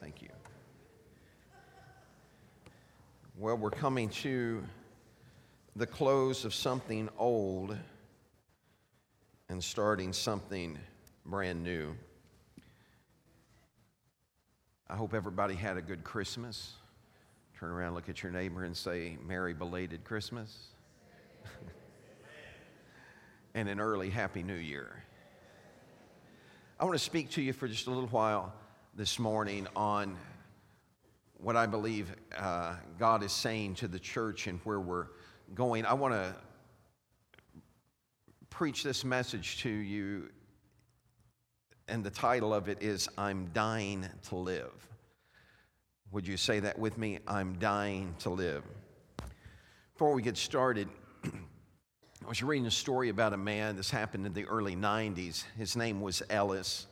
Thank 0.00 0.22
you. 0.22 0.28
Well, 3.36 3.56
we're 3.56 3.70
coming 3.70 4.08
to 4.10 4.62
the 5.74 5.86
close 5.86 6.44
of 6.44 6.54
something 6.54 7.08
old 7.18 7.76
and 9.48 9.62
starting 9.62 10.12
something 10.12 10.78
brand 11.24 11.62
new. 11.62 11.94
I 14.88 14.96
hope 14.96 15.14
everybody 15.14 15.54
had 15.54 15.76
a 15.76 15.82
good 15.82 16.04
Christmas. 16.04 16.72
Turn 17.58 17.70
around, 17.70 17.94
look 17.94 18.08
at 18.08 18.22
your 18.22 18.30
neighbor, 18.30 18.64
and 18.64 18.76
say, 18.76 19.18
Merry 19.26 19.52
belated 19.52 20.04
Christmas. 20.04 20.56
and 23.54 23.68
an 23.68 23.80
early 23.80 24.10
Happy 24.10 24.42
New 24.42 24.54
Year. 24.54 25.02
I 26.78 26.84
want 26.84 26.94
to 26.94 27.04
speak 27.04 27.30
to 27.30 27.42
you 27.42 27.52
for 27.52 27.66
just 27.66 27.88
a 27.88 27.90
little 27.90 28.08
while 28.08 28.52
this 28.94 29.18
morning 29.18 29.66
on 29.76 30.16
what 31.34 31.56
I 31.56 31.66
believe 31.66 32.14
uh, 32.36 32.74
God 32.98 33.22
is 33.22 33.32
saying 33.32 33.76
to 33.76 33.88
the 33.88 33.98
church 33.98 34.46
and 34.46 34.58
where 34.64 34.80
we're 34.80 35.06
going. 35.54 35.86
I 35.86 35.94
want 35.94 36.14
to 36.14 36.34
preach 38.50 38.82
this 38.82 39.04
message 39.04 39.58
to 39.62 39.70
you, 39.70 40.30
and 41.86 42.02
the 42.02 42.10
title 42.10 42.52
of 42.52 42.68
it 42.68 42.82
is 42.82 43.08
I'm 43.16 43.50
Dying 43.52 44.06
to 44.28 44.36
Live. 44.36 44.88
Would 46.10 46.26
you 46.26 46.36
say 46.36 46.58
that 46.60 46.78
with 46.78 46.98
me? 46.98 47.20
I'm 47.28 47.54
dying 47.58 48.14
to 48.20 48.30
live. 48.30 48.64
Before 49.92 50.12
we 50.12 50.22
get 50.22 50.36
started, 50.36 50.88
I 51.24 52.28
was 52.28 52.42
reading 52.42 52.66
a 52.66 52.70
story 52.70 53.10
about 53.10 53.32
a 53.32 53.36
man. 53.36 53.76
This 53.76 53.90
happened 53.90 54.26
in 54.26 54.32
the 54.32 54.46
early 54.46 54.74
90s. 54.74 55.44
His 55.56 55.76
name 55.76 56.00
was 56.00 56.22
Ellis. 56.30 56.87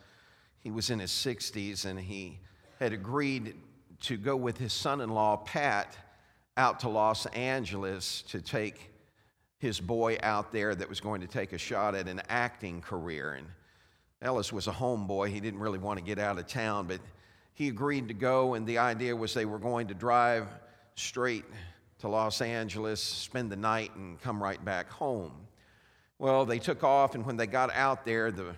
He 0.66 0.72
was 0.72 0.90
in 0.90 0.98
his 0.98 1.12
60s 1.12 1.84
and 1.84 1.96
he 1.96 2.40
had 2.80 2.92
agreed 2.92 3.54
to 4.00 4.16
go 4.16 4.34
with 4.34 4.58
his 4.58 4.72
son 4.72 5.00
in 5.00 5.10
law, 5.10 5.36
Pat, 5.36 5.96
out 6.56 6.80
to 6.80 6.88
Los 6.88 7.24
Angeles 7.26 8.22
to 8.22 8.40
take 8.40 8.90
his 9.58 9.78
boy 9.78 10.18
out 10.24 10.50
there 10.50 10.74
that 10.74 10.88
was 10.88 10.98
going 10.98 11.20
to 11.20 11.28
take 11.28 11.52
a 11.52 11.58
shot 11.58 11.94
at 11.94 12.08
an 12.08 12.20
acting 12.28 12.80
career. 12.80 13.34
And 13.34 13.46
Ellis 14.20 14.52
was 14.52 14.66
a 14.66 14.72
homeboy. 14.72 15.28
He 15.28 15.38
didn't 15.38 15.60
really 15.60 15.78
want 15.78 16.00
to 16.00 16.04
get 16.04 16.18
out 16.18 16.36
of 16.36 16.48
town, 16.48 16.88
but 16.88 16.98
he 17.54 17.68
agreed 17.68 18.08
to 18.08 18.14
go. 18.14 18.54
And 18.54 18.66
the 18.66 18.78
idea 18.78 19.14
was 19.14 19.34
they 19.34 19.44
were 19.44 19.60
going 19.60 19.86
to 19.86 19.94
drive 19.94 20.48
straight 20.96 21.44
to 22.00 22.08
Los 22.08 22.40
Angeles, 22.40 23.00
spend 23.00 23.52
the 23.52 23.56
night, 23.56 23.94
and 23.94 24.20
come 24.20 24.42
right 24.42 24.64
back 24.64 24.90
home. 24.90 25.30
Well, 26.18 26.44
they 26.44 26.58
took 26.58 26.82
off, 26.82 27.14
and 27.14 27.24
when 27.24 27.36
they 27.36 27.46
got 27.46 27.72
out 27.72 28.04
there, 28.04 28.32
the 28.32 28.56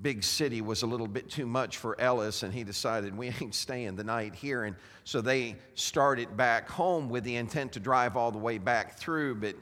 big 0.00 0.22
city 0.22 0.60
was 0.60 0.82
a 0.82 0.86
little 0.86 1.08
bit 1.08 1.28
too 1.28 1.46
much 1.46 1.76
for 1.76 2.00
Ellis, 2.00 2.42
and 2.42 2.54
he 2.54 2.64
decided, 2.64 3.16
we 3.16 3.32
ain't 3.40 3.54
staying 3.54 3.96
the 3.96 4.04
night 4.04 4.34
here. 4.34 4.64
And 4.64 4.76
so 5.04 5.20
they 5.20 5.56
started 5.74 6.36
back 6.36 6.68
home 6.68 7.08
with 7.08 7.24
the 7.24 7.36
intent 7.36 7.72
to 7.72 7.80
drive 7.80 8.16
all 8.16 8.30
the 8.30 8.38
way 8.38 8.58
back 8.58 8.98
through, 8.98 9.36
but 9.36 9.56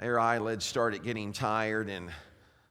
their 0.00 0.18
eyelids 0.18 0.64
started 0.64 1.02
getting 1.02 1.32
tired, 1.32 1.90
and 1.90 2.10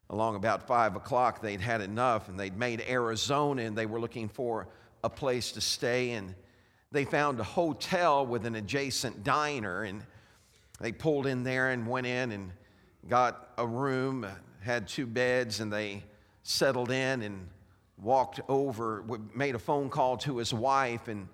along 0.10 0.36
about 0.36 0.68
five 0.68 0.96
o'clock, 0.96 1.42
they'd 1.42 1.62
had 1.62 1.82
enough, 1.82 2.30
and 2.30 2.40
they'd 2.40 2.58
made 2.58 2.84
Arizona, 2.90 3.62
and 3.62 3.78
they 3.78 3.86
were 3.86 4.00
looking 4.00 4.28
for 4.28 4.68
a 5.04 5.10
place 5.10 5.52
to 5.52 5.62
stay. 5.62 6.12
And 6.12 6.34
they 6.92 7.06
found 7.06 7.40
a 7.40 7.44
hotel 7.44 8.26
with 8.26 8.46
an 8.46 8.56
adjacent 8.56 9.24
diner, 9.24 9.84
and 9.84 10.04
they 10.80 10.92
pulled 10.92 11.28
in 11.28 11.44
there 11.44 11.70
and 11.70 11.88
went 11.88 12.08
in 12.08 12.32
and 12.32 12.52
got 13.08 13.52
a 13.58 13.68
room, 13.68 14.26
had 14.62 14.88
two 14.88 15.06
beds, 15.06 15.60
and 15.60 15.72
they 15.72 16.04
settled 16.44 16.92
in 16.92 17.22
and 17.22 17.48
walked 18.02 18.40
over, 18.48 19.04
made 19.34 19.56
a 19.56 19.60
phone 19.60 19.90
call 19.90 20.18
to 20.18 20.38
his 20.38 20.54
wife 20.54 21.08
and 21.08 21.28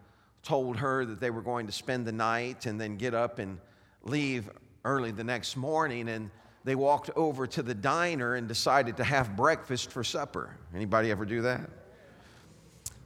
told 0.44 0.78
her 0.78 1.06
that 1.06 1.20
they 1.20 1.30
were 1.30 1.42
going 1.42 1.66
to 1.66 1.72
spend 1.72 2.06
the 2.06 2.12
night 2.12 2.66
and 2.66 2.80
then 2.80 2.98
get 2.98 3.14
up 3.14 3.40
and 3.40 3.58
leave 4.04 4.50
early 4.86 5.12
the 5.12 5.24
next 5.24 5.56
morning. 5.56 6.10
And 6.10 6.30
they 6.64 6.76
walked 6.76 7.10
over 7.16 7.48
to 7.48 7.64
the 7.64 7.74
diner 7.74 8.36
and 8.36 8.48
decided 8.48 8.98
to 8.98 9.04
have 9.04 9.36
breakfast 9.36 9.92
for 9.92 10.04
supper. 10.04 10.56
Anybody 10.76 11.12
ever 11.12 11.26
do 11.26 11.42
that? 11.44 11.70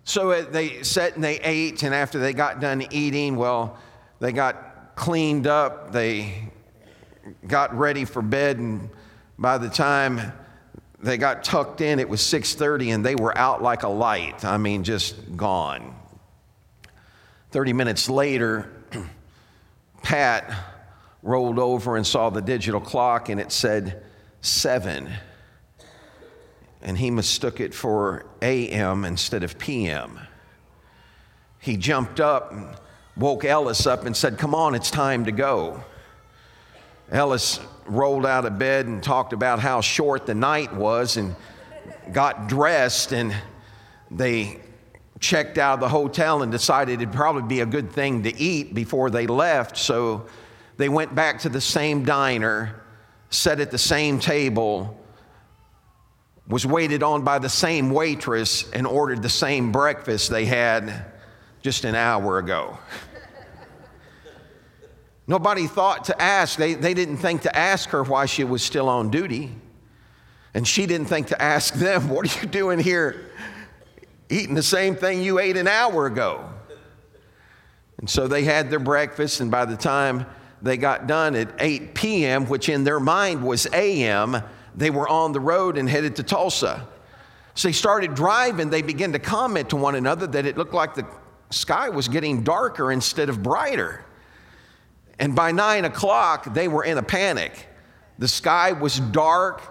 So 0.04 0.32
uh, 0.32 0.46
they 0.50 0.82
sat 0.82 1.16
and 1.16 1.24
they 1.24 1.40
ate, 1.40 1.84
and 1.84 1.94
after 1.94 2.18
they 2.18 2.34
got 2.34 2.60
done 2.60 2.84
eating, 2.90 3.36
well, 3.36 3.78
they 4.20 4.32
got 4.32 4.96
cleaned 4.96 5.46
up, 5.46 5.92
they 5.92 6.52
got 7.48 7.78
ready 7.78 8.06
for 8.06 8.24
bed, 8.24 8.58
and 8.58 8.90
by 9.38 9.60
the 9.60 9.70
time 9.70 10.34
they 11.02 11.18
got 11.18 11.44
tucked 11.44 11.82
in. 11.82 12.00
It 12.00 12.08
was 12.08 12.22
6:30 12.22 12.94
and 12.94 13.06
they 13.06 13.16
were 13.16 13.36
out 13.38 13.62
like 13.62 13.84
a 13.84 13.90
light. 13.90 14.46
I 14.46 14.58
mean, 14.58 14.84
just 14.84 15.36
gone. 15.36 15.96
30 17.52 17.74
minutes 17.74 18.10
later, 18.10 18.72
Pat 20.04 20.52
rolled 21.24 21.60
over 21.60 21.98
and 21.98 22.06
saw 22.06 22.30
the 22.30 22.42
digital 22.42 22.80
clock 22.80 23.30
and 23.30 23.40
it 23.40 23.52
said 23.52 24.04
7. 24.42 25.12
And 26.82 26.98
he 26.98 27.12
mistook 27.12 27.60
it 27.60 27.76
for 27.76 28.26
AM 28.42 29.06
instead 29.06 29.44
of 29.44 29.58
PM. 29.60 30.20
He 31.60 31.78
jumped 31.78 32.20
up 32.20 32.52
and 32.52 32.76
woke 33.16 33.46
Ellis 33.46 33.86
up 33.86 34.06
and 34.06 34.18
said, 34.18 34.38
Come 34.38 34.56
on, 34.56 34.74
it's 34.74 34.90
time 34.90 35.26
to 35.26 35.32
go. 35.32 35.84
Ellis 37.12 37.60
rolled 37.86 38.26
out 38.26 38.46
of 38.46 38.58
bed 38.58 38.86
and 38.86 39.04
talked 39.04 39.34
about 39.34 39.60
how 39.60 39.82
short 39.82 40.26
the 40.26 40.36
night 40.36 40.74
was 40.74 41.18
and 41.18 41.36
got 42.14 42.48
dressed 42.48 43.12
and 43.12 43.36
they 44.10 44.60
checked 45.20 45.58
out 45.58 45.76
of 45.76 45.80
the 45.82 45.90
hotel 45.90 46.42
and 46.42 46.52
decided 46.52 47.02
it'd 47.02 47.14
probably 47.14 47.44
be 47.44 47.60
a 47.60 47.66
good 47.66 47.92
thing 47.92 48.24
to 48.24 48.36
eat 48.40 48.74
before 48.74 49.10
they 49.10 49.28
left. 49.28 49.78
So 49.78 50.28
they 50.78 50.90
went 50.90 51.14
back 51.14 51.40
to 51.42 51.50
the 51.50 51.62
same 51.62 52.06
diner 52.06 52.82
sat 53.30 53.60
at 53.60 53.72
the 53.72 53.78
same 53.78 54.20
table 54.20 54.98
was 56.48 56.66
waited 56.66 57.02
on 57.02 57.24
by 57.24 57.40
the 57.40 57.50
same 57.50 57.92
waitress 57.92 58.70
and 58.72 58.86
ordered 58.86 59.22
the 59.22 59.30
same 59.30 59.72
breakfast 59.72 60.30
they 60.30 60.46
had 60.46 61.06
just 61.62 61.86
an 61.86 61.96
hour 61.96 62.40
ago 62.40 62.78
Nobody 65.28 65.68
thought 65.68 66.06
to 66.06 66.22
ask, 66.22 66.58
they, 66.58 66.74
they 66.74 66.94
didn't 66.94 67.18
think 67.18 67.44
to 67.44 67.56
ask 67.56 67.90
her 67.90 68.04
why 68.04 68.26
she 68.26 68.44
was 68.44 68.64
still 68.64 68.90
on 68.90 69.10
duty. 69.10 69.52
And 70.54 70.68
she 70.68 70.86
didn't 70.86 71.08
think 71.08 71.28
to 71.28 71.42
ask 71.42 71.74
them, 71.76 72.10
What 72.10 72.26
are 72.26 72.42
you 72.42 72.48
doing 72.48 72.80
here 72.80 73.32
eating 74.30 74.56
the 74.56 74.64
same 74.64 74.96
thing 74.96 75.22
you 75.22 75.40
ate 75.40 75.58
an 75.58 75.68
hour 75.68 76.06
ago? 76.06 76.50
And 77.98 78.10
so 78.10 78.28
they 78.28 78.44
had 78.44 78.70
their 78.70 78.80
breakfast, 78.80 79.40
and 79.40 79.52
by 79.52 79.66
the 79.66 79.78
time 79.78 80.26
they 80.62 80.76
got 80.76 81.08
done 81.08 81.36
at 81.36 81.50
8 81.60 81.94
p.m., 81.94 82.46
which 82.48 82.68
in 82.68 82.84
their 82.84 83.00
mind 83.00 83.44
was 83.44 83.68
a.m., 83.74 84.42
they 84.76 84.90
were 84.90 85.08
on 85.08 85.32
the 85.34 85.40
road 85.40 85.78
and 85.78 85.90
headed 85.90 86.16
to 86.18 86.24
Tulsa. 86.24 86.88
So 87.56 87.68
they 87.68 87.74
started 87.74 88.16
driving. 88.16 88.70
They 88.70 88.82
began 88.82 89.12
to 89.14 89.20
comment 89.20 89.70
to 89.70 89.76
one 89.76 89.96
another 89.96 90.28
that 90.28 90.46
it 90.46 90.58
looked 90.58 90.74
like 90.74 90.96
the 90.96 91.06
sky 91.50 91.90
was 91.90 92.08
getting 92.08 92.44
darker 92.44 92.92
instead 92.92 93.30
of 93.30 93.44
brighter. 93.44 94.06
And 95.22 95.36
by 95.36 95.52
nine 95.52 95.86
o'clock, 95.86 96.52
they 96.54 96.68
were 96.68 96.84
in 96.84 96.98
a 96.98 97.04
panic. 97.04 97.68
The 98.18 98.28
sky 98.28 98.72
was 98.72 99.00
dark, 99.00 99.62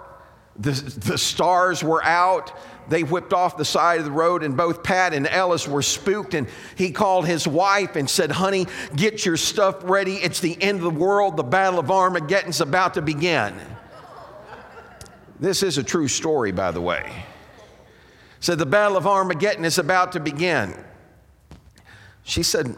the, 0.56 0.70
the 0.70 1.18
stars 1.18 1.82
were 1.82 2.02
out. 2.04 2.52
They 2.88 3.02
whipped 3.02 3.32
off 3.32 3.56
the 3.56 3.64
side 3.64 3.98
of 3.98 4.04
the 4.04 4.10
road, 4.10 4.42
and 4.42 4.56
both 4.56 4.82
Pat 4.82 5.12
and 5.12 5.26
Ellis 5.26 5.66
were 5.66 5.82
spooked. 5.82 6.34
And 6.34 6.48
he 6.76 6.90
called 6.90 7.26
his 7.26 7.46
wife 7.46 7.96
and 7.96 8.08
said, 8.08 8.30
Honey, 8.30 8.66
get 8.94 9.24
your 9.24 9.36
stuff 9.36 9.76
ready. 9.82 10.14
It's 10.14 10.40
the 10.40 10.60
end 10.60 10.78
of 10.78 10.84
the 10.84 10.90
world. 10.90 11.36
The 11.36 11.42
Battle 11.42 11.78
of 11.78 11.90
Armageddon's 11.90 12.60
about 12.60 12.94
to 12.94 13.02
begin. 13.02 13.54
This 15.38 15.62
is 15.62 15.78
a 15.78 15.82
true 15.82 16.08
story, 16.08 16.52
by 16.52 16.70
the 16.70 16.80
way. 16.80 17.24
Said, 18.40 18.58
The 18.58 18.66
Battle 18.66 18.96
of 18.96 19.06
Armageddon 19.06 19.64
is 19.64 19.78
about 19.78 20.12
to 20.12 20.20
begin. 20.20 20.74
She 22.22 22.42
said, 22.42 22.76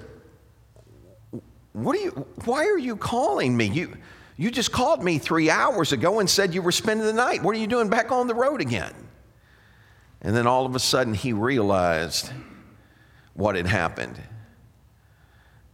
what 1.73 1.97
are 1.97 2.01
you, 2.01 2.11
why 2.45 2.67
are 2.67 2.79
you 2.79 2.97
calling 2.97 3.57
me? 3.57 3.67
You, 3.67 3.97
you 4.37 4.51
just 4.51 4.73
called 4.73 5.03
me 5.03 5.19
three 5.19 5.51
hours 5.51 5.93
ago 5.93 6.21
and 6.21 6.29
said 6.29 6.55
you 6.55 6.63
were 6.63 6.73
spending 6.73 7.07
the 7.07 7.13
night. 7.13 7.43
What 7.43 7.57
are 7.57 7.59
you 7.59 7.67
doing 7.67 7.89
back 7.89 8.13
on 8.13 8.27
the 8.27 8.35
road 8.35 8.61
again? 8.61 8.95
And 10.21 10.37
then 10.37 10.47
all 10.47 10.67
of 10.67 10.75
a 10.75 10.79
sudden 10.79 11.15
he 11.15 11.33
realized 11.33 12.31
what 13.35 13.57
had 13.57 13.67
happened. 13.67 14.21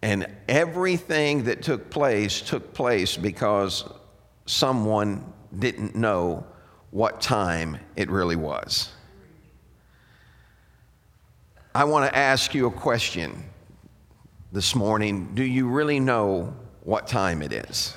And 0.01 0.27
everything 0.49 1.45
that 1.45 1.63
took 1.63 1.91
place 1.91 2.41
took 2.41 2.73
place 2.73 3.17
because 3.17 3.85
someone 4.47 5.33
didn't 5.59 5.97
know 5.97 6.47
what 6.91 7.21
time 7.21 7.79
it 7.97 8.09
really 8.11 8.37
was. 8.37 8.91
I 11.75 11.85
want 11.85 12.11
to 12.11 12.17
ask 12.17 12.55
you 12.55 12.67
a 12.67 12.71
question 12.71 13.45
this 14.51 14.75
morning 14.75 15.35
do 15.35 15.43
you 15.43 15.69
really 15.69 16.01
know 16.01 16.55
what 16.83 17.07
time 17.07 17.43
it 17.43 17.53
is? 17.53 17.95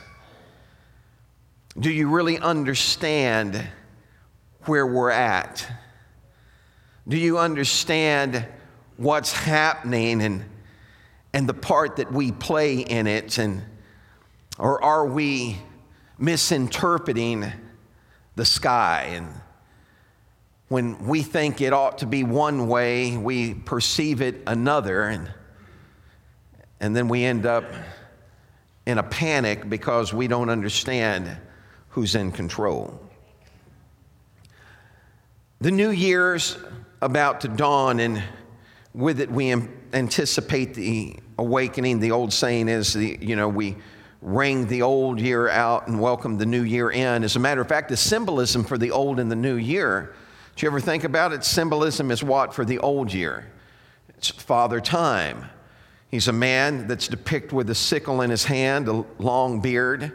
Do 1.79 1.89
you 1.89 2.09
really 2.09 2.37
understand 2.37 3.65
where 4.65 4.85
we're 4.85 5.11
at? 5.11 5.65
Do 7.07 7.15
you 7.15 7.39
understand 7.39 8.45
what's 8.97 9.31
happening 9.31 10.21
and, 10.21 10.43
and 11.33 11.47
the 11.47 11.53
part 11.53 11.95
that 11.95 12.11
we 12.11 12.33
play 12.33 12.79
in 12.79 13.07
it? 13.07 13.37
And, 13.37 13.63
or 14.59 14.83
are 14.83 15.05
we 15.05 15.57
misinterpreting 16.19 17.49
the 18.35 18.45
sky? 18.45 19.11
And 19.13 19.29
when 20.67 21.07
we 21.07 21.21
think 21.21 21.61
it 21.61 21.71
ought 21.71 21.99
to 21.99 22.05
be 22.05 22.25
one 22.25 22.67
way, 22.67 23.15
we 23.15 23.53
perceive 23.53 24.21
it 24.21 24.43
another. 24.45 25.03
And, 25.03 25.33
and 26.81 26.95
then 26.95 27.07
we 27.07 27.23
end 27.23 27.45
up 27.45 27.63
in 28.87 28.97
a 28.97 29.03
panic 29.03 29.69
because 29.69 30.13
we 30.13 30.27
don't 30.27 30.49
understand 30.49 31.37
who's 31.89 32.15
in 32.15 32.31
control. 32.31 32.99
The 35.61 35.69
new 35.69 35.91
year's 35.91 36.57
about 36.99 37.41
to 37.41 37.47
dawn, 37.47 37.99
and 37.99 38.21
with 38.95 39.21
it, 39.21 39.29
we 39.29 39.53
anticipate 39.93 40.73
the 40.73 41.15
awakening. 41.37 41.99
The 41.99 42.11
old 42.11 42.33
saying 42.33 42.67
is, 42.67 42.93
the, 42.93 43.15
you 43.21 43.35
know, 43.35 43.47
we 43.47 43.77
ring 44.23 44.65
the 44.65 44.81
old 44.81 45.21
year 45.21 45.49
out 45.49 45.87
and 45.87 46.01
welcome 46.01 46.39
the 46.39 46.47
new 46.47 46.63
year 46.63 46.89
in. 46.89 47.23
As 47.23 47.35
a 47.35 47.39
matter 47.39 47.61
of 47.61 47.67
fact, 47.67 47.89
the 47.89 47.97
symbolism 47.97 48.63
for 48.63 48.79
the 48.79 48.89
old 48.89 49.19
and 49.19 49.29
the 49.29 49.35
new 49.35 49.55
year, 49.55 50.15
do 50.55 50.65
you 50.65 50.69
ever 50.69 50.79
think 50.79 51.03
about 51.03 51.31
it? 51.31 51.43
Symbolism 51.43 52.09
is 52.09 52.23
what 52.23 52.55
for 52.55 52.65
the 52.65 52.79
old 52.79 53.13
year? 53.13 53.51
It's 54.17 54.29
Father 54.29 54.81
Time. 54.81 55.45
He's 56.11 56.27
a 56.27 56.33
man 56.33 56.87
that's 56.87 57.07
depicted 57.07 57.53
with 57.53 57.69
a 57.69 57.75
sickle 57.75 58.21
in 58.21 58.29
his 58.29 58.43
hand, 58.43 58.89
a 58.89 59.05
long 59.17 59.61
beard, 59.61 60.11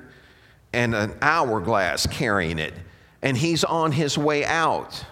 and 0.75 0.95
an 0.95 1.17
hourglass 1.23 2.07
carrying 2.07 2.59
it. 2.59 2.75
And 3.23 3.35
he's 3.35 3.65
on 3.65 3.93
his 3.93 4.19
way 4.19 4.45
out. 4.45 5.03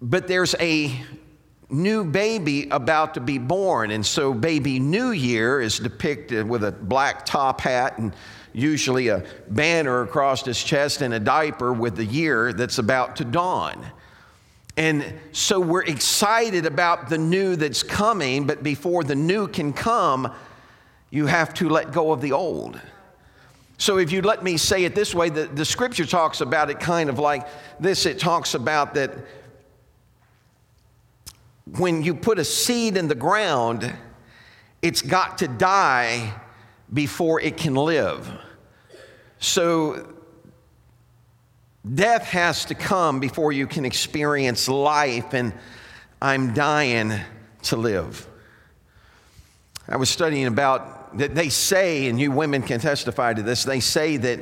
But 0.00 0.26
there's 0.26 0.56
a 0.58 1.00
new 1.70 2.04
baby 2.04 2.68
about 2.70 3.14
to 3.14 3.20
be 3.20 3.38
born. 3.38 3.92
And 3.92 4.04
so, 4.04 4.34
baby 4.34 4.80
New 4.80 5.12
Year 5.12 5.60
is 5.60 5.78
depicted 5.78 6.46
with 6.48 6.64
a 6.64 6.72
black 6.72 7.24
top 7.24 7.60
hat 7.60 7.98
and 7.98 8.14
usually 8.52 9.08
a 9.08 9.24
banner 9.48 10.02
across 10.02 10.44
his 10.44 10.62
chest 10.62 11.02
and 11.02 11.14
a 11.14 11.20
diaper 11.20 11.72
with 11.72 11.94
the 11.96 12.04
year 12.04 12.52
that's 12.52 12.78
about 12.78 13.16
to 13.16 13.24
dawn. 13.24 13.86
And 14.76 15.14
so 15.32 15.60
we're 15.60 15.84
excited 15.84 16.64
about 16.64 17.08
the 17.08 17.18
new 17.18 17.56
that's 17.56 17.82
coming, 17.82 18.46
but 18.46 18.62
before 18.62 19.04
the 19.04 19.14
new 19.14 19.46
can 19.46 19.72
come, 19.72 20.32
you 21.10 21.26
have 21.26 21.52
to 21.54 21.68
let 21.68 21.92
go 21.92 22.10
of 22.12 22.20
the 22.20 22.32
old. 22.32 22.80
So, 23.76 23.98
if 23.98 24.12
you 24.12 24.22
let 24.22 24.44
me 24.44 24.56
say 24.56 24.84
it 24.84 24.94
this 24.94 25.14
way, 25.14 25.28
the, 25.28 25.46
the 25.46 25.64
scripture 25.64 26.06
talks 26.06 26.40
about 26.40 26.70
it 26.70 26.78
kind 26.78 27.10
of 27.10 27.18
like 27.18 27.48
this 27.80 28.06
it 28.06 28.18
talks 28.18 28.54
about 28.54 28.94
that 28.94 29.12
when 31.66 32.02
you 32.02 32.14
put 32.14 32.38
a 32.38 32.44
seed 32.44 32.96
in 32.96 33.08
the 33.08 33.14
ground, 33.14 33.92
it's 34.82 35.02
got 35.02 35.38
to 35.38 35.48
die 35.48 36.32
before 36.92 37.40
it 37.40 37.56
can 37.56 37.74
live. 37.74 38.30
So 39.38 40.14
death 41.94 42.24
has 42.24 42.66
to 42.66 42.74
come 42.74 43.20
before 43.20 43.52
you 43.52 43.66
can 43.66 43.84
experience 43.84 44.68
life, 44.68 45.34
and 45.34 45.52
I'm 46.20 46.54
dying 46.54 47.12
to 47.64 47.76
live. 47.76 48.26
I 49.88 49.96
was 49.96 50.08
studying 50.08 50.46
about 50.46 51.18
that 51.18 51.34
they 51.34 51.48
say, 51.48 52.08
and 52.08 52.20
you 52.20 52.30
women 52.30 52.62
can 52.62 52.80
testify 52.80 53.34
to 53.34 53.42
this, 53.42 53.64
they 53.64 53.80
say 53.80 54.16
that 54.16 54.40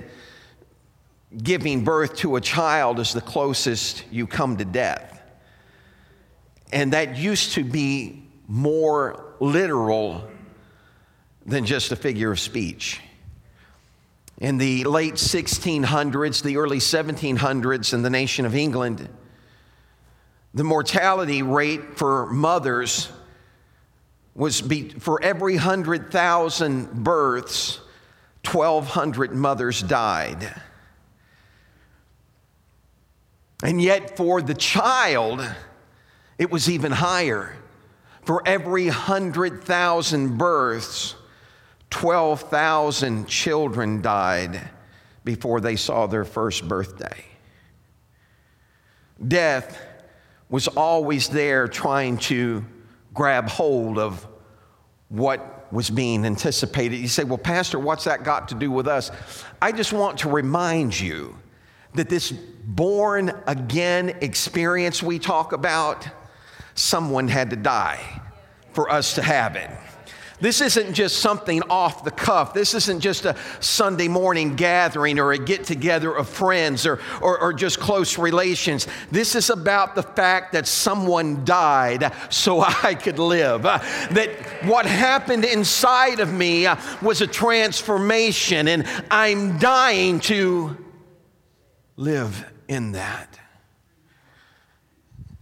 giving 1.37 1.85
birth 1.85 2.17
to 2.17 2.37
a 2.37 2.41
child 2.41 2.99
is 2.99 3.13
the 3.13 3.21
closest 3.21 4.05
you 4.11 4.27
come 4.27 4.57
to 4.59 4.65
death. 4.65 5.23
And 6.73 6.93
that 6.93 7.17
used 7.17 7.53
to 7.53 7.65
be 7.65 8.23
more 8.47 9.35
literal 9.41 10.29
than 11.47 11.65
just 11.65 11.91
a 11.91 11.97
figure 11.97 12.31
of 12.31 12.39
speech. 12.39 13.01
In 14.41 14.57
the 14.57 14.85
late 14.85 15.15
1600s, 15.15 16.43
the 16.43 16.57
early 16.57 16.79
1700s, 16.79 17.93
in 17.93 18.01
the 18.01 18.09
nation 18.09 18.47
of 18.47 18.55
England, 18.55 19.07
the 20.55 20.65
mortality 20.65 21.43
rate 21.43 21.99
for 21.99 22.27
mothers 22.27 23.11
was 24.35 24.63
be, 24.63 24.89
for 24.89 25.23
every 25.23 25.57
100,000 25.57 27.05
births, 27.05 27.81
1,200 28.51 29.33
mothers 29.33 29.83
died. 29.83 30.55
And 33.63 33.83
yet, 33.83 34.17
for 34.17 34.41
the 34.41 34.55
child, 34.55 35.47
it 36.39 36.51
was 36.51 36.71
even 36.71 36.93
higher. 36.93 37.55
For 38.23 38.43
every 38.47 38.87
100,000 38.87 40.39
births, 40.39 41.15
12,000 41.91 43.27
children 43.27 44.01
died 44.01 44.71
before 45.25 45.61
they 45.61 45.77
saw 45.77 46.07
their 46.07 46.25
first 46.25 46.67
birthday. 46.67 47.25
Death 49.27 49.79
was 50.49 50.67
always 50.69 51.29
there 51.29 51.69
trying 51.69 52.17
to 52.19 52.65
grab 53.13 53.49
hold 53.49 53.99
of 53.99 54.27
what 55.09 55.73
was 55.73 55.91
being 55.91 56.25
anticipated. 56.25 56.97
You 56.97 57.09
say, 57.09 57.25
Well, 57.25 57.39
Pastor, 57.39 57.79
what's 57.79 58.05
that 58.05 58.25
got 58.25 58.49
to 58.49 58.55
do 58.55 58.71
with 58.71 58.89
us? 58.89 59.11
I 59.61 59.73
just 59.73 59.93
want 59.93 60.19
to 60.21 60.29
remind 60.29 60.99
you 60.99 61.37
that 61.95 62.09
this 62.09 62.31
born 62.31 63.33
again 63.47 64.11
experience 64.21 65.03
we 65.03 65.19
talk 65.19 65.53
about 65.53 66.09
someone 66.75 67.29
had 67.29 67.51
to 67.51 67.57
die 67.57 68.23
for 68.73 68.91
us 68.91 69.15
to 69.17 69.23
have 69.23 69.57
it. 69.57 69.71
This 70.41 70.61
isn't 70.61 70.95
just 70.95 71.19
something 71.19 71.63
off 71.69 72.03
the 72.03 72.11
cuff. 72.11 72.55
This 72.55 72.75
isn't 72.75 73.01
just 73.01 73.27
a 73.27 73.37
Sunday 73.61 74.09
morning 74.09 74.57
gathering 74.57 75.19
or 75.19 75.33
a 75.33 75.39
get 75.39 75.65
together 75.65 76.15
of 76.15 76.29
friends 76.29 76.87
or, 76.87 76.99
or, 77.21 77.39
or, 77.39 77.53
just 77.53 77.79
close 77.79 78.17
relations. 78.17 78.87
This 79.11 79.35
is 79.35 79.51
about 79.51 79.95
the 79.95 80.03
fact 80.03 80.53
that 80.53 80.67
someone 80.67 81.45
died 81.45 82.13
so 82.31 82.61
I 82.83 82.95
could 82.95 83.19
live. 83.19 83.67
Uh, 83.67 83.79
that 84.13 84.31
what 84.65 84.87
happened 84.87 85.45
inside 85.45 86.21
of 86.21 86.33
me 86.33 86.67
uh, 86.67 86.77
was 87.03 87.21
a 87.21 87.27
transformation, 87.27 88.69
and 88.69 88.87
I'm 89.11 89.59
dying 89.59 90.21
to 90.21 90.77
live 91.97 92.51
in 92.69 92.93
that. 92.93 93.39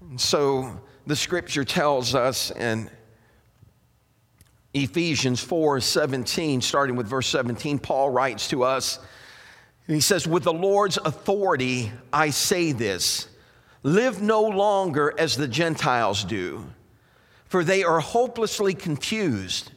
And 0.01 0.21
so, 0.21 0.81
the 1.07 1.15
scripture 1.17 1.65
tells 1.65 2.15
us 2.15 2.51
in 2.51 2.91
Ephesians 4.75 5.41
4 5.41 5.81
17, 5.81 6.61
starting 6.61 6.97
with 6.97 7.07
verse 7.07 7.27
17, 7.29 7.79
Paul 7.79 8.11
writes 8.11 8.49
to 8.49 8.65
us, 8.65 8.99
and 9.87 9.95
he 9.95 10.01
says, 10.01 10.27
With 10.27 10.45
the 10.45 10.53
Lord's 10.53 10.99
authority, 10.99 11.91
I 12.13 12.31
say 12.31 12.73
this 12.73 13.29
live 13.83 14.21
no 14.21 14.43
longer 14.43 15.15
as 15.17 15.37
the 15.37 15.49
Gentiles 15.49 16.25
do, 16.25 16.67
for 17.47 17.65
they 17.65 17.83
are 17.85 18.01
hopelessly 18.01 18.75
confused. 18.75 19.73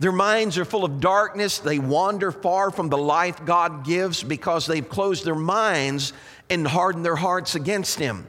Their 0.00 0.12
minds 0.12 0.58
are 0.58 0.64
full 0.64 0.84
of 0.84 0.98
darkness. 1.00 1.58
They 1.58 1.78
wander 1.78 2.32
far 2.32 2.72
from 2.72 2.88
the 2.88 2.98
life 2.98 3.44
God 3.44 3.84
gives 3.84 4.24
because 4.24 4.66
they've 4.66 4.88
closed 4.88 5.24
their 5.24 5.36
minds 5.36 6.12
and 6.50 6.66
hardened 6.66 7.04
their 7.04 7.16
hearts 7.16 7.54
against 7.54 8.00
Him. 8.00 8.26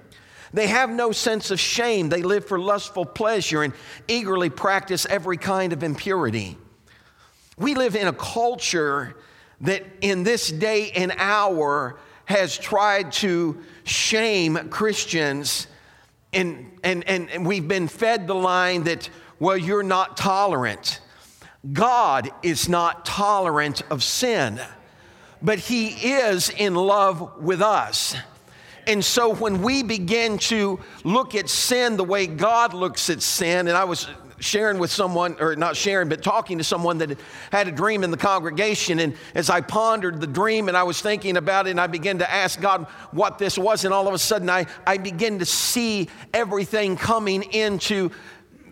They 0.55 0.67
have 0.67 0.89
no 0.89 1.11
sense 1.11 1.51
of 1.51 1.59
shame. 1.59 2.07
They 2.07 2.21
live 2.21 2.45
for 2.45 2.57
lustful 2.57 3.05
pleasure 3.05 3.61
and 3.61 3.73
eagerly 4.07 4.49
practice 4.49 5.05
every 5.05 5.35
kind 5.35 5.73
of 5.73 5.83
impurity. 5.83 6.57
We 7.57 7.75
live 7.75 7.97
in 7.97 8.07
a 8.07 8.13
culture 8.13 9.17
that 9.59 9.83
in 9.99 10.23
this 10.23 10.49
day 10.49 10.91
and 10.91 11.13
hour 11.17 11.99
has 12.23 12.57
tried 12.57 13.11
to 13.11 13.61
shame 13.83 14.69
Christians, 14.69 15.67
and, 16.31 16.71
and, 16.85 17.05
and, 17.05 17.29
and 17.29 17.45
we've 17.45 17.67
been 17.67 17.89
fed 17.89 18.25
the 18.25 18.33
line 18.33 18.83
that, 18.83 19.09
well, 19.41 19.57
you're 19.57 19.83
not 19.83 20.15
tolerant. 20.15 21.01
God 21.73 22.29
is 22.43 22.69
not 22.69 23.03
tolerant 23.05 23.81
of 23.91 24.03
sin, 24.03 24.61
but 25.41 25.59
He 25.59 25.87
is 26.13 26.49
in 26.49 26.75
love 26.75 27.41
with 27.41 27.61
us. 27.61 28.15
And 28.87 29.03
so 29.03 29.33
when 29.33 29.61
we 29.61 29.83
begin 29.83 30.37
to 30.39 30.79
look 31.03 31.35
at 31.35 31.49
sin 31.49 31.97
the 31.97 32.03
way 32.03 32.27
God 32.27 32.73
looks 32.73 33.09
at 33.09 33.21
sin, 33.21 33.67
and 33.67 33.77
I 33.77 33.83
was 33.83 34.07
sharing 34.39 34.79
with 34.79 34.91
someone, 34.91 35.35
or 35.39 35.55
not 35.55 35.75
sharing, 35.75 36.09
but 36.09 36.21
talking 36.21 36.57
to 36.57 36.63
someone 36.63 36.97
that 36.97 37.17
had 37.51 37.67
a 37.67 37.71
dream 37.71 38.03
in 38.03 38.11
the 38.11 38.17
congregation. 38.17 38.99
And 38.99 39.15
as 39.33 39.49
I 39.49 39.61
pondered 39.61 40.19
the 40.19 40.27
dream 40.27 40.67
and 40.67 40.75
I 40.75 40.83
was 40.83 41.01
thinking 41.01 41.37
about 41.37 41.67
it, 41.67 41.71
and 41.71 41.79
I 41.79 41.87
began 41.87 42.19
to 42.19 42.31
ask 42.31 42.59
God 42.59 42.85
what 43.11 43.37
this 43.37 43.57
was, 43.57 43.85
and 43.85 43.93
all 43.93 44.07
of 44.07 44.13
a 44.13 44.19
sudden 44.19 44.49
I, 44.49 44.65
I 44.85 44.97
began 44.97 45.39
to 45.39 45.45
see 45.45 46.09
everything 46.33 46.97
coming 46.97 47.43
into 47.43 48.11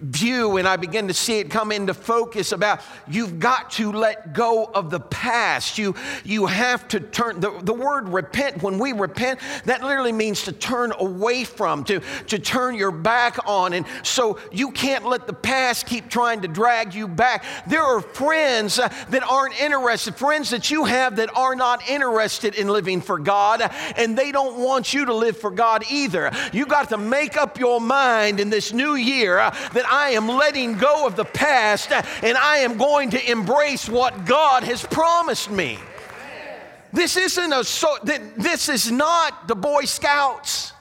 view 0.03 0.57
and 0.57 0.67
I 0.67 0.75
begin 0.75 1.07
to 1.07 1.13
see 1.13 1.39
it 1.39 1.49
come 1.49 1.71
into 1.71 1.93
focus 1.93 2.51
about 2.51 2.81
you've 3.07 3.39
got 3.39 3.71
to 3.71 3.91
let 3.91 4.33
go 4.33 4.65
of 4.65 4.89
the 4.89 4.99
past. 4.99 5.77
You, 5.77 5.95
you 6.23 6.45
have 6.45 6.87
to 6.89 6.99
turn, 6.99 7.39
the, 7.39 7.51
the 7.61 7.73
word 7.73 8.09
repent, 8.09 8.61
when 8.61 8.79
we 8.79 8.91
repent, 8.91 9.39
that 9.65 9.81
literally 9.81 10.11
means 10.11 10.43
to 10.43 10.51
turn 10.51 10.91
away 10.99 11.45
from, 11.45 11.83
to, 11.85 12.01
to 12.27 12.37
turn 12.37 12.75
your 12.75 12.91
back 12.91 13.47
on. 13.47 13.73
And 13.73 13.85
so 14.03 14.39
you 14.51 14.71
can't 14.71 15.05
let 15.05 15.25
the 15.25 15.33
past 15.33 15.85
keep 15.85 16.09
trying 16.09 16.41
to 16.41 16.47
drag 16.47 16.93
you 16.93 17.07
back. 17.07 17.45
There 17.67 17.81
are 17.81 18.01
friends 18.01 18.75
that 18.75 19.23
aren't 19.29 19.59
interested, 19.59 20.15
friends 20.15 20.49
that 20.49 20.69
you 20.69 20.85
have 20.85 21.15
that 21.15 21.35
are 21.35 21.55
not 21.55 21.87
interested 21.89 22.55
in 22.55 22.67
living 22.67 22.99
for 22.99 23.17
God, 23.17 23.61
and 23.95 24.17
they 24.17 24.31
don't 24.31 24.59
want 24.59 24.93
you 24.93 25.05
to 25.05 25.13
live 25.13 25.37
for 25.37 25.51
God 25.51 25.85
either. 25.89 26.31
You 26.51 26.65
got 26.65 26.89
to 26.89 26.97
make 26.97 27.37
up 27.37 27.57
your 27.57 27.79
mind 27.79 28.39
in 28.39 28.49
this 28.49 28.73
new 28.73 28.95
year 28.95 29.37
that 29.37 29.85
I 29.93 30.09
am 30.09 30.27
letting 30.27 30.79
go 30.79 31.05
of 31.05 31.15
the 31.15 31.23
past 31.23 31.91
and 31.91 32.35
I 32.35 32.57
am 32.57 32.79
going 32.79 33.11
to 33.11 33.31
embrace 33.31 33.87
what 33.87 34.25
God 34.25 34.63
has 34.63 34.83
promised 34.83 35.51
me. 35.51 35.77
This 36.91 37.15
isn't 37.15 37.53
a 37.53 37.63
so 37.63 37.97
this 38.03 38.69
is 38.69 38.91
not 38.91 39.47
the 39.47 39.53
Boy 39.53 39.85
Scouts. 39.85 40.73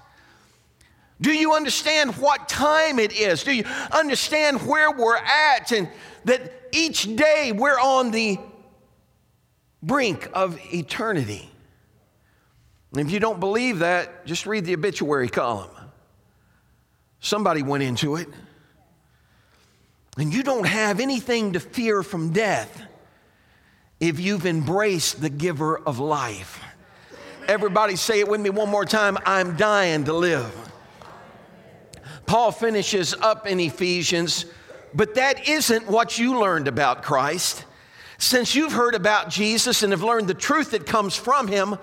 Do 1.20 1.30
you 1.30 1.52
understand 1.52 2.16
what 2.16 2.48
time 2.48 2.98
it 2.98 3.12
is? 3.12 3.44
Do 3.44 3.52
you 3.52 3.64
understand 3.92 4.66
where 4.66 4.90
we're 4.90 5.18
at 5.18 5.72
and 5.72 5.90
that 6.24 6.50
each 6.72 7.14
day 7.14 7.52
we're 7.52 7.78
on 7.78 8.12
the 8.12 8.38
brink 9.82 10.30
of 10.32 10.58
eternity? 10.72 11.50
And 12.92 13.00
if 13.02 13.10
you 13.10 13.20
don't 13.20 13.40
believe 13.40 13.80
that, 13.80 14.24
just 14.24 14.46
read 14.46 14.64
the 14.64 14.72
obituary 14.72 15.28
column. 15.28 15.70
Somebody 17.20 17.62
went 17.62 17.82
into 17.82 18.16
it. 18.16 18.28
And 20.18 20.32
you 20.32 20.42
don't 20.42 20.66
have 20.66 21.00
anything 21.00 21.54
to 21.54 21.60
fear 21.60 22.02
from 22.02 22.32
death 22.32 22.82
if 23.98 24.20
you've 24.20 24.46
embraced 24.46 25.20
the 25.20 25.30
giver 25.30 25.78
of 25.78 25.98
life. 25.98 26.62
Everybody 27.48 27.96
say 27.96 28.20
it 28.20 28.28
with 28.28 28.40
me 28.40 28.50
one 28.50 28.68
more 28.68 28.84
time 28.84 29.16
I'm 29.24 29.56
dying 29.56 30.04
to 30.04 30.12
live. 30.12 30.52
Paul 32.26 32.52
finishes 32.52 33.14
up 33.14 33.46
in 33.46 33.58
Ephesians, 33.58 34.44
but 34.94 35.14
that 35.14 35.48
isn't 35.48 35.86
what 35.86 36.18
you 36.18 36.38
learned 36.38 36.68
about 36.68 37.02
Christ. 37.02 37.64
Since 38.18 38.54
you've 38.54 38.72
heard 38.72 38.94
about 38.94 39.30
Jesus 39.30 39.82
and 39.82 39.92
have 39.92 40.02
learned 40.02 40.28
the 40.28 40.34
truth 40.34 40.70
that 40.70 40.86
comes 40.86 41.16
from 41.16 41.48
him, 41.48 41.76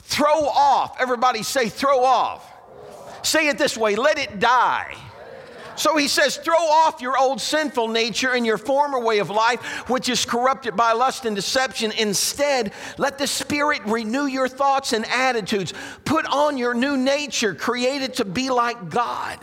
throw 0.00 0.46
off. 0.48 0.96
Everybody 1.00 1.42
say, 1.42 1.68
throw 1.68 2.02
off. 2.02 2.50
Say 3.24 3.48
it 3.48 3.58
this 3.58 3.76
way 3.76 3.94
let 3.94 4.18
it 4.18 4.38
die. 4.40 4.96
So 5.76 5.96
he 5.96 6.08
says, 6.08 6.36
throw 6.36 6.54
off 6.54 7.00
your 7.00 7.18
old 7.18 7.40
sinful 7.40 7.88
nature 7.88 8.32
and 8.32 8.46
your 8.46 8.58
former 8.58 9.00
way 9.00 9.18
of 9.18 9.30
life, 9.30 9.88
which 9.88 10.08
is 10.08 10.24
corrupted 10.24 10.76
by 10.76 10.92
lust 10.92 11.24
and 11.24 11.34
deception. 11.34 11.92
Instead, 11.92 12.72
let 12.98 13.18
the 13.18 13.26
Spirit 13.26 13.82
renew 13.86 14.26
your 14.26 14.48
thoughts 14.48 14.92
and 14.92 15.04
attitudes. 15.06 15.72
Put 16.04 16.26
on 16.26 16.56
your 16.58 16.74
new 16.74 16.96
nature, 16.96 17.54
created 17.54 18.14
to 18.14 18.24
be 18.24 18.50
like 18.50 18.90
God. 18.90 19.38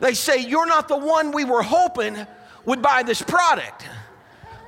they 0.00 0.14
say, 0.14 0.38
You're 0.38 0.66
not 0.66 0.88
the 0.88 0.96
one 0.96 1.32
we 1.32 1.44
were 1.44 1.62
hoping 1.62 2.26
would 2.64 2.82
buy 2.82 3.02
this 3.02 3.22
product. 3.22 3.86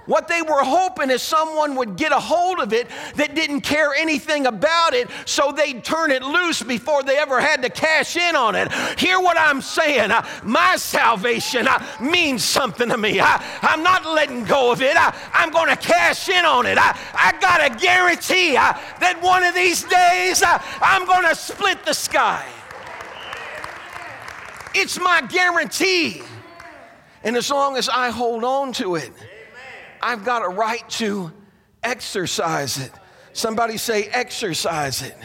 What 0.07 0.29
they 0.29 0.41
were 0.41 0.63
hoping 0.63 1.11
is 1.11 1.21
someone 1.21 1.75
would 1.75 1.97
get 1.97 2.13
a 2.13 2.19
hold 2.19 2.61
of 2.61 2.73
it 2.73 2.89
that 3.17 3.35
didn't 3.35 3.63
care 3.63 3.93
anything 3.95 4.47
about 4.47 4.95
it 4.95 5.11
so 5.25 5.53
they'd 5.53 5.85
turn 5.85 6.13
it 6.13 6.23
loose 6.23 6.63
before 6.63 7.03
they 7.03 7.19
ever 7.19 7.41
had 7.41 7.63
to 7.63 7.71
cash 7.71 8.17
in 8.17 8.37
on 8.37 8.55
it. 8.55 8.73
Hear 8.99 9.21
what 9.21 9.37
I'm 9.39 9.61
saying. 9.61 10.13
Uh, 10.13 10.25
my 10.45 10.77
salvation 10.77 11.67
uh, 11.67 11.85
means 12.01 12.45
something 12.45 12.89
to 12.89 12.97
me. 12.97 13.21
I, 13.21 13.43
am 13.63 13.83
not 13.83 14.07
letting 14.07 14.45
go 14.45 14.71
of 14.71 14.81
it. 14.81 14.97
I, 14.97 15.13
am 15.35 15.51
going 15.51 15.69
to 15.69 15.77
cash 15.77 16.29
in 16.29 16.45
on 16.45 16.67
it. 16.67 16.79
I, 16.79 17.37
got 17.41 17.71
a 17.71 17.77
guarantee 17.77 18.57
uh, 18.57 18.73
that 19.01 19.21
one 19.21 19.43
of 19.43 19.55
these 19.55 19.83
days 19.83 20.43
uh, 20.43 20.63
I'm 20.81 21.05
going 21.05 21.29
to 21.29 21.35
split 21.35 21.85
the 21.85 21.93
sky. 21.93 22.47
It's 24.75 25.01
my 25.01 25.23
guarantee. 25.23 26.23
And 27.25 27.37
as 27.37 27.51
long 27.51 27.77
as 27.77 27.89
I 27.89 28.11
hold 28.11 28.45
on 28.45 28.73
to 28.75 28.95
it, 28.95 29.11
I've 30.03 30.25
got 30.25 30.45
a 30.45 30.49
right 30.49 30.89
to 30.91 31.33
exercise 31.83 32.79
it. 32.79 32.93
Somebody 33.33 33.77
say, 33.77 34.05
exercise 34.05 35.03
it. 35.03 35.17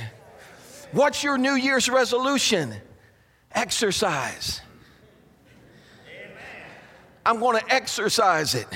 What's 0.91 1.23
your 1.23 1.37
New 1.37 1.55
Year's 1.55 1.89
resolution? 1.89 2.73
Exercise. 3.53 4.61
I'm 7.25 7.39
going 7.39 7.59
to 7.59 7.73
exercise 7.73 8.55
it. 8.55 8.67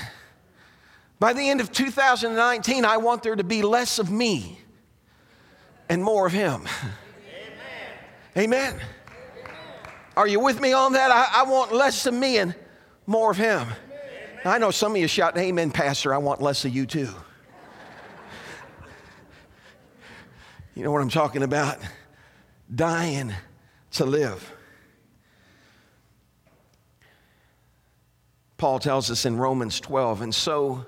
By 1.18 1.32
the 1.32 1.48
end 1.48 1.60
of 1.60 1.72
2019, 1.72 2.84
I 2.84 2.96
want 2.98 3.22
there 3.22 3.36
to 3.36 3.44
be 3.44 3.62
less 3.62 3.98
of 3.98 4.10
me 4.10 4.60
and 5.88 6.02
more 6.02 6.26
of 6.26 6.32
Him. 6.32 6.68
Amen. 8.36 8.74
Amen. 8.76 8.80
Are 10.16 10.28
you 10.28 10.40
with 10.40 10.60
me 10.60 10.72
on 10.72 10.92
that? 10.92 11.10
I, 11.10 11.42
I 11.42 11.50
want 11.50 11.72
less 11.72 12.06
of 12.06 12.14
me 12.14 12.38
and 12.38 12.54
more 13.06 13.30
of 13.30 13.36
Him. 13.36 13.66
I 14.46 14.58
know 14.58 14.70
some 14.70 14.92
of 14.92 14.98
you 14.98 15.08
shouting, 15.08 15.42
Amen, 15.42 15.70
Pastor, 15.70 16.14
I 16.14 16.18
want 16.18 16.40
less 16.40 16.64
of 16.64 16.74
you 16.74 16.86
too. 16.86 17.08
you 20.74 20.84
know 20.84 20.92
what 20.92 21.02
I'm 21.02 21.08
talking 21.08 21.42
about? 21.42 21.78
Dying 22.72 23.32
to 23.92 24.04
live. 24.04 24.52
Paul 28.56 28.78
tells 28.78 29.10
us 29.10 29.24
in 29.24 29.36
Romans 29.36 29.80
12, 29.80 30.22
and 30.22 30.34
so, 30.34 30.86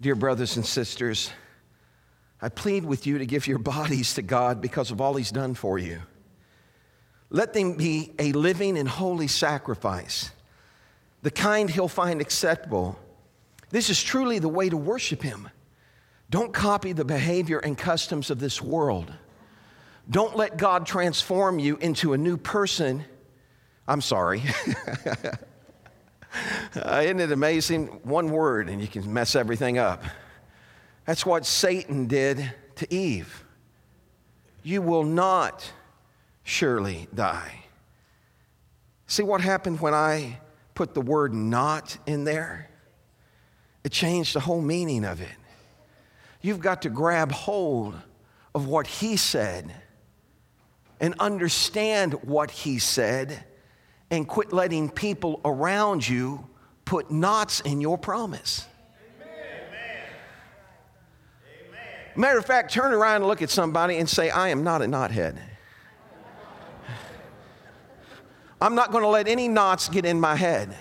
dear 0.00 0.14
brothers 0.14 0.56
and 0.56 0.66
sisters, 0.66 1.30
I 2.42 2.48
plead 2.48 2.84
with 2.84 3.06
you 3.06 3.18
to 3.18 3.26
give 3.26 3.46
your 3.46 3.58
bodies 3.58 4.14
to 4.14 4.22
God 4.22 4.60
because 4.60 4.90
of 4.90 5.00
all 5.00 5.14
He's 5.14 5.30
done 5.30 5.54
for 5.54 5.78
you. 5.78 6.02
Let 7.30 7.52
them 7.52 7.76
be 7.76 8.12
a 8.18 8.32
living 8.32 8.76
and 8.76 8.88
holy 8.88 9.28
sacrifice 9.28 10.30
the 11.24 11.30
kind 11.30 11.70
he'll 11.70 11.88
find 11.88 12.20
acceptable. 12.20 12.98
This 13.70 13.88
is 13.88 14.00
truly 14.00 14.38
the 14.38 14.48
way 14.48 14.68
to 14.68 14.76
worship 14.76 15.22
him. 15.22 15.48
Don't 16.28 16.52
copy 16.52 16.92
the 16.92 17.04
behavior 17.04 17.58
and 17.58 17.78
customs 17.78 18.30
of 18.30 18.38
this 18.38 18.60
world. 18.60 19.10
Don't 20.10 20.36
let 20.36 20.58
God 20.58 20.86
transform 20.86 21.58
you 21.58 21.78
into 21.78 22.12
a 22.12 22.18
new 22.18 22.36
person. 22.36 23.06
I'm 23.88 24.02
sorry. 24.02 24.42
uh, 26.76 27.00
isn't 27.02 27.20
it 27.20 27.32
amazing? 27.32 27.86
One 28.02 28.28
word 28.28 28.68
and 28.68 28.82
you 28.82 28.86
can 28.86 29.10
mess 29.10 29.34
everything 29.34 29.78
up. 29.78 30.04
That's 31.06 31.24
what 31.24 31.46
Satan 31.46 32.06
did 32.06 32.52
to 32.76 32.94
Eve. 32.94 33.44
You 34.62 34.82
will 34.82 35.04
not 35.04 35.72
surely 36.42 37.08
die. 37.14 37.64
See 39.06 39.22
what 39.22 39.40
happened 39.40 39.80
when 39.80 39.94
I 39.94 40.40
put 40.74 40.94
the 40.94 41.00
word 41.00 41.32
not 41.32 41.96
in 42.06 42.24
there? 42.24 42.70
It 43.84 43.92
changed 43.92 44.34
the 44.34 44.40
whole 44.40 44.62
meaning 44.62 45.04
of 45.04 45.20
it. 45.20 45.28
You've 46.40 46.60
got 46.60 46.82
to 46.82 46.90
grab 46.90 47.32
hold 47.32 47.94
of 48.54 48.66
what 48.66 48.86
he 48.86 49.16
said 49.16 49.74
and 51.00 51.14
understand 51.18 52.14
what 52.22 52.50
he 52.50 52.78
said 52.78 53.44
and 54.10 54.28
quit 54.28 54.52
letting 54.52 54.90
people 54.90 55.40
around 55.44 56.06
you 56.06 56.46
put 56.84 57.10
knots 57.10 57.60
in 57.60 57.80
your 57.80 57.98
promise. 57.98 58.66
Matter 62.16 62.38
of 62.38 62.46
fact, 62.46 62.72
turn 62.72 62.92
around 62.92 63.16
and 63.16 63.26
look 63.26 63.42
at 63.42 63.50
somebody 63.50 63.96
and 63.96 64.08
say, 64.08 64.30
I 64.30 64.50
am 64.50 64.62
not 64.62 64.82
a 64.82 64.84
knothead. 64.84 65.36
I'm 68.60 68.74
not 68.74 68.92
going 68.92 69.02
to 69.02 69.08
let 69.08 69.28
any 69.28 69.48
knots 69.48 69.88
get 69.88 70.04
in 70.04 70.20
my 70.20 70.36
head. 70.36 70.76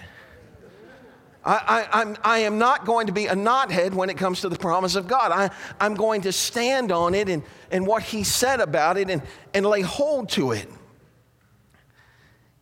I, 1.46 1.88
I, 1.92 2.02
I'm, 2.02 2.18
I 2.24 2.38
am 2.40 2.58
not 2.58 2.86
going 2.86 3.08
to 3.08 3.14
be 3.14 3.26
a 3.28 3.36
knothead 3.36 3.94
when 3.94 4.10
it 4.10 4.18
comes 4.18 4.42
to 4.42 4.50
the 4.50 4.56
promise 4.58 4.96
of 4.96 5.08
God. 5.08 5.32
I, 5.32 5.50
I'm 5.80 5.96
going 5.96 6.22
to 6.22 6.32
stand 6.32 6.92
on 6.92 7.14
it 7.14 7.28
and, 7.28 7.44
and 7.72 7.86
what 7.86 8.04
He 8.04 8.24
said 8.24 8.60
about 8.60 8.98
it 8.98 9.10
and, 9.10 9.22
and 9.54 9.66
lay 9.66 9.82
hold 9.82 10.30
to 10.30 10.52
it. 10.52 10.70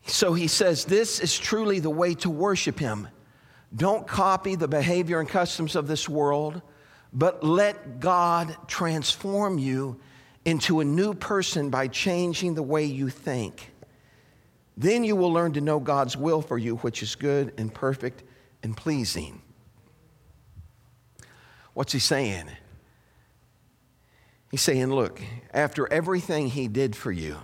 So 0.08 0.34
He 0.34 0.48
says, 0.48 0.86
This 0.86 1.20
is 1.20 1.38
truly 1.38 1.80
the 1.80 1.90
way 1.90 2.16
to 2.16 2.30
worship 2.30 2.80
Him. 2.80 3.08
Don't 3.76 4.08
copy 4.08 4.56
the 4.56 4.68
behavior 4.68 5.20
and 5.20 5.30
customs 5.30 5.76
of 5.76 5.88
this 5.88 6.10
world, 6.10 6.62
but 7.14 7.44
let 7.44 8.00
God 8.00 8.56
transform 8.68 9.60
you 9.60 10.00
into 10.44 10.80
a 10.80 10.86
new 10.86 11.14
person 11.14 11.70
by 11.70 11.88
changing 11.88 12.56
the 12.56 12.64
way 12.64 12.86
you 12.86 13.10
think. 13.10 13.71
Then 14.78 15.04
you 15.04 15.16
will 15.16 15.32
learn 15.32 15.54
to 15.54 15.62
know 15.62 15.80
God's 15.80 16.16
will 16.16 16.42
for 16.42 16.58
you, 16.58 16.78
which 16.78 17.04
is 17.04 17.16
good 17.16 17.54
and 17.58 17.74
perfect 17.74 18.24
and 18.64 18.76
pleasing. 18.76 19.42
What's 21.74 21.94
he 21.94 22.00
saying? 22.00 22.50
He's 24.50 24.62
saying, 24.62 24.94
Look, 24.94 25.22
after 25.54 25.92
everything 25.92 26.50
he 26.50 26.68
did 26.68 26.96
for 26.96 27.12
you, 27.12 27.38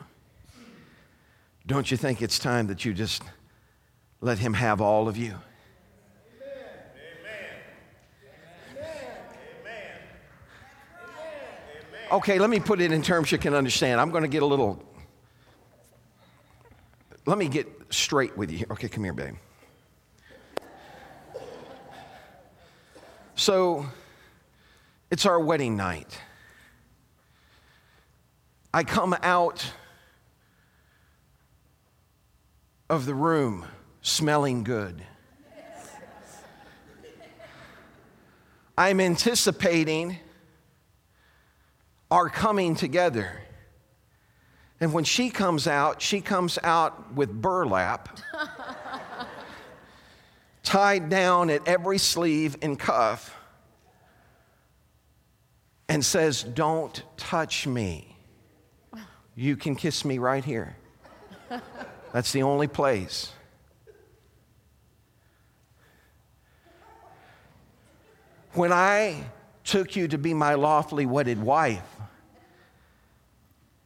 don't 1.66 1.90
you 1.90 1.98
think 1.98 2.22
it's 2.22 2.40
time 2.40 2.68
that 2.68 2.86
you 2.86 2.94
just 2.94 3.24
let 4.22 4.40
him 4.40 4.54
have 4.54 4.82
all 4.82 5.08
of 5.08 5.18
you? 5.18 5.36
Okay, 12.10 12.40
let 12.40 12.50
me 12.50 12.62
put 12.62 12.80
it 12.80 12.94
in 12.94 13.02
terms 13.02 13.34
you 13.34 13.38
can 13.38 13.54
understand. 13.54 14.00
I'm 14.00 14.12
going 14.12 14.24
to 14.24 14.30
get 14.30 14.42
a 14.42 14.46
little. 14.46 14.82
Let 17.28 17.38
me 17.38 17.50
get 17.50 17.68
straight 17.90 18.38
with 18.38 18.50
you. 18.50 18.66
Okay, 18.72 18.88
come 18.88 19.04
here, 19.04 19.12
babe. 19.12 19.36
So 23.36 23.86
it's 25.12 25.26
our 25.26 25.38
wedding 25.38 25.76
night. 25.76 26.18
I 28.74 28.86
come 28.86 29.14
out 29.24 29.74
of 32.90 33.06
the 33.06 33.14
room 33.14 33.66
smelling 34.02 34.64
good. 34.64 35.04
I'm 38.78 39.02
anticipating 39.02 40.16
our 42.10 42.30
coming 42.30 42.74
together. 42.76 43.42
And 44.80 44.94
when 44.94 45.04
she 45.04 45.30
comes 45.30 45.68
out, 45.68 46.02
she 46.02 46.22
comes 46.22 46.60
out 46.64 47.14
with 47.14 47.32
burlap 47.32 48.20
tied 50.64 51.10
down 51.10 51.50
at 51.50 51.68
every 51.68 51.98
sleeve 51.98 52.58
and 52.62 52.78
cuff 52.78 53.36
and 55.90 56.04
says, 56.04 56.44
Don't 56.44 57.02
touch 57.16 57.66
me. 57.66 58.18
You 59.36 59.56
can 59.56 59.76
kiss 59.76 60.04
me 60.04 60.18
right 60.18 60.44
here. 60.44 60.76
That's 62.14 62.32
the 62.32 62.44
only 62.44 62.68
place. 62.68 63.32
When 68.54 68.74
I 68.74 69.24
took 69.63 69.96
you 69.96 70.08
to 70.08 70.18
be 70.18 70.34
my 70.34 70.56
lawfully 70.56 71.06
wedded 71.06 71.42
wife, 71.42 71.84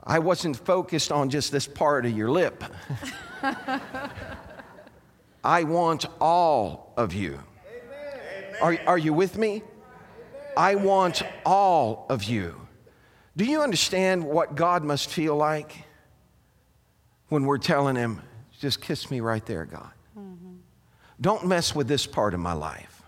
I 0.03 0.19
wasn't 0.19 0.57
focused 0.57 1.11
on 1.11 1.29
just 1.29 1.51
this 1.51 1.67
part 1.67 2.05
of 2.05 2.11
your 2.11 2.29
lip. 2.29 2.63
I 5.43 5.63
want 5.63 6.05
all 6.19 6.93
of 6.97 7.13
you. 7.13 7.39
Are, 8.61 8.77
are 8.85 8.97
you 8.97 9.13
with 9.13 9.37
me? 9.37 9.63
I 10.55 10.75
want 10.75 11.23
all 11.45 12.05
of 12.09 12.23
you. 12.23 12.67
Do 13.37 13.45
you 13.45 13.61
understand 13.61 14.23
what 14.23 14.55
God 14.55 14.83
must 14.83 15.09
feel 15.09 15.35
like 15.35 15.85
when 17.29 17.45
we're 17.45 17.57
telling 17.57 17.95
Him, 17.95 18.21
just 18.59 18.81
kiss 18.81 19.09
me 19.09 19.21
right 19.21 19.45
there, 19.45 19.65
God? 19.65 19.91
Mm-hmm. 20.17 20.55
Don't 21.19 21.47
mess 21.47 21.73
with 21.73 21.87
this 21.87 22.05
part 22.05 22.33
of 22.33 22.39
my 22.39 22.53
life. 22.53 23.01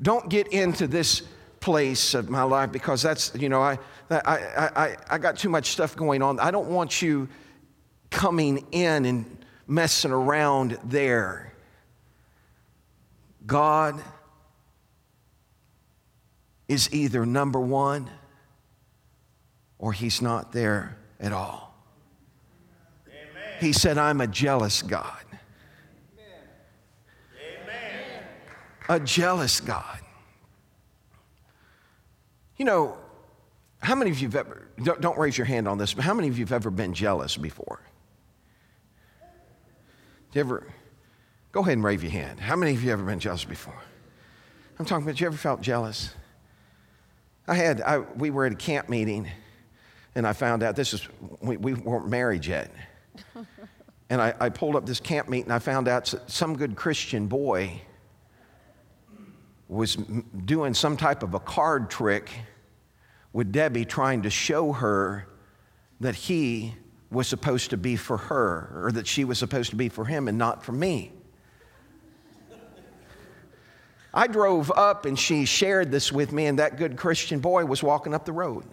Don't 0.00 0.28
get 0.28 0.48
into 0.48 0.86
this 0.86 1.22
place 1.64 2.12
of 2.12 2.28
my 2.28 2.42
life 2.42 2.70
because 2.70 3.00
that's, 3.00 3.32
you 3.34 3.48
know, 3.48 3.62
I, 3.62 3.78
I, 4.10 4.36
I, 4.76 4.96
I 5.08 5.16
got 5.16 5.38
too 5.38 5.48
much 5.48 5.70
stuff 5.70 5.96
going 5.96 6.20
on. 6.20 6.38
I 6.38 6.50
don't 6.50 6.68
want 6.68 7.00
you 7.00 7.26
coming 8.10 8.66
in 8.70 9.06
and 9.06 9.46
messing 9.66 10.10
around 10.10 10.78
there. 10.84 11.54
God 13.46 13.98
is 16.68 16.92
either 16.92 17.24
number 17.24 17.60
one 17.60 18.10
or 19.78 19.94
he's 19.94 20.20
not 20.20 20.52
there 20.52 20.98
at 21.18 21.32
all. 21.32 21.74
Amen. 23.08 23.54
He 23.58 23.72
said, 23.72 23.96
I'm 23.96 24.20
a 24.20 24.26
jealous 24.26 24.82
God. 24.82 25.24
Amen. 27.40 28.22
A 28.90 29.00
jealous 29.00 29.60
God. 29.60 30.03
You 32.56 32.64
know, 32.64 32.96
how 33.80 33.94
many 33.94 34.10
of 34.10 34.18
you 34.20 34.28
have 34.28 34.36
ever, 34.36 34.68
don't, 34.82 35.00
don't 35.00 35.18
raise 35.18 35.36
your 35.36 35.46
hand 35.46 35.68
on 35.68 35.78
this, 35.78 35.92
but 35.92 36.04
how 36.04 36.14
many 36.14 36.28
of 36.28 36.38
you 36.38 36.44
have 36.44 36.52
ever 36.52 36.70
been 36.70 36.94
jealous 36.94 37.36
before? 37.36 37.80
Do 40.32 40.38
you 40.38 40.40
ever, 40.40 40.66
go 41.52 41.60
ahead 41.60 41.74
and 41.74 41.84
raise 41.84 42.02
your 42.02 42.12
hand. 42.12 42.40
How 42.40 42.56
many 42.56 42.72
of 42.74 42.82
you 42.82 42.90
have 42.90 43.00
ever 43.00 43.08
been 43.08 43.20
jealous 43.20 43.44
before? 43.44 43.78
I'm 44.78 44.84
talking 44.84 45.04
about, 45.04 45.20
you 45.20 45.26
ever 45.26 45.36
felt 45.36 45.60
jealous? 45.60 46.14
I 47.46 47.54
had, 47.54 47.80
I, 47.82 47.98
we 47.98 48.30
were 48.30 48.46
at 48.46 48.52
a 48.52 48.56
camp 48.56 48.88
meeting, 48.88 49.30
and 50.14 50.26
I 50.26 50.32
found 50.32 50.62
out 50.62 50.76
this 50.76 50.94
is, 50.94 51.06
we, 51.40 51.56
we 51.56 51.74
weren't 51.74 52.08
married 52.08 52.46
yet. 52.46 52.72
and 54.10 54.20
I, 54.20 54.34
I 54.40 54.48
pulled 54.48 54.76
up 54.76 54.86
this 54.86 54.98
camp 55.00 55.28
meeting, 55.28 55.46
and 55.46 55.52
I 55.52 55.58
found 55.58 55.88
out 55.88 56.12
some 56.26 56.56
good 56.56 56.74
Christian 56.74 57.26
boy 57.26 57.80
was 59.74 59.96
doing 59.96 60.72
some 60.72 60.96
type 60.96 61.22
of 61.22 61.34
a 61.34 61.40
card 61.40 61.90
trick 61.90 62.30
with 63.32 63.50
Debbie, 63.50 63.84
trying 63.84 64.22
to 64.22 64.30
show 64.30 64.72
her 64.72 65.26
that 66.00 66.14
he 66.14 66.74
was 67.10 67.26
supposed 67.26 67.70
to 67.70 67.76
be 67.76 67.96
for 67.96 68.16
her 68.16 68.84
or 68.84 68.92
that 68.92 69.06
she 69.06 69.24
was 69.24 69.38
supposed 69.38 69.70
to 69.70 69.76
be 69.76 69.88
for 69.88 70.04
him 70.04 70.28
and 70.28 70.38
not 70.38 70.64
for 70.64 70.72
me. 70.72 71.12
I 74.12 74.28
drove 74.28 74.70
up 74.70 75.06
and 75.06 75.18
she 75.18 75.44
shared 75.44 75.90
this 75.90 76.12
with 76.12 76.30
me, 76.30 76.46
and 76.46 76.60
that 76.60 76.76
good 76.76 76.96
Christian 76.96 77.40
boy 77.40 77.64
was 77.64 77.82
walking 77.82 78.14
up 78.14 78.24
the 78.24 78.32
road. 78.32 78.64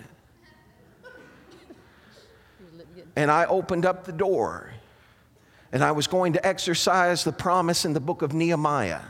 And 3.15 3.31
I 3.31 3.45
opened 3.45 3.85
up 3.85 4.05
the 4.05 4.11
door 4.11 4.71
and 5.71 5.83
I 5.83 5.91
was 5.91 6.05
going 6.05 6.33
to 6.33 6.45
exercise 6.45 7.23
the 7.23 7.31
promise 7.31 7.85
in 7.85 7.93
the 7.93 7.99
book 7.99 8.21
of 8.21 8.33
Nehemiah. 8.33 9.01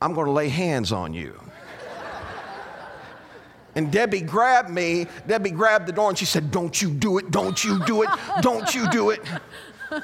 I'm 0.00 0.14
going 0.14 0.26
to 0.26 0.32
lay 0.32 0.48
hands 0.48 0.92
on 0.92 1.12
you. 1.12 1.38
And 3.74 3.92
Debbie 3.92 4.20
grabbed 4.20 4.70
me. 4.70 5.06
Debbie 5.26 5.50
grabbed 5.50 5.86
the 5.86 5.92
door 5.92 6.08
and 6.08 6.18
she 6.18 6.24
said, 6.24 6.50
Don't 6.50 6.80
you 6.82 6.90
do 6.90 7.18
it, 7.18 7.30
don't 7.30 7.62
you 7.62 7.84
do 7.84 8.02
it, 8.02 8.08
don't 8.40 8.74
you 8.74 8.88
do 8.90 9.10
it. 9.10 9.20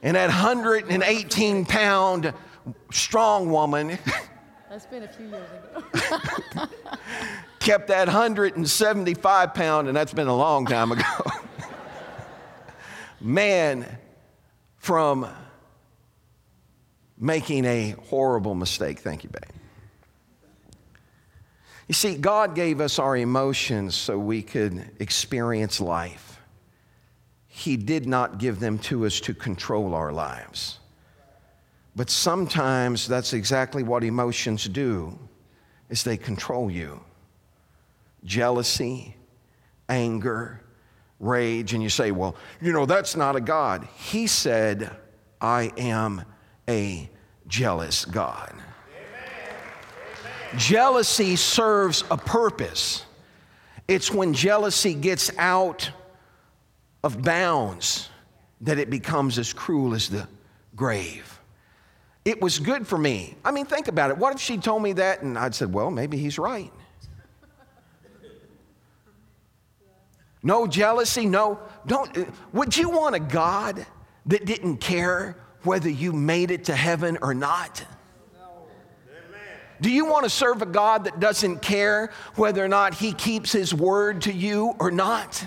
And 0.00 0.14
that 0.14 0.28
118 0.28 1.66
pound 1.66 2.32
strong 2.92 3.50
woman. 3.50 3.98
That's 4.70 4.86
been 4.86 5.02
a 5.02 5.08
few 5.08 5.26
years 5.26 5.42
ago. 5.74 6.68
kept 7.58 7.88
that 7.88 8.06
175 8.06 9.54
pound, 9.54 9.88
and 9.88 9.96
that's 9.96 10.14
been 10.14 10.28
a 10.28 10.36
long 10.36 10.66
time 10.66 10.92
ago. 10.92 11.02
Man, 13.20 13.84
from 14.76 15.28
making 17.18 17.64
a 17.64 17.90
horrible 18.08 18.54
mistake. 18.54 19.00
Thank 19.00 19.24
you, 19.24 19.30
babe. 19.30 19.50
You 21.88 21.94
see, 21.94 22.16
God 22.16 22.54
gave 22.54 22.80
us 22.80 22.98
our 22.98 23.16
emotions 23.16 23.94
so 23.94 24.18
we 24.18 24.42
could 24.42 24.90
experience 25.00 25.80
life. 25.80 26.40
He 27.46 27.76
did 27.76 28.06
not 28.06 28.38
give 28.38 28.60
them 28.60 28.78
to 28.80 29.06
us 29.06 29.20
to 29.20 29.34
control 29.34 29.94
our 29.94 30.12
lives. 30.12 30.78
But 31.96 32.10
sometimes 32.10 33.08
that's 33.08 33.32
exactly 33.32 33.82
what 33.82 34.04
emotions 34.04 34.68
do 34.68 35.18
is 35.88 36.04
they 36.04 36.16
control 36.16 36.70
you. 36.70 37.00
Jealousy, 38.22 39.16
anger, 39.88 40.60
rage 41.18 41.74
and 41.74 41.82
you 41.82 41.88
say, 41.88 42.10
"Well, 42.10 42.36
you 42.60 42.72
know, 42.72 42.86
that's 42.86 43.16
not 43.16 43.34
a 43.34 43.40
God." 43.40 43.88
He 43.96 44.26
said, 44.26 44.94
"I 45.40 45.72
am 45.76 46.22
a 46.68 47.08
jealous 47.46 48.04
God." 48.04 48.54
Jealousy 50.56 51.36
serves 51.36 52.04
a 52.10 52.16
purpose. 52.16 53.04
It's 53.86 54.10
when 54.10 54.32
jealousy 54.34 54.94
gets 54.94 55.30
out 55.38 55.90
of 57.02 57.22
bounds 57.22 58.08
that 58.62 58.78
it 58.78 58.90
becomes 58.90 59.38
as 59.38 59.52
cruel 59.52 59.94
as 59.94 60.08
the 60.08 60.26
grave. 60.74 61.40
It 62.24 62.42
was 62.42 62.58
good 62.58 62.86
for 62.86 62.98
me. 62.98 63.36
I 63.44 63.50
mean, 63.50 63.66
think 63.66 63.88
about 63.88 64.10
it. 64.10 64.18
What 64.18 64.34
if 64.34 64.40
she 64.40 64.58
told 64.58 64.82
me 64.82 64.92
that 64.94 65.22
and 65.22 65.38
I'd 65.38 65.54
said, 65.54 65.72
well, 65.72 65.90
maybe 65.90 66.18
he's 66.18 66.38
right? 66.38 66.72
No 70.42 70.66
jealousy, 70.66 71.26
no, 71.26 71.58
don't. 71.86 72.28
Would 72.54 72.76
you 72.76 72.90
want 72.90 73.14
a 73.14 73.20
God 73.20 73.84
that 74.26 74.44
didn't 74.44 74.78
care 74.78 75.36
whether 75.62 75.88
you 75.88 76.12
made 76.12 76.50
it 76.50 76.64
to 76.64 76.74
heaven 76.74 77.18
or 77.22 77.34
not? 77.34 77.84
Do 79.80 79.90
you 79.90 80.06
want 80.06 80.24
to 80.24 80.30
serve 80.30 80.60
a 80.62 80.66
God 80.66 81.04
that 81.04 81.20
doesn't 81.20 81.62
care 81.62 82.10
whether 82.34 82.64
or 82.64 82.68
not 82.68 82.94
he 82.94 83.12
keeps 83.12 83.52
his 83.52 83.72
word 83.72 84.22
to 84.22 84.32
you 84.32 84.74
or 84.80 84.90
not? 84.90 85.46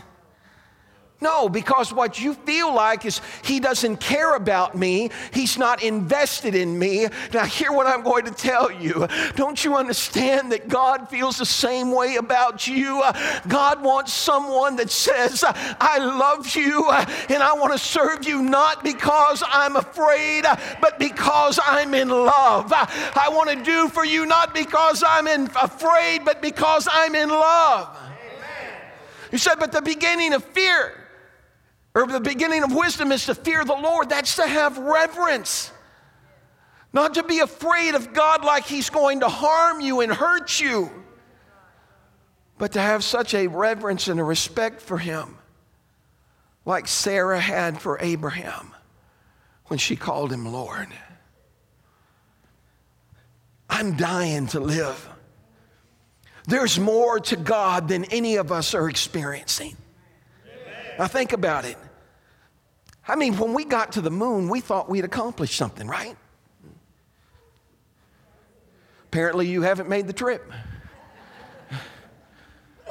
No, 1.22 1.48
because 1.48 1.94
what 1.94 2.20
you 2.20 2.34
feel 2.34 2.74
like 2.74 3.06
is 3.06 3.22
he 3.44 3.60
doesn't 3.60 3.98
care 3.98 4.34
about 4.34 4.76
me. 4.76 5.12
He's 5.32 5.56
not 5.56 5.84
invested 5.84 6.56
in 6.56 6.80
me. 6.80 7.08
Now, 7.32 7.46
hear 7.46 7.72
what 7.72 7.86
I'm 7.86 8.02
going 8.02 8.26
to 8.26 8.32
tell 8.32 8.72
you. 8.72 9.08
Don't 9.36 9.64
you 9.64 9.76
understand 9.76 10.52
that 10.52 10.68
God 10.68 11.10
feels 11.10 11.38
the 11.38 11.46
same 11.46 11.92
way 11.92 12.16
about 12.16 12.68
you? 12.68 13.04
God 13.48 13.84
wants 13.84 14.14
someone 14.14 14.78
that 14.78 14.90
says, 14.90 15.44
I 15.46 16.00
love 16.00 16.56
you 16.56 16.90
and 16.90 17.44
I 17.44 17.54
want 17.54 17.72
to 17.74 17.80
serve 17.80 18.28
you 18.28 18.42
not 18.42 18.84
because 18.84 19.44
I'm 19.48 19.76
afraid, 19.76 20.46
but 20.82 20.98
because 20.98 21.60
I'm 21.64 21.94
in 21.94 22.10
love. 22.10 22.74
I 22.74 23.30
want 23.32 23.52
to 23.52 23.64
do 23.64 23.90
for 23.90 24.04
you 24.04 24.26
not 24.26 24.56
because 24.56 25.04
I'm 25.06 25.28
in, 25.28 25.52
afraid, 25.62 26.26
but 26.26 26.42
because 26.42 26.88
I'm 26.92 27.14
in 27.14 27.30
love. 27.30 27.96
You 29.32 29.38
said, 29.38 29.56
but 29.60 29.72
the 29.72 29.84
beginning 29.84 30.34
of 30.34 30.44
fear 30.44 31.01
or 31.94 32.08
the 32.08 32.20
beginning 32.20 32.64
of 32.64 32.74
wisdom 32.74 33.12
is 33.12 33.26
to 33.26 33.36
fear 33.36 33.64
the 33.66 33.74
Lord. 33.74 34.10
That's 34.10 34.38
to 34.38 34.48
have 34.48 34.78
reverence. 34.78 35.72
Not 36.94 37.16
to 37.16 37.24
be 37.24 37.40
afraid 37.40 37.96
of 37.96 38.14
God 38.14 38.44
like 38.44 38.66
He's 38.66 38.90
going 38.90 39.22
to 39.22 39.30
harm 39.30 39.82
you 39.82 40.02
and 40.02 40.12
hurt 40.12 40.60
you, 40.60 40.90
but 42.58 42.74
to 42.74 42.82
have 42.82 43.04
such 43.04 43.34
a 43.34 43.48
reverence 43.48 44.08
and 44.08 44.20
a 44.20 44.24
respect 44.24 44.82
for 44.82 44.98
Him, 44.98 45.38
like 46.66 46.88
Sarah 46.88 47.40
had 47.40 47.82
for 47.82 47.98
Abraham 48.00 48.74
when 49.72 49.78
she 49.78 49.96
called 49.96 50.34
him 50.34 50.52
Lord. 50.52 50.90
I'm 53.70 53.96
dying 53.96 54.48
to 54.48 54.60
live. 54.60 55.08
There's 56.46 56.78
more 56.78 57.22
to 57.22 57.38
God 57.38 57.88
than 57.88 58.04
any 58.04 58.36
of 58.36 58.52
us 58.52 58.74
are 58.74 58.90
experiencing. 58.90 59.78
Now, 61.02 61.08
think 61.08 61.34
about 61.34 61.66
it. 61.66 61.80
I 63.08 63.16
mean, 63.16 63.36
when 63.40 63.56
we 63.56 63.66
got 63.66 63.94
to 63.94 64.02
the 64.02 64.12
moon, 64.12 64.50
we 64.50 64.60
thought 64.60 64.88
we'd 64.88 65.04
accomplished 65.04 65.56
something, 65.56 65.88
right? 65.88 66.16
Apparently, 69.06 69.48
you 69.48 69.64
haven't 69.64 69.90
made 69.90 70.06
the 70.06 70.14
trip. 70.14 70.54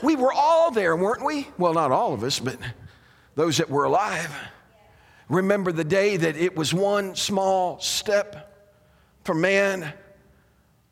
We 0.02 0.16
were 0.16 0.32
all 0.32 0.72
there, 0.72 0.96
weren't 0.96 1.24
we? 1.24 1.46
Well, 1.56 1.72
not 1.72 1.92
all 1.92 2.12
of 2.12 2.24
us, 2.24 2.40
but 2.40 2.56
those 3.36 3.58
that 3.58 3.70
were 3.70 3.84
alive. 3.84 4.36
Remember 5.28 5.70
the 5.70 5.84
day 5.84 6.16
that 6.16 6.36
it 6.36 6.56
was 6.56 6.74
one 6.74 7.14
small 7.14 7.78
step 7.78 8.66
for 9.22 9.36
man, 9.36 9.92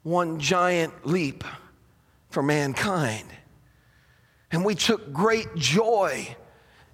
one 0.05 0.39
giant 0.39 1.05
leap 1.05 1.43
for 2.31 2.45
mankind. 2.45 3.27
And 4.53 4.65
we 4.65 4.77
took 4.77 5.13
great 5.13 5.57
joy 5.57 6.37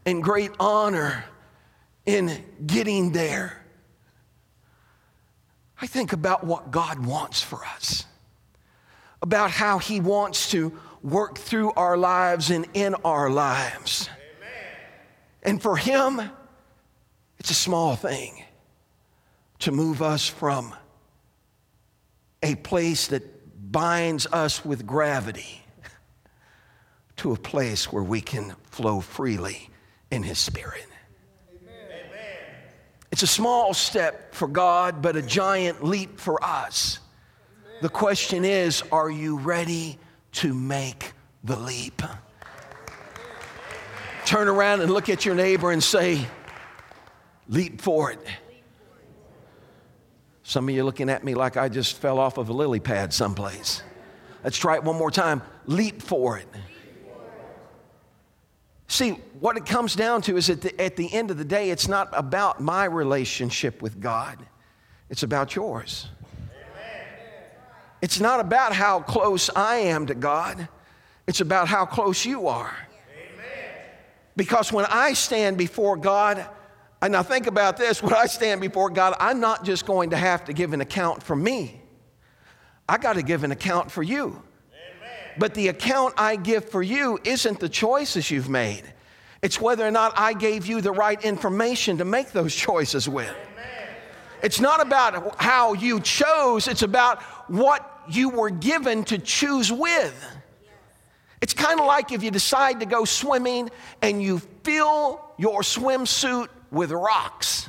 and 0.07 0.23
great 0.23 0.51
honor 0.61 1.25
in 2.07 2.45
getting 2.67 3.13
there. 3.13 3.65
I 5.81 5.87
think 5.87 6.13
about 6.13 6.45
what 6.45 6.71
God 6.71 7.05
wants 7.05 7.43
for 7.43 7.65
us, 7.65 8.07
about 9.23 9.51
how 9.51 9.79
He 9.79 10.01
wants 10.01 10.51
to 10.51 10.73
work 11.03 11.39
through 11.39 11.73
our 11.73 11.97
lives 11.97 12.51
and 12.51 12.67
in 12.75 12.95
our 13.05 13.29
lives. 13.29 14.09
Amen. 14.09 14.83
And 15.43 15.63
for 15.63 15.77
Him, 15.77 16.23
it's 17.39 17.51
a 17.51 17.55
small 17.55 17.97
thing 17.97 18.45
to 19.61 19.73
move 19.73 20.03
us 20.03 20.29
from 20.29 20.75
a 22.43 22.55
place 22.57 23.09
that 23.09 23.73
binds 23.73 24.27
us 24.27 24.65
with 24.65 24.87
gravity 24.87 25.65
to 27.17 27.33
a 27.33 27.37
place 27.37 27.91
where 27.91 28.03
we 28.03 28.21
can 28.21 28.55
flow 28.71 29.01
freely 29.01 29.71
in 30.15 30.23
His 30.23 30.39
Spirit. 30.39 30.87
It's 33.13 33.23
a 33.23 33.29
small 33.29 33.75
step 33.75 34.35
for 34.35 34.49
God, 34.49 35.03
but 35.03 35.15
a 35.15 35.23
giant 35.23 35.85
leap 35.85 36.19
for 36.19 36.43
us. 36.43 36.99
The 37.83 37.89
question 37.89 38.45
is 38.45 38.83
are 38.91 39.11
you 39.11 39.39
ready 39.39 39.99
to 40.33 40.55
make 40.55 41.13
the 41.45 41.57
leap? 41.57 42.03
Turn 44.25 44.49
around 44.49 44.81
and 44.81 44.91
look 44.91 45.09
at 45.09 45.25
your 45.25 45.35
neighbor 45.35 45.71
and 45.71 45.83
say, 45.83 46.27
Leap 47.49 47.81
for 47.83 48.11
it. 48.11 48.19
Some 50.43 50.69
of 50.69 50.75
you 50.75 50.81
are 50.81 50.85
looking 50.85 51.11
at 51.11 51.25
me 51.25 51.35
like 51.35 51.57
I 51.57 51.69
just 51.69 51.99
fell 51.99 52.19
off 52.19 52.39
of 52.39 52.49
a 52.49 52.53
lily 52.53 52.81
pad 52.81 53.13
someplace. 53.13 53.83
Let's 54.43 54.57
try 54.57 54.77
it 54.77 54.85
one 54.85 54.97
more 54.97 55.11
time. 55.11 55.43
Leap 55.67 56.03
for 56.03 56.39
it. 56.39 56.49
See, 58.95 59.11
what 59.41 59.57
it 59.57 59.67
comes 59.67 59.97
down 59.97 60.23
to 60.23 60.37
is 60.37 60.49
at 60.49 60.61
the, 60.61 60.81
at 60.81 60.95
the 60.95 61.13
end 61.13 61.33
of 61.33 61.37
the 61.37 61.45
day, 61.45 61.71
it's 61.71 61.89
not 61.89 62.11
about 62.13 62.61
my 62.61 62.85
relationship 62.85 63.83
with 63.83 64.01
God, 64.01 64.39
it's 65.11 65.25
about 65.25 65.57
yours. 65.57 66.07
Amen. 66.31 67.07
It's 68.03 68.21
not 68.21 68.39
about 68.39 68.73
how 68.73 69.01
close 69.01 69.51
I 69.57 69.79
am 69.79 70.07
to 70.07 70.15
God, 70.15 70.69
it's 71.27 71.41
about 71.41 71.67
how 71.67 71.87
close 71.87 72.25
you 72.25 72.47
are. 72.47 72.73
Amen. 73.11 73.81
Because 74.37 74.73
when 74.73 74.85
I 74.85 75.15
stand 75.15 75.59
before 75.59 75.97
God, 75.97 76.47
and 77.03 77.15
now 77.15 77.25
think 77.25 77.49
about 77.49 77.77
this 77.77 78.01
when 78.01 78.15
I 78.15 78.27
stand 78.27 78.61
before 78.61 78.91
God, 78.91 79.17
I'm 79.19 79.41
not 79.41 79.65
just 79.65 79.87
going 79.87 80.11
to 80.11 80.17
have 80.17 80.45
to 80.45 80.53
give 80.53 80.73
an 80.73 80.81
account 80.81 81.21
for 81.21 81.35
me, 81.35 81.83
I 82.89 82.99
got 82.99 83.15
to 83.15 83.23
give 83.23 83.43
an 83.43 83.51
account 83.51 83.91
for 83.91 84.05
you. 84.05 84.41
But 85.39 85.55
the 85.55 85.69
account 85.69 86.15
I 86.17 86.37
give 86.37 86.69
for 86.69 86.83
you 86.83 87.19
isn't 87.25 87.61
the 87.61 87.69
choices 87.69 88.31
you've 88.31 88.49
made. 88.49 88.83
It's 89.43 89.61
whether 89.61 89.87
or 89.87 89.91
not 89.91 90.13
I 90.17 90.33
gave 90.33 90.67
you 90.67 90.81
the 90.81 90.93
right 90.93 91.23
information 91.23 91.99
to 91.99 92.05
make 92.05 92.33
those 92.33 92.55
choices 92.69 93.09
with. 93.09 93.35
It's 94.43 94.61
not 94.61 94.83
about 94.83 95.41
how 95.41 95.73
you 95.73 96.01
chose, 96.01 96.69
it's 96.69 96.83
about 96.83 97.23
what 97.51 98.03
you 98.09 98.29
were 98.29 98.51
given 98.51 99.05
to 99.05 99.19
choose 99.19 99.73
with. 99.73 100.15
It's 101.41 101.55
kind 101.55 101.81
of 101.81 101.87
like 101.87 102.13
if 102.13 102.23
you 102.23 102.31
decide 102.31 102.81
to 102.81 102.87
go 102.87 103.05
swimming 103.05 103.71
and 104.03 104.23
you 104.23 104.41
fill 104.63 105.21
your 105.39 105.61
swimsuit 105.61 106.49
with 106.71 106.91
rocks. 106.91 107.69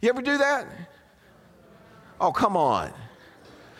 You 0.00 0.08
ever 0.08 0.22
do 0.22 0.38
that? 0.38 0.66
Oh, 2.20 2.32
come 2.32 2.56
on. 2.56 2.92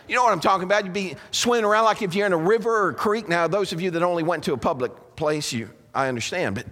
You 0.09 0.15
know 0.15 0.23
what 0.23 0.33
I'm 0.33 0.41
talking 0.41 0.65
about? 0.65 0.85
You'd 0.85 0.93
be 0.93 1.17
swimming 1.33 1.65
around 1.65 1.85
like 1.85 2.03
if 2.03 2.15
you're 2.15 2.27
in 2.27 2.33
a 2.33 2.37
river 2.37 2.85
or 2.85 2.91
a 2.91 2.95
creek. 2.95 3.29
Now, 3.29 3.49
those 3.49 3.73
of 3.73 3.81
you 3.81 3.91
that 3.91 4.03
only 4.03 4.23
went 4.23 4.45
to 4.45 4.53
a 4.53 4.57
public 4.57 4.93
place, 5.17 5.53
you, 5.53 5.71
I 5.95 6.09
understand. 6.09 6.55
But 6.55 6.67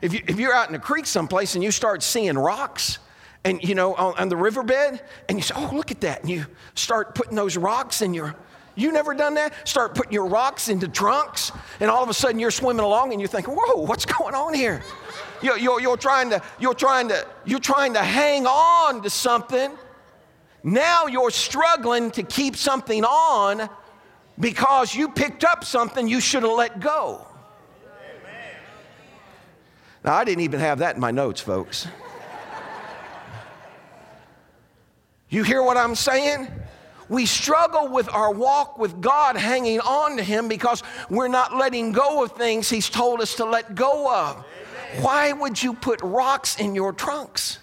if, 0.00 0.12
you, 0.12 0.20
if 0.26 0.38
you're 0.38 0.54
out 0.54 0.68
in 0.68 0.74
a 0.74 0.80
creek 0.80 1.06
someplace 1.06 1.54
and 1.54 1.62
you 1.62 1.70
start 1.70 2.02
seeing 2.02 2.36
rocks, 2.36 2.98
and 3.44 3.62
you 3.62 3.74
know, 3.74 3.94
on, 3.94 4.14
on 4.18 4.28
the 4.28 4.36
riverbed, 4.36 5.00
and 5.28 5.38
you 5.38 5.42
say, 5.42 5.54
oh, 5.56 5.70
look 5.72 5.90
at 5.90 6.00
that. 6.00 6.20
And 6.22 6.30
you 6.30 6.46
start 6.74 7.14
putting 7.14 7.36
those 7.36 7.56
rocks 7.56 8.02
in 8.02 8.14
your, 8.14 8.34
you 8.74 8.90
never 8.90 9.14
done 9.14 9.34
that? 9.34 9.68
Start 9.68 9.94
putting 9.94 10.12
your 10.12 10.26
rocks 10.26 10.68
into 10.68 10.88
trunks, 10.88 11.52
and 11.80 11.90
all 11.90 12.02
of 12.02 12.08
a 12.08 12.14
sudden 12.14 12.38
you're 12.38 12.50
swimming 12.50 12.84
along 12.84 13.12
and 13.12 13.20
you 13.20 13.28
think, 13.28 13.46
whoa, 13.48 13.82
what's 13.82 14.06
going 14.06 14.34
on 14.34 14.54
here? 14.54 14.82
You're, 15.40 15.58
you're, 15.58 15.80
you're, 15.80 15.96
trying 15.96 16.30
to, 16.30 16.42
you're, 16.58 16.74
trying 16.74 17.08
to, 17.08 17.26
you're 17.44 17.60
trying 17.60 17.94
to 17.94 18.02
hang 18.02 18.46
on 18.46 19.02
to 19.02 19.10
something 19.10 19.76
now 20.62 21.06
you're 21.06 21.30
struggling 21.30 22.10
to 22.12 22.22
keep 22.22 22.56
something 22.56 23.04
on 23.04 23.68
because 24.38 24.94
you 24.94 25.08
picked 25.08 25.44
up 25.44 25.64
something 25.64 26.08
you 26.08 26.20
should 26.20 26.42
have 26.42 26.52
let 26.52 26.80
go. 26.80 27.26
Now, 30.04 30.14
I 30.14 30.24
didn't 30.24 30.42
even 30.42 30.60
have 30.60 30.78
that 30.78 30.96
in 30.96 31.00
my 31.00 31.12
notes, 31.12 31.40
folks. 31.40 31.86
You 35.28 35.44
hear 35.44 35.62
what 35.62 35.76
I'm 35.76 35.94
saying? 35.94 36.48
We 37.08 37.24
struggle 37.26 37.88
with 37.88 38.08
our 38.12 38.32
walk 38.32 38.78
with 38.78 39.00
God 39.00 39.36
hanging 39.36 39.80
on 39.80 40.16
to 40.16 40.22
Him 40.22 40.48
because 40.48 40.82
we're 41.08 41.28
not 41.28 41.56
letting 41.56 41.92
go 41.92 42.22
of 42.22 42.32
things 42.32 42.68
He's 42.68 42.90
told 42.90 43.20
us 43.20 43.36
to 43.36 43.44
let 43.44 43.74
go 43.74 44.12
of. 44.12 44.44
Why 45.00 45.32
would 45.32 45.62
you 45.62 45.72
put 45.72 46.02
rocks 46.02 46.58
in 46.58 46.74
your 46.74 46.92
trunks? 46.92 47.58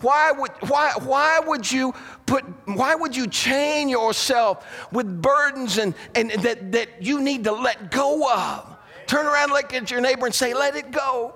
Why 0.00 0.32
would, 0.32 0.50
why, 0.68 0.92
why 1.00 1.40
would 1.40 1.70
you 1.70 1.94
put, 2.26 2.44
why 2.66 2.94
would 2.94 3.14
you 3.14 3.26
chain 3.26 3.88
yourself 3.88 4.66
with 4.92 5.20
burdens 5.20 5.78
and, 5.78 5.94
and 6.14 6.30
that, 6.30 6.72
that 6.72 7.02
you 7.02 7.20
need 7.20 7.44
to 7.44 7.52
let 7.52 7.90
go 7.90 8.30
of? 8.32 8.76
Turn 9.06 9.26
around, 9.26 9.50
look 9.50 9.74
at 9.74 9.90
your 9.90 10.00
neighbor 10.00 10.26
and 10.26 10.34
say, 10.34 10.54
let 10.54 10.76
it 10.76 10.90
go. 10.90 11.34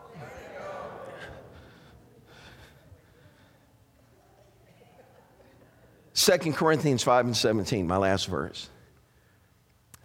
Second 6.15 6.55
Corinthians 6.55 7.03
5 7.03 7.27
and 7.27 7.37
17, 7.37 7.87
my 7.87 7.97
last 7.97 8.29
verse. 8.29 8.71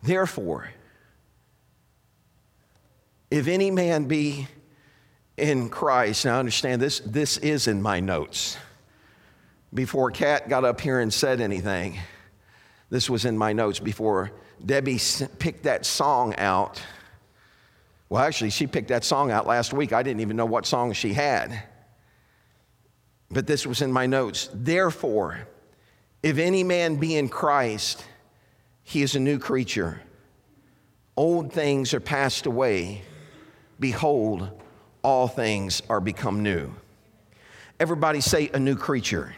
Therefore, 0.01 0.69
if 3.29 3.47
any 3.47 3.69
man 3.69 4.05
be 4.05 4.47
in 5.39 5.69
Christ. 5.69 6.25
Now, 6.25 6.39
understand 6.39 6.81
this, 6.81 6.99
this 6.99 7.37
is 7.37 7.67
in 7.67 7.81
my 7.81 7.99
notes. 7.99 8.57
Before 9.73 10.11
Kat 10.11 10.49
got 10.49 10.65
up 10.65 10.81
here 10.81 10.99
and 10.99 11.13
said 11.13 11.41
anything, 11.41 11.99
this 12.89 13.09
was 13.09 13.25
in 13.25 13.37
my 13.37 13.53
notes. 13.53 13.79
Before 13.79 14.31
Debbie 14.65 14.99
picked 15.37 15.63
that 15.63 15.85
song 15.85 16.35
out, 16.37 16.81
well, 18.09 18.23
actually, 18.23 18.49
she 18.49 18.65
picked 18.65 18.87
that 18.87 19.03
song 19.03 19.29
out 19.29 19.45
last 19.45 19.71
week. 19.71 19.93
I 19.93 20.01
didn't 20.01 20.21
even 20.21 20.35
know 20.35 20.47
what 20.47 20.65
song 20.65 20.93
she 20.93 21.13
had. 21.13 21.63
But 23.29 23.45
this 23.45 23.67
was 23.67 23.83
in 23.83 23.91
my 23.91 24.07
notes. 24.07 24.49
Therefore, 24.51 25.47
if 26.23 26.39
any 26.39 26.63
man 26.63 26.95
be 26.95 27.15
in 27.15 27.29
Christ, 27.29 28.03
he 28.81 29.03
is 29.03 29.13
a 29.15 29.19
new 29.19 29.37
creature. 29.37 30.01
Old 31.15 31.53
things 31.53 31.93
are 31.93 31.99
passed 31.99 32.47
away. 32.47 33.03
Behold, 33.79 34.49
all 35.03 35.27
things 35.27 35.81
are 35.89 35.99
become 35.99 36.43
new. 36.43 36.71
Everybody 37.79 38.21
say 38.21 38.49
a 38.53 38.59
new 38.59 38.75
creature. 38.75 39.35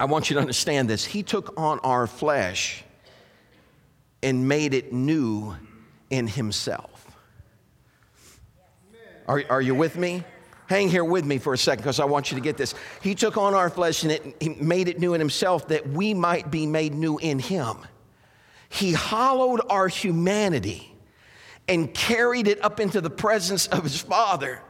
I 0.00 0.06
want 0.06 0.30
you 0.30 0.34
to 0.34 0.40
understand 0.40 0.88
this. 0.88 1.04
He 1.04 1.22
took 1.22 1.58
on 1.58 1.78
our 1.80 2.06
flesh 2.06 2.82
and 4.22 4.48
made 4.48 4.74
it 4.74 4.92
new 4.92 5.54
in 6.10 6.26
himself. 6.26 6.90
Are, 9.28 9.42
are 9.50 9.62
you 9.62 9.74
with 9.74 9.96
me? 9.96 10.24
Hang 10.66 10.88
here 10.88 11.04
with 11.04 11.24
me 11.26 11.38
for 11.38 11.52
a 11.52 11.58
second 11.58 11.82
because 11.82 12.00
I 12.00 12.06
want 12.06 12.30
you 12.30 12.36
to 12.36 12.40
get 12.40 12.56
this. 12.56 12.74
He 13.02 13.14
took 13.14 13.36
on 13.36 13.54
our 13.54 13.68
flesh 13.68 14.02
and 14.02 14.12
it, 14.12 14.36
he 14.40 14.48
made 14.48 14.88
it 14.88 14.98
new 14.98 15.12
in 15.12 15.20
himself 15.20 15.68
that 15.68 15.86
we 15.86 16.14
might 16.14 16.50
be 16.50 16.66
made 16.66 16.94
new 16.94 17.18
in 17.18 17.38
him. 17.38 17.76
He 18.70 18.92
hollowed 18.92 19.60
our 19.68 19.88
humanity 19.88 20.93
and 21.68 21.92
carried 21.94 22.48
it 22.48 22.62
up 22.64 22.80
into 22.80 23.00
the 23.00 23.10
presence 23.10 23.66
of 23.68 23.82
his 23.82 24.00
Father, 24.00 24.60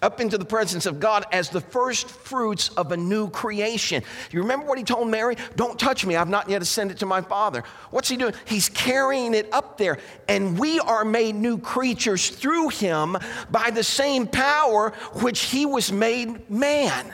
up 0.00 0.20
into 0.20 0.36
the 0.38 0.44
presence 0.44 0.86
of 0.86 0.98
God 0.98 1.24
as 1.30 1.50
the 1.50 1.60
first 1.60 2.08
fruits 2.08 2.70
of 2.70 2.90
a 2.90 2.96
new 2.96 3.30
creation. 3.30 4.02
You 4.30 4.40
remember 4.40 4.66
what 4.66 4.78
he 4.78 4.84
told 4.84 5.08
Mary? 5.08 5.36
Don't 5.56 5.78
touch 5.78 6.04
me, 6.04 6.16
I've 6.16 6.28
not 6.28 6.48
yet 6.48 6.62
ascended 6.62 6.98
to 6.98 7.06
my 7.06 7.20
Father. 7.20 7.64
What's 7.90 8.08
he 8.08 8.16
doing? 8.16 8.34
He's 8.46 8.68
carrying 8.68 9.34
it 9.34 9.52
up 9.52 9.78
there, 9.78 9.98
and 10.28 10.58
we 10.58 10.80
are 10.80 11.04
made 11.04 11.34
new 11.34 11.58
creatures 11.58 12.30
through 12.30 12.70
him 12.70 13.16
by 13.50 13.70
the 13.70 13.84
same 13.84 14.26
power 14.26 14.90
which 15.20 15.44
he 15.44 15.66
was 15.66 15.92
made 15.92 16.50
man. 16.50 17.12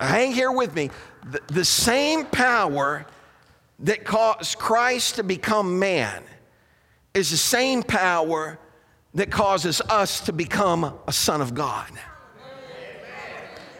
Hang 0.00 0.32
here 0.32 0.52
with 0.52 0.74
me. 0.74 0.90
The, 1.24 1.40
the 1.48 1.64
same 1.64 2.24
power 2.24 3.04
that 3.80 4.04
caused 4.04 4.58
Christ 4.58 5.16
to 5.16 5.22
become 5.22 5.78
man 5.78 6.24
is 7.14 7.30
the 7.30 7.36
same 7.36 7.82
power 7.82 8.58
that 9.14 9.30
causes 9.30 9.80
us 9.88 10.20
to 10.20 10.32
become 10.32 10.98
a 11.06 11.12
son 11.12 11.40
of 11.40 11.54
God. 11.54 11.90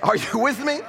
Are 0.03 0.17
you 0.17 0.39
with 0.39 0.65
me? 0.65 0.81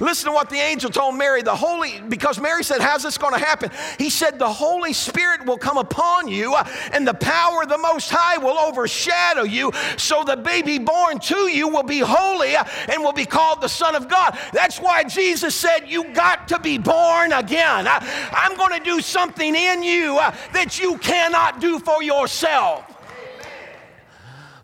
Listen 0.00 0.26
to 0.26 0.32
what 0.32 0.50
the 0.50 0.56
angel 0.56 0.90
told 0.90 1.16
Mary. 1.16 1.42
The 1.42 1.54
Holy, 1.54 2.00
because 2.00 2.40
Mary 2.40 2.64
said, 2.64 2.80
How's 2.80 3.02
this 3.02 3.18
going 3.18 3.34
to 3.34 3.44
happen? 3.44 3.70
He 3.98 4.10
said, 4.10 4.38
The 4.38 4.52
Holy 4.52 4.92
Spirit 4.92 5.46
will 5.46 5.58
come 5.58 5.78
upon 5.78 6.28
you, 6.28 6.54
uh, 6.54 6.68
and 6.92 7.06
the 7.06 7.14
power 7.14 7.62
of 7.62 7.68
the 7.68 7.78
Most 7.78 8.10
High 8.10 8.38
will 8.38 8.58
overshadow 8.58 9.42
you. 9.42 9.72
So 9.96 10.24
the 10.24 10.36
baby 10.36 10.78
born 10.78 11.18
to 11.20 11.48
you 11.48 11.68
will 11.68 11.82
be 11.82 12.00
holy 12.00 12.56
uh, 12.56 12.64
and 12.88 13.02
will 13.02 13.12
be 13.12 13.26
called 13.26 13.60
the 13.60 13.68
Son 13.68 13.94
of 13.94 14.08
God. 14.08 14.38
That's 14.52 14.78
why 14.78 15.04
Jesus 15.04 15.54
said, 15.54 15.88
You 15.88 16.12
got 16.12 16.48
to 16.48 16.58
be 16.58 16.78
born 16.78 17.32
again. 17.32 17.86
Uh, 17.86 17.98
I'm 18.32 18.56
going 18.56 18.78
to 18.78 18.84
do 18.84 19.00
something 19.00 19.54
in 19.54 19.82
you 19.82 20.14
that 20.52 20.78
you 20.78 20.98
cannot 20.98 21.60
do 21.60 21.78
for 21.78 22.02
yourself. 22.02 22.84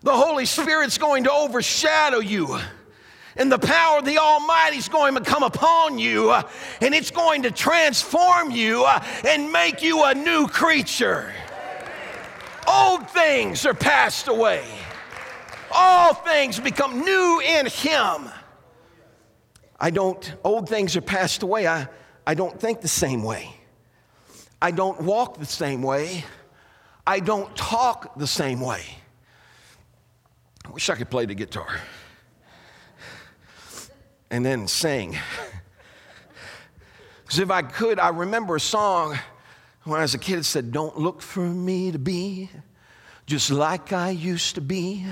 The 0.01 0.15
Holy 0.15 0.45
Spirit's 0.45 0.97
going 0.97 1.25
to 1.25 1.31
overshadow 1.31 2.19
you 2.19 2.57
and 3.39 3.49
the 3.49 3.57
power 3.57 3.99
of 3.99 4.05
the 4.05 4.17
Almighty 4.17 4.77
is 4.77 4.89
going 4.89 5.15
to 5.15 5.21
come 5.21 5.43
upon 5.43 5.97
you, 5.97 6.29
uh, 6.29 6.43
and 6.81 6.93
it's 6.93 7.09
going 7.09 7.43
to 7.43 7.51
transform 7.51 8.51
you 8.51 8.83
uh, 8.83 9.03
and 9.25 9.51
make 9.51 9.81
you 9.81 10.03
a 10.03 10.13
new 10.13 10.47
creature. 10.47 11.33
Old 12.67 13.09
things 13.09 13.65
are 13.65 13.73
passed 13.73 14.27
away, 14.27 14.63
all 15.71 16.13
things 16.13 16.59
become 16.59 16.99
new 16.99 17.41
in 17.43 17.65
Him. 17.65 18.29
I 19.79 19.89
don't, 19.91 20.35
old 20.43 20.67
things 20.67 20.97
are 20.97 21.01
passed 21.01 21.41
away. 21.41 21.65
I, 21.65 21.87
I 22.27 22.33
don't 22.33 22.59
think 22.59 22.81
the 22.81 22.89
same 22.89 23.23
way. 23.23 23.55
I 24.61 24.71
don't 24.71 24.99
walk 25.01 25.39
the 25.39 25.45
same 25.45 25.81
way. 25.81 26.25
I 27.07 27.21
don't 27.21 27.55
talk 27.55 28.17
the 28.17 28.27
same 28.27 28.59
way. 28.59 28.83
I 30.65 30.71
wish 30.71 30.89
I 30.89 30.95
could 30.95 31.09
play 31.09 31.25
the 31.25 31.33
guitar 31.33 31.79
and 34.29 34.45
then 34.45 34.67
sing. 34.67 35.17
Because 37.23 37.41
if 37.41 37.51
I 37.51 37.61
could, 37.61 37.99
I 37.99 38.09
remember 38.09 38.55
a 38.55 38.59
song 38.59 39.15
when 39.83 39.99
I 39.99 40.01
was 40.01 40.15
a 40.15 40.17
kid 40.17 40.39
that 40.39 40.45
said, 40.45 40.71
Don't 40.71 40.97
look 40.97 41.21
for 41.21 41.41
me 41.41 41.91
to 41.91 41.99
be 41.99 42.49
just 43.29 43.51
like 43.51 43.93
I 43.93 44.09
used 44.09 44.55
to 44.55 44.61
be. 44.61 45.05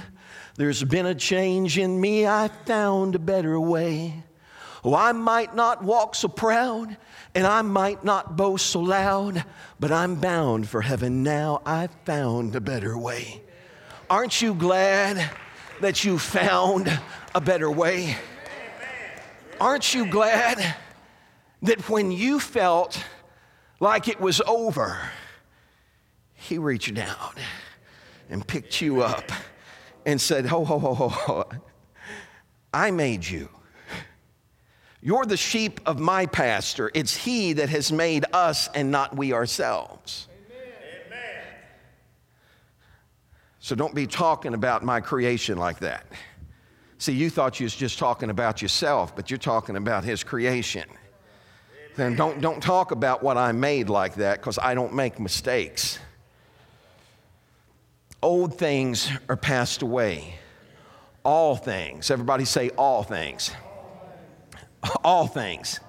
There's 0.56 0.84
been 0.84 1.06
a 1.06 1.14
change 1.14 1.78
in 1.78 2.02
me, 2.02 2.26
I 2.26 2.48
found 2.66 3.14
a 3.14 3.20
better 3.20 3.60
way. 3.60 4.24
Oh, 4.84 4.96
I 4.96 5.12
might 5.12 5.56
not 5.56 5.84
walk 5.84 6.16
so 6.16 6.28
proud, 6.28 6.98
and 7.36 7.46
I 7.46 7.62
might 7.62 8.04
not 8.04 8.36
boast 8.36 8.66
so 8.66 8.80
loud, 8.80 9.44
but 9.80 9.92
I'm 9.92 10.16
bound 10.16 10.68
for 10.68 10.82
heaven 10.82 11.22
now. 11.22 11.62
I 11.64 11.90
found 12.06 12.56
a 12.56 12.62
better 12.62 12.98
way. 12.98 13.44
Aren't 14.10 14.42
you 14.42 14.56
glad 14.56 15.30
that 15.82 16.04
you 16.04 16.18
found 16.18 17.00
a 17.36 17.42
better 17.42 17.70
way? 17.70 18.18
Aren't 19.60 19.94
you 19.94 20.06
glad 20.06 20.76
that 21.64 21.90
when 21.90 22.12
you 22.12 22.40
felt 22.40 23.04
like 23.80 24.08
it 24.08 24.20
was 24.20 24.42
over, 24.42 25.00
He 26.34 26.58
reached 26.58 26.94
down 26.94 27.34
and 28.30 28.46
picked 28.46 28.82
you 28.82 29.02
up 29.02 29.32
and 30.06 30.20
said, 30.22 30.46
Ho, 30.46 30.64
ho, 30.64 30.80
ho, 30.80 30.94
ho, 30.94 31.10
ho. 31.10 31.50
I 32.74 32.92
made 32.92 33.28
you. 33.28 33.50
You're 35.02 35.26
the 35.26 35.38
sheep 35.38 35.80
of 35.86 36.00
my 36.00 36.26
pastor. 36.26 36.92
It's 36.94 37.16
He 37.16 37.54
that 37.54 37.70
has 37.70 37.92
made 37.92 38.26
us 38.34 38.70
and 38.76 38.92
not 38.92 39.16
we 39.16 39.34
ourselves. 39.34 40.28
Amen. 41.08 41.44
So 43.60 43.76
don't 43.76 43.96
be 43.96 44.06
talking 44.06 44.54
about 44.54 44.84
my 44.84 45.02
creation 45.02 45.58
like 45.58 45.80
that. 45.80 46.06
See, 47.00 47.14
you 47.14 47.30
thought 47.30 47.60
you 47.60 47.66
was 47.66 47.76
just 47.76 48.00
talking 48.00 48.30
about 48.30 48.62
yourself, 48.62 49.16
but 49.16 49.30
you're 49.30 49.38
talking 49.38 49.76
about 49.76 50.04
his 50.04 50.24
creation. 50.24 50.86
Then 51.96 52.16
don't, 52.16 52.42
don't 52.42 52.62
talk 52.62 52.92
about 52.92 53.24
what 53.24 53.38
I 53.38 53.52
made 53.52 53.90
like 53.90 54.16
that 54.16 54.40
because 54.40 54.60
I 54.60 54.74
don't 54.74 54.94
make 54.94 55.20
mistakes. 55.20 56.00
Old 58.22 58.58
things 58.58 59.12
are 59.30 59.38
passed 59.38 59.82
away. 59.82 60.36
All 61.24 61.56
things, 61.56 62.10
everybody 62.10 62.46
say 62.46 62.70
all 62.70 63.04
things. 63.04 63.52
All 65.04 65.28
things 65.28 65.80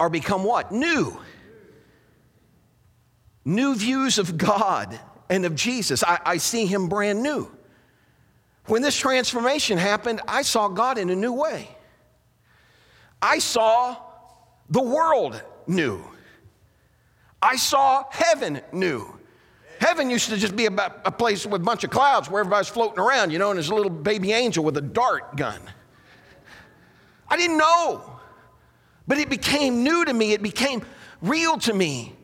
are 0.00 0.08
become 0.08 0.44
what? 0.44 0.72
New. 0.72 1.20
New 3.44 3.74
views 3.74 4.18
of 4.18 4.36
God 4.38 4.98
and 5.28 5.44
of 5.44 5.54
Jesus. 5.54 6.02
I, 6.04 6.20
I 6.24 6.36
see 6.38 6.66
him 6.66 6.88
brand 6.88 7.22
new. 7.22 7.50
When 8.66 8.82
this 8.82 8.96
transformation 8.96 9.78
happened, 9.78 10.20
I 10.28 10.42
saw 10.42 10.68
God 10.68 10.98
in 10.98 11.10
a 11.10 11.16
new 11.16 11.32
way. 11.32 11.68
I 13.20 13.38
saw 13.38 13.96
the 14.70 14.82
world 14.82 15.40
new. 15.66 16.02
I 17.40 17.56
saw 17.56 18.04
heaven 18.10 18.60
new. 18.72 19.18
Heaven 19.80 20.10
used 20.10 20.28
to 20.30 20.36
just 20.36 20.54
be 20.54 20.66
about 20.66 21.00
a 21.04 21.10
place 21.10 21.44
with 21.44 21.60
a 21.60 21.64
bunch 21.64 21.82
of 21.82 21.90
clouds 21.90 22.30
where 22.30 22.40
everybody's 22.40 22.68
floating 22.68 23.00
around, 23.00 23.32
you 23.32 23.38
know, 23.38 23.50
and 23.50 23.56
there's 23.56 23.70
a 23.70 23.74
little 23.74 23.90
baby 23.90 24.32
angel 24.32 24.62
with 24.62 24.76
a 24.76 24.80
dart 24.80 25.36
gun. 25.36 25.60
I 27.28 27.36
didn't 27.36 27.58
know. 27.58 28.20
But 29.08 29.18
it 29.18 29.28
became 29.28 29.82
new 29.82 30.04
to 30.04 30.12
me, 30.12 30.32
it 30.32 30.42
became 30.42 30.86
real 31.20 31.58
to 31.58 31.74
me. 31.74 32.14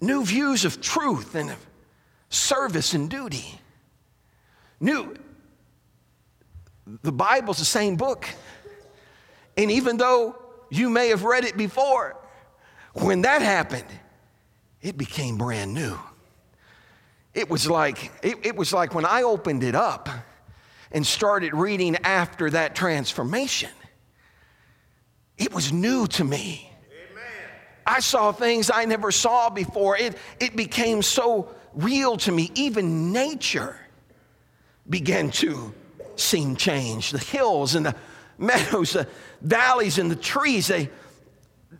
New 0.00 0.24
views 0.24 0.64
of 0.64 0.80
truth 0.80 1.36
and 1.36 1.50
of 1.50 1.66
service 2.28 2.94
and 2.94 3.08
duty. 3.08 3.60
New, 4.82 5.14
the 7.02 7.12
Bible's 7.12 7.58
the 7.58 7.64
same 7.64 7.96
book. 7.96 8.28
And 9.56 9.70
even 9.70 9.96
though 9.96 10.36
you 10.70 10.90
may 10.90 11.08
have 11.08 11.22
read 11.22 11.44
it 11.44 11.56
before, 11.56 12.16
when 12.94 13.22
that 13.22 13.42
happened, 13.42 13.86
it 14.80 14.98
became 14.98 15.38
brand 15.38 15.72
new. 15.72 15.96
It 17.32 17.48
was 17.48 17.70
like, 17.70 18.10
it, 18.24 18.44
it 18.44 18.56
was 18.56 18.72
like 18.72 18.92
when 18.92 19.06
I 19.06 19.22
opened 19.22 19.62
it 19.62 19.76
up 19.76 20.08
and 20.90 21.06
started 21.06 21.54
reading 21.54 21.96
after 22.02 22.50
that 22.50 22.74
transformation, 22.74 23.70
it 25.38 25.54
was 25.54 25.72
new 25.72 26.08
to 26.08 26.24
me. 26.24 26.68
I 27.86 28.00
saw 28.00 28.32
things 28.32 28.70
I 28.72 28.84
never 28.84 29.12
saw 29.12 29.48
before. 29.48 29.96
It, 29.96 30.16
it 30.40 30.56
became 30.56 31.02
so 31.02 31.48
real 31.74 32.16
to 32.18 32.32
me. 32.32 32.50
Even 32.54 33.12
nature 33.12 33.78
began 34.88 35.30
to 35.30 35.74
seem 36.16 36.56
changed. 36.56 37.14
The 37.14 37.18
hills 37.18 37.74
and 37.74 37.86
the 37.86 37.94
meadows, 38.38 38.92
the 38.92 39.08
valleys 39.40 39.98
and 39.98 40.10
the 40.10 40.16
trees, 40.16 40.66
they, 40.66 40.90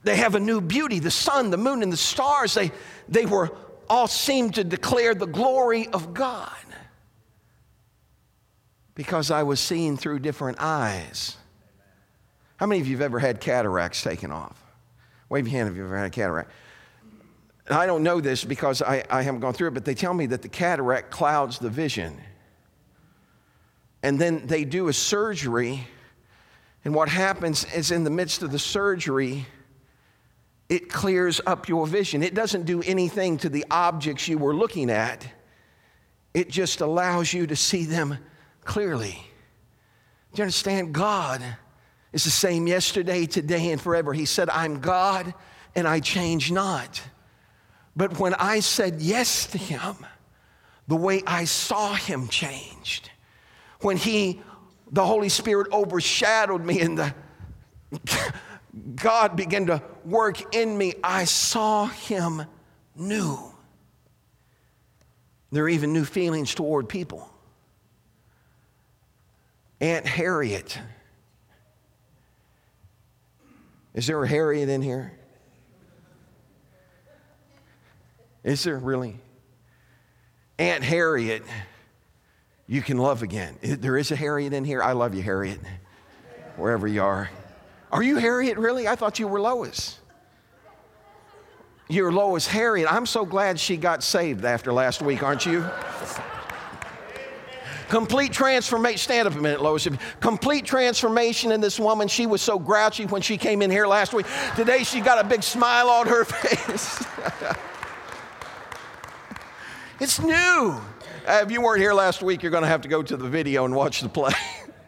they 0.05 0.17
have 0.17 0.35
a 0.35 0.41
new 0.41 0.61
beauty. 0.61 0.99
The 0.99 1.11
sun, 1.11 1.51
the 1.51 1.57
moon, 1.57 1.83
and 1.83 1.93
the 1.93 1.97
stars, 1.97 2.55
they, 2.55 2.71
they 3.09 3.27
were 3.27 3.51
all 3.89 4.07
seemed 4.07 4.55
to 4.55 4.65
declare 4.65 5.15
the 5.15 5.27
glory 5.27 5.89
of 5.89 6.15
God 6.15 6.51
because 8.95 9.31
I 9.31 9.43
was 9.43 9.61
seeing 9.61 9.97
through 9.97 10.21
different 10.21 10.59
eyes. 10.61 11.37
How 12.57 12.67
many 12.67 12.81
of 12.81 12.87
you 12.87 12.97
have 12.97 13.03
ever 13.03 13.19
had 13.19 13.41
cataracts 13.41 14.03
taken 14.03 14.31
off? 14.31 14.63
Wave 15.29 15.49
your 15.49 15.59
hand 15.59 15.71
if 15.71 15.77
you've 15.77 15.87
ever 15.87 15.97
had 15.97 16.07
a 16.07 16.11
cataract. 16.11 16.51
I 17.71 17.87
don't 17.87 18.03
know 18.03 18.21
this 18.21 18.45
because 18.45 18.83
I, 18.83 19.05
I 19.09 19.23
haven't 19.23 19.41
gone 19.41 19.55
through 19.55 19.69
it, 19.69 19.75
but 19.75 19.85
they 19.85 19.95
tell 19.95 20.13
me 20.13 20.27
that 20.27 20.43
the 20.43 20.49
cataract 20.49 21.11
clouds 21.11 21.59
the 21.59 21.71
vision. 21.71 22.21
And 24.03 24.19
then 24.19 24.47
they 24.47 24.65
do 24.65 24.89
a 24.89 24.93
surgery, 24.93 25.87
and 26.85 26.95
what 26.95 27.09
happens 27.09 27.65
is 27.73 27.91
in 27.91 28.05
the 28.05 28.11
midst 28.11 28.43
of 28.43 28.51
the 28.51 28.59
surgery, 28.59 29.47
it 30.69 30.91
clears 30.91 31.41
up 31.47 31.69
your 31.69 31.87
vision. 31.87 32.23
It 32.23 32.35
doesn't 32.35 32.65
do 32.65 32.83
anything 32.83 33.37
to 33.39 33.49
the 33.49 33.65
objects 33.71 34.27
you 34.27 34.39
were 34.39 34.55
looking 34.55 34.91
at, 34.91 35.27
it 36.35 36.49
just 36.49 36.81
allows 36.81 37.33
you 37.33 37.47
to 37.47 37.57
see 37.57 37.85
them 37.85 38.17
clearly. 38.65 39.23
Do 40.33 40.39
you 40.39 40.45
understand? 40.45 40.95
God 40.95 41.43
is 42.13 42.25
the 42.25 42.31
same 42.31 42.67
yesterday, 42.67 43.27
today, 43.27 43.71
and 43.71 43.81
forever. 43.81 44.15
He 44.15 44.25
said, 44.25 44.49
I'm 44.49 44.81
God 44.81 45.35
and 45.75 45.87
I 45.87 46.01
change 46.01 46.51
not. 46.51 47.03
But 47.95 48.19
when 48.19 48.35
I 48.35 48.61
said 48.61 49.03
yes 49.03 49.47
to 49.49 49.59
Him, 49.59 49.97
the 50.89 50.97
way 50.97 51.23
I 51.27 51.45
saw 51.45 51.95
Him 51.95 52.29
changed. 52.29 53.11
When 53.83 53.97
He, 53.97 54.41
the 54.91 55.05
Holy 55.05 55.29
Spirit, 55.29 55.69
overshadowed 55.73 56.65
me 56.65 56.81
and 56.81 56.99
the 56.99 57.15
God 58.95 59.37
began 59.37 59.67
to 59.67 59.83
work 60.05 60.55
in 60.55 60.77
me, 60.77 60.95
I 61.05 61.25
saw 61.25 61.87
Him 61.87 62.45
new. 62.97 63.39
There 65.51 65.65
are 65.65 65.69
even 65.69 65.93
new 65.93 66.05
feelings 66.05 66.55
toward 66.55 66.89
people. 66.89 67.29
Aunt 69.81 70.07
Harriet. 70.07 70.79
Is 73.95 74.07
there 74.07 74.23
a 74.23 74.29
Harriet 74.29 74.69
in 74.69 74.81
here? 74.81 75.13
Is 78.43 78.65
there 78.65 78.79
really? 78.79 79.19
Aunt 80.59 80.83
Harriet, 80.83 81.43
you 82.67 82.83
can 82.83 82.99
love 82.99 83.23
again. 83.23 83.57
There 83.63 83.97
is 83.97 84.11
a 84.11 84.17
Harriet 84.17 84.53
in 84.53 84.65
here. 84.65 84.83
I 84.83 84.93
love 84.93 85.15
you, 85.15 85.23
Harriet, 85.23 85.61
wherever 86.57 86.87
you 86.87 87.03
are. 87.03 87.31
Are 87.91 88.03
you 88.03 88.17
Harriet, 88.17 88.57
really? 88.57 88.89
I 88.89 88.97
thought 88.97 89.19
you 89.19 89.29
were 89.29 89.41
Lois. 89.41 89.99
You're 91.89 92.13
Lois 92.13 92.47
Harriet. 92.47 92.91
I'm 92.91 93.05
so 93.05 93.27
glad 93.27 93.61
she 93.61 93.77
got 93.77 94.03
saved 94.03 94.45
after 94.45 94.73
last 94.73 95.03
week, 95.03 95.23
aren't 95.23 95.45
you? 95.45 95.69
Complete 97.91 98.33
transformation. 98.33 98.97
Stand 98.97 99.29
up 99.29 99.35
a 99.35 99.39
minute, 99.39 99.61
Lois. 99.61 99.87
Complete 100.21 100.65
transformation 100.65 101.53
in 101.53 101.61
this 101.61 101.79
woman. 101.79 102.09
She 102.09 102.25
was 102.25 102.41
so 102.41 102.59
grouchy 102.59 103.05
when 103.05 103.21
she 103.21 103.37
came 103.37 103.61
in 103.61 103.71
here 103.71 103.87
last 103.87 104.15
week. 104.15 104.25
Today 104.57 104.83
she 104.85 105.03
got 105.03 105.23
a 105.23 105.29
big 105.29 105.43
smile 105.43 105.91
on 105.91 106.07
her 106.07 106.25
face. 106.25 107.05
it's 110.01 110.19
new. 110.21 110.81
Uh, 111.27 111.41
if 111.45 111.53
you 111.53 111.61
weren't 111.61 111.81
here 111.81 111.95
last 111.95 112.23
week, 112.23 112.43
you're 112.43 112.51
going 112.51 112.65
to 112.65 112.69
have 112.69 112.83
to 112.83 112.89
go 112.89 113.03
to 113.03 113.17
the 113.17 113.29
video 113.29 113.65
and 113.65 113.75
watch 113.75 114.01
the 114.01 114.09
play. 114.09 114.33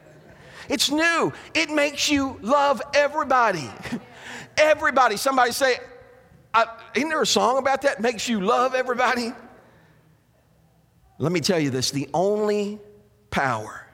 it's 0.69 0.91
new. 0.91 1.33
It 1.55 1.71
makes 1.71 2.09
you 2.09 2.39
love 2.43 2.83
everybody. 2.93 3.71
everybody. 4.57 5.17
Somebody 5.17 5.53
say, 5.53 5.77
isn't 6.95 7.09
there 7.09 7.23
a 7.23 7.27
song 7.27 7.59
about 7.59 7.83
that? 7.83 8.01
Makes 8.01 8.29
you 8.29 8.41
love 8.41 8.75
everybody? 8.75 9.33
Let 11.19 11.31
me 11.31 11.41
tell 11.41 11.61
you 11.61 11.71
this 11.71 11.93
the 11.93 12.09
only 12.13 12.81
power. 13.31 13.87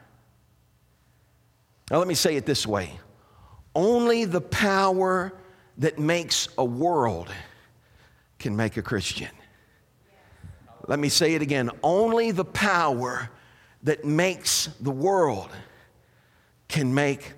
Now, 1.91 1.99
let 1.99 2.09
me 2.09 2.15
say 2.15 2.37
it 2.37 2.47
this 2.47 2.67
way 2.67 2.99
only 3.75 4.25
the 4.25 4.41
power 4.41 5.33
that 5.79 5.99
makes 5.99 6.49
a 6.59 6.65
world 6.65 7.29
can 8.39 8.57
make 8.57 8.77
a 8.77 8.83
Christian. 8.83 9.29
Let 10.87 10.99
me 10.99 11.09
say 11.09 11.35
it 11.35 11.43
again 11.43 11.71
only 11.83 12.31
the 12.31 12.45
power 12.45 13.31
that 13.83 14.05
makes 14.05 14.67
the 14.81 14.91
world 14.91 15.51
can 16.69 16.95
make 16.95 17.33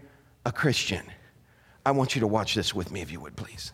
a 0.45 0.53
Christian. 0.53 1.05
I 1.85 1.91
want 1.93 2.15
you 2.15 2.21
to 2.21 2.27
watch 2.27 2.55
this 2.55 2.75
with 2.75 2.91
me, 2.91 3.01
if 3.01 3.11
you 3.11 3.21
would, 3.21 3.37
please. 3.37 3.73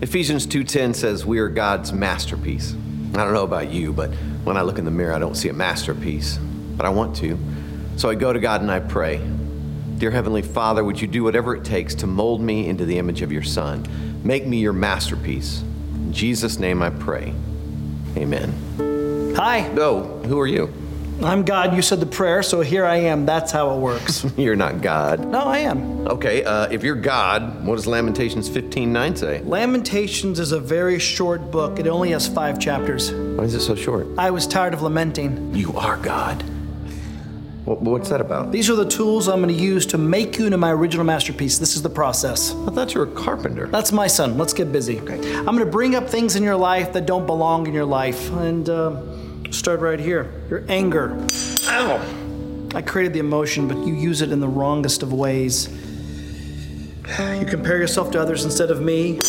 Ephesians 0.00 0.46
2:10 0.46 0.94
says 0.94 1.24
we 1.24 1.38
are 1.38 1.48
God's 1.48 1.92
masterpiece. 1.92 2.74
I 3.14 3.18
don't 3.18 3.32
know 3.32 3.44
about 3.44 3.70
you, 3.70 3.92
but 3.92 4.10
when 4.42 4.56
I 4.56 4.62
look 4.62 4.78
in 4.78 4.84
the 4.84 4.90
mirror, 4.90 5.12
I 5.12 5.18
don't 5.18 5.36
see 5.36 5.48
a 5.48 5.52
masterpiece, 5.52 6.38
but 6.76 6.84
I 6.84 6.88
want 6.88 7.14
to. 7.16 7.38
So 7.96 8.10
I 8.10 8.16
go 8.16 8.32
to 8.32 8.40
God 8.40 8.62
and 8.62 8.70
I 8.70 8.80
pray. 8.80 9.20
Dear 10.02 10.10
heavenly 10.10 10.42
Father, 10.42 10.82
would 10.82 11.00
you 11.00 11.06
do 11.06 11.22
whatever 11.22 11.54
it 11.54 11.64
takes 11.64 11.94
to 11.94 12.08
mold 12.08 12.40
me 12.40 12.66
into 12.66 12.84
the 12.84 12.98
image 12.98 13.22
of 13.22 13.30
your 13.30 13.44
son? 13.44 13.86
Make 14.24 14.44
me 14.44 14.58
your 14.58 14.72
masterpiece. 14.72 15.62
In 15.94 16.12
Jesus 16.12 16.58
name 16.58 16.82
I 16.82 16.90
pray. 16.90 17.32
Amen. 18.16 19.32
Hi. 19.36 19.70
Oh, 19.76 20.02
who 20.24 20.40
are 20.40 20.46
you? 20.48 20.74
I'm 21.22 21.44
God. 21.44 21.76
You 21.76 21.82
said 21.82 22.00
the 22.00 22.06
prayer, 22.06 22.42
so 22.42 22.62
here 22.62 22.84
I 22.84 22.96
am. 22.96 23.26
That's 23.26 23.52
how 23.52 23.76
it 23.76 23.78
works. 23.78 24.26
You're 24.36 24.56
not 24.56 24.82
God. 24.82 25.24
no, 25.28 25.38
I 25.38 25.58
am. 25.58 26.04
Okay, 26.08 26.42
uh, 26.42 26.68
if 26.72 26.82
you're 26.82 26.96
God, 26.96 27.64
what 27.64 27.76
does 27.76 27.86
Lamentations 27.86 28.50
15:9 28.50 29.16
say? 29.16 29.40
Lamentations 29.44 30.40
is 30.40 30.50
a 30.50 30.58
very 30.58 30.98
short 30.98 31.52
book. 31.52 31.78
It 31.78 31.86
only 31.86 32.10
has 32.10 32.26
five 32.26 32.58
chapters. 32.58 33.12
Why 33.12 33.44
is 33.44 33.54
it 33.54 33.60
so 33.60 33.76
short? 33.76 34.08
I 34.18 34.32
was 34.32 34.48
tired 34.48 34.74
of 34.74 34.82
lamenting. 34.82 35.54
You 35.54 35.76
are 35.76 35.96
God. 35.96 36.42
What, 37.64 37.80
what's 37.80 38.08
that 38.08 38.20
about? 38.20 38.50
These 38.50 38.68
are 38.70 38.74
the 38.74 38.88
tools 38.88 39.28
I'm 39.28 39.40
going 39.40 39.54
to 39.54 39.62
use 39.62 39.86
to 39.86 39.98
make 39.98 40.38
you 40.38 40.46
into 40.46 40.58
my 40.58 40.72
original 40.72 41.04
masterpiece. 41.04 41.58
This 41.58 41.76
is 41.76 41.82
the 41.82 41.90
process. 41.90 42.54
I 42.66 42.70
thought 42.70 42.92
you 42.94 43.00
were 43.00 43.06
a 43.06 43.14
carpenter. 43.14 43.66
That's 43.68 43.92
my 43.92 44.08
son. 44.08 44.36
Let's 44.36 44.52
get 44.52 44.72
busy. 44.72 44.98
Okay. 45.00 45.36
I'm 45.36 45.44
going 45.44 45.58
to 45.58 45.66
bring 45.66 45.94
up 45.94 46.08
things 46.08 46.34
in 46.34 46.42
your 46.42 46.56
life 46.56 46.92
that 46.92 47.06
don't 47.06 47.26
belong 47.26 47.66
in 47.66 47.74
your 47.74 47.84
life. 47.84 48.30
And, 48.32 48.68
uh, 48.68 49.00
Start 49.52 49.80
right 49.80 50.00
here. 50.00 50.32
Your 50.48 50.64
anger. 50.68 51.14
Ow! 51.68 52.70
I 52.74 52.80
created 52.80 53.12
the 53.12 53.18
emotion, 53.18 53.68
but 53.68 53.76
you 53.86 53.94
use 53.94 54.22
it 54.22 54.32
in 54.32 54.40
the 54.40 54.48
wrongest 54.48 55.02
of 55.02 55.12
ways. 55.12 55.68
You 57.06 57.44
compare 57.46 57.76
yourself 57.76 58.10
to 58.12 58.20
others 58.20 58.46
instead 58.46 58.70
of 58.70 58.80
me, 58.80 59.20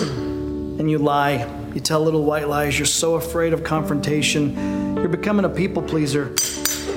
and 0.00 0.90
you 0.90 0.98
lie. 0.98 1.48
You 1.72 1.80
tell 1.80 2.00
little 2.00 2.24
white 2.24 2.48
lies. 2.48 2.80
You're 2.80 2.86
so 2.86 3.14
afraid 3.14 3.52
of 3.52 3.62
confrontation. 3.62 4.96
You're 4.96 5.08
becoming 5.08 5.44
a 5.44 5.48
people 5.48 5.82
pleaser. 5.82 6.34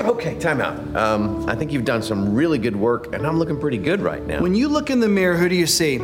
Okay, 0.02 0.38
time 0.40 0.62
out. 0.62 0.96
Um, 0.96 1.48
I 1.48 1.56
think 1.56 1.72
you've 1.72 1.86
done 1.86 2.02
some 2.02 2.34
really 2.34 2.58
good 2.58 2.76
work, 2.76 3.14
and 3.14 3.26
I'm 3.26 3.40
looking 3.40 3.60
pretty 3.60 3.78
good 3.78 4.02
right 4.02 4.26
now. 4.26 4.42
When 4.42 4.56
you 4.56 4.68
look 4.68 4.90
in 4.90 5.00
the 5.00 5.08
mirror, 5.08 5.38
who 5.38 5.48
do 5.48 5.56
you 5.56 5.68
see? 5.68 6.00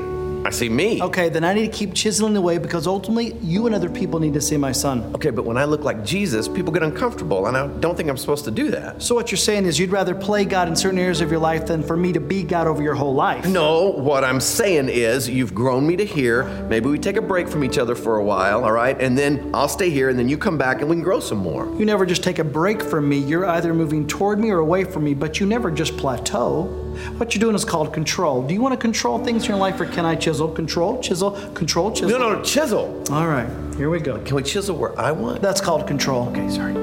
I 0.50 0.52
see 0.52 0.68
me. 0.68 1.00
Okay, 1.00 1.30
then 1.30 1.44
I 1.44 1.54
need 1.54 1.72
to 1.72 1.78
keep 1.78 1.94
chiseling 1.94 2.36
away 2.36 2.58
because 2.58 2.88
ultimately 2.88 3.36
you 3.44 3.68
and 3.68 3.76
other 3.76 3.88
people 3.88 4.20
need 4.20 4.34
to 4.34 4.42
see 4.42 4.58
my 4.58 4.72
son. 4.72 5.04
Okay, 5.14 5.30
but 5.30 5.46
when 5.46 5.58
I 5.58 5.66
look 5.66 5.84
like 5.84 6.04
Jesus, 6.04 6.48
people 6.48 6.74
get 6.74 6.82
uncomfortable, 6.82 7.46
and 7.46 7.56
I 7.56 7.68
don't 7.68 7.96
think 7.96 8.10
I'm 8.10 8.18
supposed 8.18 8.46
to 8.46 8.52
do 8.52 8.72
that. 8.72 9.00
So 9.00 9.14
what 9.14 9.30
you're 9.30 9.38
saying 9.38 9.68
is 9.68 9.78
you'd 9.78 9.92
rather 9.92 10.16
play 10.16 10.46
God 10.46 10.68
in 10.68 10.76
certain 10.76 10.98
areas 10.98 11.22
of 11.22 11.30
your 11.30 11.40
life 11.40 11.68
than 11.68 11.84
for 11.84 11.96
me 11.96 12.14
to 12.14 12.20
be 12.20 12.42
God 12.42 12.66
over 12.66 12.82
your 12.82 12.96
whole 12.96 13.14
life. 13.14 13.46
No, 13.46 13.92
what 13.92 14.24
I'm 14.24 14.40
saying 14.40 14.90
is 14.90 15.30
you've 15.30 15.54
grown 15.54 15.86
me 15.86 15.96
to 15.98 16.04
here. 16.04 16.46
Maybe 16.68 16.90
we 16.90 16.98
take 16.98 17.18
a 17.18 17.22
break 17.22 17.48
from 17.48 17.64
each 17.64 17.78
other 17.78 17.94
for 17.94 18.16
a 18.16 18.24
while, 18.24 18.64
all 18.66 18.72
right? 18.72 19.00
And 19.00 19.16
then 19.16 19.52
I'll 19.54 19.70
stay 19.70 19.92
here, 19.92 20.10
and 20.10 20.18
then 20.18 20.28
you 20.28 20.38
come 20.40 20.58
back 20.58 20.82
and 20.82 20.90
we 20.90 20.96
can 20.96 21.04
grow 21.04 21.20
some 21.20 21.38
more. 21.38 21.68
You 21.78 21.86
never 21.86 22.08
just 22.08 22.24
take 22.24 22.40
a 22.40 22.44
break 22.44 22.82
from 22.82 23.08
me. 23.08 23.20
You're 23.20 23.46
either 23.46 23.72
moving 23.72 24.08
toward 24.08 24.40
me 24.40 24.50
or 24.50 24.58
away 24.58 24.84
from 24.84 25.04
me, 25.04 25.14
but 25.14 25.40
you 25.40 25.46
never 25.46 25.70
just 25.70 25.96
plateau. 25.96 26.89
What 27.18 27.34
you're 27.34 27.40
doing 27.40 27.56
is 27.56 27.66
called 27.66 27.94
control. 27.94 28.44
Do 28.46 28.54
you 28.54 28.62
want 28.62 28.74
to 28.74 28.78
control 28.78 29.24
things 29.24 29.44
in 29.44 29.50
your 29.50 29.58
life 29.58 29.80
or 29.80 29.86
can 29.86 30.06
I 30.06 30.16
chisel? 30.16 30.48
Control, 30.48 31.02
chisel, 31.02 31.32
control, 31.52 31.92
chisel. 31.92 32.20
No, 32.20 32.34
no, 32.34 32.42
chisel. 32.44 33.04
All 33.12 33.28
right, 33.28 33.50
here 33.76 33.90
we 33.90 34.00
go. 34.00 34.20
Can 34.20 34.36
we 34.36 34.44
chisel 34.44 34.76
where 34.76 35.00
I 35.00 35.12
want? 35.12 35.42
That's 35.42 35.62
called 35.62 35.88
control. 35.88 36.30
Okay, 36.30 36.50
sorry. 36.50 36.74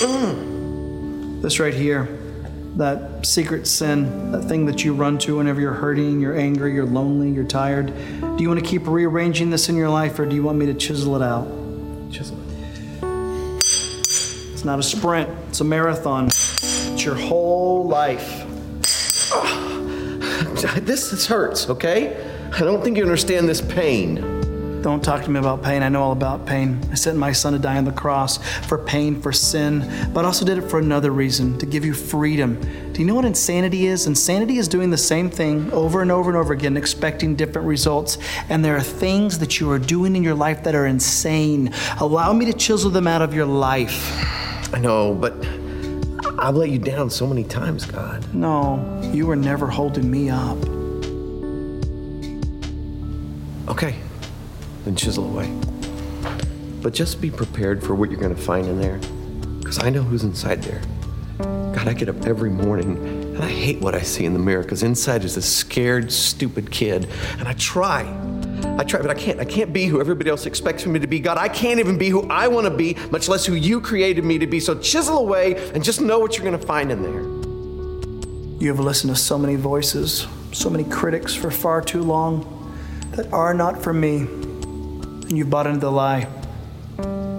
Mm. 0.00 1.42
This 1.42 1.60
right 1.60 1.74
here, 1.74 2.08
that 2.76 3.24
secret 3.24 3.66
sin, 3.66 4.32
that 4.32 4.42
thing 4.44 4.66
that 4.66 4.84
you 4.84 4.94
run 4.94 5.18
to 5.18 5.38
whenever 5.38 5.60
you're 5.60 5.72
hurting, 5.72 6.20
you're 6.20 6.36
angry, 6.36 6.74
you're 6.74 6.84
lonely, 6.84 7.30
you're 7.30 7.44
tired. 7.44 7.86
Do 8.20 8.42
you 8.42 8.48
want 8.48 8.60
to 8.60 8.66
keep 8.66 8.86
rearranging 8.86 9.50
this 9.50 9.68
in 9.68 9.76
your 9.76 9.88
life 9.88 10.18
or 10.18 10.26
do 10.26 10.34
you 10.34 10.42
want 10.42 10.58
me 10.58 10.66
to 10.66 10.74
chisel 10.74 11.16
it 11.16 11.22
out? 11.22 11.46
Chisel 12.10 12.36
it. 12.38 12.46
It's 14.52 14.64
not 14.64 14.78
a 14.78 14.82
sprint, 14.82 15.30
it's 15.48 15.60
a 15.60 15.64
marathon. 15.64 16.26
It's 16.26 17.04
your 17.04 17.14
whole 17.14 17.86
life. 17.88 18.45
This, 20.84 21.10
this 21.10 21.26
hurts, 21.26 21.68
okay? 21.70 22.16
I 22.52 22.60
don't 22.60 22.82
think 22.82 22.96
you 22.96 23.02
understand 23.02 23.48
this 23.48 23.60
pain. 23.60 24.36
Don't 24.82 25.02
talk 25.02 25.24
to 25.24 25.30
me 25.30 25.40
about 25.40 25.64
pain. 25.64 25.82
I 25.82 25.88
know 25.88 26.00
all 26.00 26.12
about 26.12 26.46
pain. 26.46 26.78
I 26.92 26.94
sent 26.94 27.18
my 27.18 27.32
son 27.32 27.54
to 27.54 27.58
die 27.58 27.76
on 27.76 27.84
the 27.84 27.90
cross 27.90 28.38
for 28.68 28.78
pain, 28.78 29.20
for 29.20 29.32
sin, 29.32 29.84
but 30.14 30.24
also 30.24 30.44
did 30.44 30.58
it 30.58 30.70
for 30.70 30.78
another 30.78 31.10
reason 31.10 31.58
to 31.58 31.66
give 31.66 31.84
you 31.84 31.92
freedom. 31.92 32.60
Do 32.92 33.00
you 33.00 33.06
know 33.06 33.16
what 33.16 33.24
insanity 33.24 33.86
is? 33.86 34.06
Insanity 34.06 34.58
is 34.58 34.68
doing 34.68 34.90
the 34.90 34.96
same 34.96 35.28
thing 35.28 35.72
over 35.72 36.02
and 36.02 36.12
over 36.12 36.30
and 36.30 36.38
over 36.38 36.52
again, 36.52 36.76
expecting 36.76 37.34
different 37.34 37.66
results. 37.66 38.18
And 38.48 38.64
there 38.64 38.76
are 38.76 38.82
things 38.82 39.40
that 39.40 39.58
you 39.58 39.68
are 39.72 39.80
doing 39.80 40.14
in 40.14 40.22
your 40.22 40.36
life 40.36 40.62
that 40.62 40.76
are 40.76 40.86
insane. 40.86 41.72
Allow 41.98 42.32
me 42.32 42.44
to 42.44 42.52
chisel 42.52 42.90
them 42.90 43.08
out 43.08 43.22
of 43.22 43.34
your 43.34 43.46
life. 43.46 44.08
I 44.72 44.78
know, 44.78 45.14
but 45.14 45.34
I've 46.38 46.54
let 46.54 46.70
you 46.70 46.78
down 46.78 47.08
so 47.08 47.26
many 47.26 47.44
times, 47.44 47.86
God. 47.86 48.34
No, 48.34 49.00
you 49.12 49.26
were 49.26 49.36
never 49.36 49.68
holding 49.68 50.10
me 50.10 50.28
up. 50.28 50.58
Okay, 53.68 53.96
then 54.84 54.94
chisel 54.94 55.24
away. 55.24 55.50
But 56.82 56.92
just 56.92 57.20
be 57.20 57.30
prepared 57.30 57.82
for 57.82 57.94
what 57.94 58.10
you're 58.10 58.20
going 58.20 58.34
to 58.34 58.40
find 58.40 58.66
in 58.66 58.78
there, 58.80 58.98
because 59.58 59.82
I 59.82 59.88
know 59.88 60.02
who's 60.02 60.24
inside 60.24 60.62
there. 60.62 60.82
God, 61.38 61.88
I 61.88 61.94
get 61.94 62.08
up 62.08 62.26
every 62.26 62.50
morning 62.50 62.96
and 62.98 63.38
I 63.42 63.48
hate 63.48 63.80
what 63.80 63.94
I 63.94 64.02
see 64.02 64.24
in 64.24 64.32
the 64.32 64.38
mirror, 64.38 64.62
because 64.62 64.82
inside 64.82 65.24
is 65.24 65.34
this 65.34 65.52
scared, 65.52 66.12
stupid 66.12 66.70
kid, 66.70 67.08
and 67.38 67.48
I 67.48 67.54
try. 67.54 68.02
I 68.78 68.84
try, 68.84 69.00
but 69.00 69.10
I 69.10 69.14
can't. 69.14 69.40
I 69.40 69.44
can't 69.44 69.72
be 69.72 69.86
who 69.86 70.00
everybody 70.00 70.28
else 70.28 70.44
expects 70.44 70.84
me 70.84 70.98
to 71.00 71.06
be. 71.06 71.18
God, 71.18 71.38
I 71.38 71.48
can't 71.48 71.80
even 71.80 71.96
be 71.96 72.10
who 72.10 72.28
I 72.28 72.48
want 72.48 72.66
to 72.66 72.70
be, 72.70 72.94
much 73.10 73.28
less 73.28 73.46
who 73.46 73.54
you 73.54 73.80
created 73.80 74.24
me 74.24 74.38
to 74.38 74.46
be. 74.46 74.60
So 74.60 74.78
chisel 74.78 75.18
away 75.18 75.70
and 75.72 75.82
just 75.82 76.00
know 76.00 76.18
what 76.18 76.36
you're 76.36 76.44
going 76.44 76.60
to 76.60 76.66
find 76.66 76.92
in 76.92 77.02
there. 77.02 77.22
You 78.60 78.68
have 78.68 78.80
listened 78.80 79.14
to 79.14 79.20
so 79.20 79.38
many 79.38 79.56
voices, 79.56 80.26
so 80.52 80.68
many 80.68 80.84
critics 80.84 81.34
for 81.34 81.50
far 81.50 81.80
too 81.80 82.02
long 82.02 82.52
that 83.12 83.32
are 83.32 83.54
not 83.54 83.82
for 83.82 83.92
me. 83.92 84.18
And 84.18 85.36
you've 85.36 85.50
bought 85.50 85.66
into 85.66 85.80
the 85.80 85.90
lie. 85.90 86.28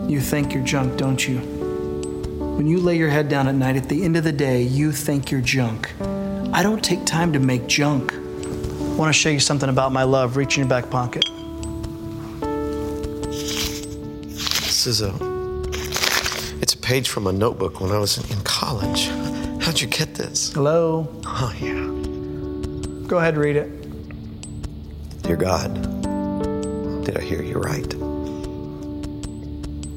You 0.08 0.22
think 0.22 0.54
you're 0.54 0.64
junk, 0.64 0.98
don't 0.98 1.28
you? 1.28 1.38
When 1.38 2.66
you 2.66 2.80
lay 2.80 2.98
your 2.98 3.10
head 3.10 3.30
down 3.30 3.48
at 3.48 3.56
night, 3.56 3.76
at 3.76 3.90
the 3.90 4.04
end 4.04 4.18
of 4.18 4.24
the 4.24 4.32
day, 4.32 4.64
you 4.64 4.92
think 4.92 5.30
you're 5.30 5.42
junk. 5.42 5.94
I 6.54 6.64
don't 6.64 6.84
take 6.84 7.06
time 7.06 7.34
to 7.34 7.40
make 7.40 7.68
junk. 7.68 8.14
I 8.14 9.00
want 9.00 9.14
to 9.14 9.20
show 9.20 9.30
you 9.30 9.40
something 9.40 9.70
about 9.70 9.92
my 9.92 10.04
love. 10.04 10.38
Reach 10.38 10.58
in 10.58 10.62
your 10.62 10.70
back 10.70 10.90
pocket. 10.90 11.27
This 14.88 15.02
is 15.02 15.10
a. 15.10 15.14
It's 16.62 16.74
a 16.74 16.78
page 16.78 17.10
from 17.10 17.28
a 17.28 17.34
notebook 17.34 17.82
when 17.82 17.92
I 17.92 17.98
was 18.00 18.18
in 18.32 18.42
college. 18.44 19.10
How'd 19.62 19.82
you 19.82 19.88
get 19.88 20.16
this? 20.16 20.54
Hello? 20.54 21.10
Oh, 21.26 21.54
yeah. 21.60 21.90
Go 23.06 23.18
ahead, 23.18 23.36
read 23.36 23.58
it. 23.58 23.70
Dear 25.24 25.36
God, 25.36 25.74
did 27.04 27.18
I 27.18 27.22
hear 27.22 27.44
you 27.44 27.58
right? 27.58 27.94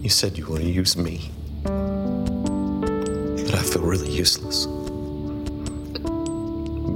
You 0.03 0.09
said 0.09 0.37
you 0.37 0.49
want 0.49 0.63
to 0.63 0.69
use 0.69 0.97
me, 0.97 1.31
but 1.63 3.55
I 3.55 3.63
feel 3.63 3.83
really 3.83 4.11
useless. 4.11 4.67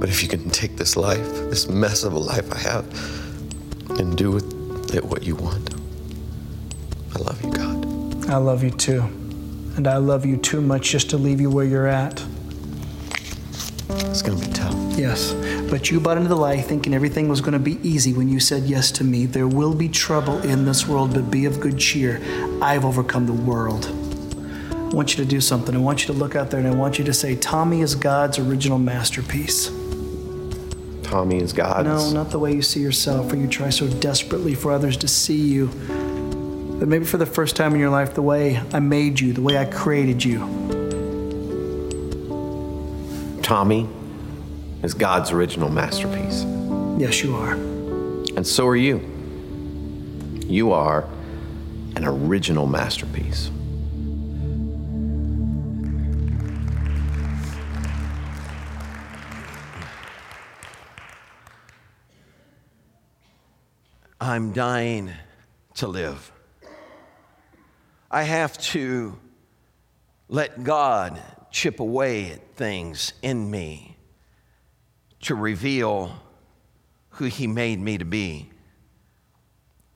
But 0.01 0.09
if 0.09 0.21
you 0.21 0.27
can 0.27 0.49
take 0.49 0.75
this 0.75 0.97
life, 0.97 1.25
this 1.49 1.69
mess 1.69 2.03
of 2.03 2.11
a 2.11 2.19
life 2.19 2.51
I 2.51 2.57
have, 2.57 2.85
and 4.01 4.17
do 4.17 4.31
with 4.31 4.93
it 4.93 5.05
what 5.05 5.23
you 5.23 5.37
want, 5.37 5.73
I 7.15 7.19
love 7.19 7.41
you, 7.41 7.51
God. 7.51 7.64
I 8.27 8.37
love 8.37 8.63
you 8.63 8.71
too. 8.71 9.01
And 9.75 9.87
I 9.87 9.97
love 9.97 10.25
you 10.25 10.37
too 10.37 10.61
much 10.61 10.89
just 10.91 11.09
to 11.11 11.17
leave 11.17 11.41
you 11.41 11.49
where 11.49 11.65
you're 11.65 11.87
at. 11.87 12.23
It's 13.89 14.21
gonna 14.21 14.39
be 14.39 14.51
tough. 14.51 14.75
Yes, 14.97 15.33
but 15.69 15.91
you 15.91 15.99
bought 15.99 16.15
into 16.15 16.29
the 16.29 16.37
lie 16.37 16.61
thinking 16.61 16.93
everything 16.93 17.27
was 17.27 17.41
going 17.41 17.51
to 17.51 17.59
be 17.59 17.77
easy 17.87 18.13
when 18.13 18.29
you 18.29 18.39
said 18.39 18.63
yes 18.63 18.91
to 18.91 19.03
me. 19.03 19.25
There 19.25 19.47
will 19.47 19.73
be 19.73 19.89
trouble 19.89 20.39
in 20.41 20.63
this 20.63 20.87
world, 20.87 21.13
but 21.13 21.29
be 21.29 21.45
of 21.45 21.59
good 21.59 21.77
cheer. 21.77 22.21
I've 22.61 22.85
overcome 22.85 23.25
the 23.25 23.33
world. 23.33 23.85
I 24.71 24.95
want 24.95 25.17
you 25.17 25.23
to 25.23 25.29
do 25.29 25.41
something. 25.41 25.75
I 25.75 25.79
want 25.79 26.01
you 26.01 26.13
to 26.13 26.13
look 26.13 26.37
out 26.37 26.49
there 26.49 26.61
and 26.61 26.69
I 26.69 26.73
want 26.73 26.97
you 26.97 27.03
to 27.03 27.13
say, 27.13 27.35
Tommy 27.35 27.81
is 27.81 27.93
God's 27.93 28.39
original 28.39 28.79
masterpiece. 28.79 29.69
Tommy 31.03 31.39
is 31.39 31.51
God's. 31.51 32.13
No, 32.13 32.23
not 32.23 32.31
the 32.31 32.39
way 32.39 32.53
you 32.53 32.61
see 32.61 32.79
yourself, 32.79 33.33
or 33.33 33.35
you 33.35 33.47
try 33.47 33.69
so 33.69 33.87
desperately 33.87 34.55
for 34.55 34.71
others 34.71 34.95
to 34.97 35.09
see 35.09 35.35
you. 35.35 35.69
But 36.85 36.89
maybe 36.89 37.05
for 37.05 37.17
the 37.17 37.25
first 37.25 37.55
time 37.55 37.73
in 37.73 37.79
your 37.79 37.89
life, 37.89 38.13
the 38.13 38.21
way 38.21 38.61
I 38.71 38.79
made 38.79 39.19
you, 39.19 39.33
the 39.33 39.41
way 39.41 39.57
I 39.57 39.65
created 39.65 40.23
you. 40.23 40.37
Tommy 43.41 43.89
is 44.83 44.93
God's 44.93 45.31
original 45.31 45.69
masterpiece. 45.69 46.43
Yes, 47.01 47.23
you 47.23 47.35
are. 47.37 47.53
And 47.53 48.45
so 48.45 48.67
are 48.67 48.75
you. 48.75 48.99
You 50.45 50.73
are 50.73 51.09
an 51.95 52.05
original 52.05 52.67
masterpiece. 52.67 53.49
I'm 64.21 64.53
dying 64.53 65.09
to 65.77 65.87
live. 65.87 66.31
I 68.15 68.23
have 68.23 68.57
to 68.69 69.19
let 70.29 70.63
God 70.63 71.21
chip 71.51 71.81
away 71.81 72.31
at 72.31 72.55
things 72.55 73.11
in 73.21 73.51
me 73.51 73.97
to 75.23 75.35
reveal 75.35 76.15
who 77.09 77.25
He 77.25 77.45
made 77.45 77.77
me 77.77 77.97
to 77.97 78.05
be. 78.05 78.49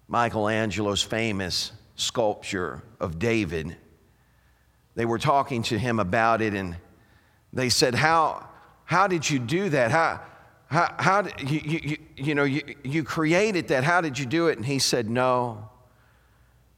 Michelangelo's 0.10 1.02
famous 1.02 1.72
sculpture 1.96 2.84
of 3.00 3.20
David, 3.20 3.78
they 4.96 5.06
were 5.06 5.18
talking 5.18 5.64
to 5.64 5.80
him 5.80 5.98
about 5.98 6.42
it 6.42 6.54
and 6.54 6.76
they 7.54 7.70
said, 7.70 7.96
How, 7.96 8.50
how 8.84 9.08
did 9.08 9.30
you 9.30 9.40
do 9.40 9.70
that? 9.70 9.92
How, 9.92 10.20
how, 10.68 10.94
how 11.00 11.28
you, 11.40 11.60
you, 11.64 11.98
you 12.18 12.36
know, 12.36 12.44
you, 12.44 12.76
you 12.84 13.06
created 13.06 13.70
that. 13.70 13.86
How 13.86 14.02
did 14.02 14.20
you 14.20 14.26
do 14.26 14.50
it? 14.50 14.58
And 14.58 14.66
he 14.66 14.78
said, 14.78 15.10
No. 15.10 15.70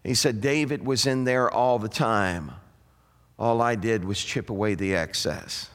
He 0.03 0.13
said, 0.15 0.41
David 0.41 0.85
was 0.85 1.05
in 1.05 1.25
there 1.25 1.49
all 1.49 1.77
the 1.77 1.89
time. 1.89 2.51
All 3.37 3.61
I 3.61 3.75
did 3.75 4.03
was 4.03 4.23
chip 4.23 4.49
away 4.49 4.75
the 4.75 4.95
excess. 4.95 5.69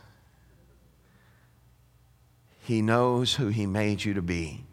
He 2.62 2.83
knows 2.83 3.35
who 3.35 3.49
He 3.49 3.66
made 3.66 4.05
you 4.05 4.14
to 4.14 4.22
be, 4.22 4.64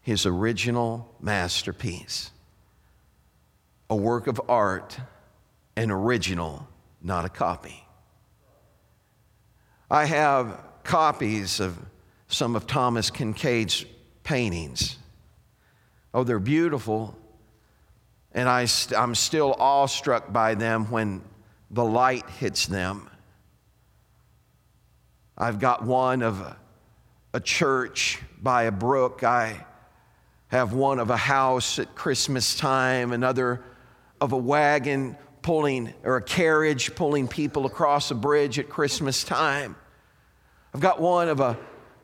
His 0.00 0.26
original 0.26 1.12
masterpiece, 1.20 2.30
a 3.90 3.96
work 3.96 4.28
of 4.28 4.40
art, 4.48 4.98
an 5.76 5.90
original, 5.90 6.68
not 7.02 7.24
a 7.24 7.28
copy. 7.28 7.84
I 9.90 10.04
have 10.04 10.60
copies 10.84 11.58
of 11.58 11.76
some 12.28 12.54
of 12.54 12.66
Thomas 12.66 13.10
Kinkade's 13.10 13.84
paintings. 14.22 14.96
Oh, 16.12 16.24
they're 16.24 16.38
beautiful. 16.38 17.16
And 18.34 18.48
I, 18.48 18.66
I'm 18.96 19.14
still 19.14 19.54
awestruck 19.58 20.32
by 20.32 20.54
them 20.54 20.90
when 20.90 21.22
the 21.70 21.84
light 21.84 22.28
hits 22.30 22.66
them. 22.66 23.08
I've 25.38 25.58
got 25.58 25.84
one 25.84 26.22
of 26.22 26.40
a, 26.40 26.56
a 27.32 27.40
church 27.40 28.20
by 28.42 28.64
a 28.64 28.72
brook. 28.72 29.24
I, 29.24 29.64
have 30.54 30.72
one 30.72 31.00
of 31.00 31.10
a 31.10 31.16
house 31.16 31.80
at 31.80 31.96
Christmas 31.96 32.54
time, 32.54 33.10
another 33.10 33.60
of 34.20 34.30
a 34.30 34.36
wagon 34.36 35.16
pulling, 35.42 35.92
or 36.04 36.16
a 36.16 36.22
carriage 36.22 36.94
pulling 36.94 37.26
people 37.26 37.66
across 37.66 38.12
a 38.12 38.14
bridge 38.14 38.60
at 38.60 38.68
Christmas 38.68 39.24
time. 39.24 39.74
I've 40.72 40.80
got 40.80 41.00
one 41.00 41.28
of 41.28 41.40
a, 41.40 41.58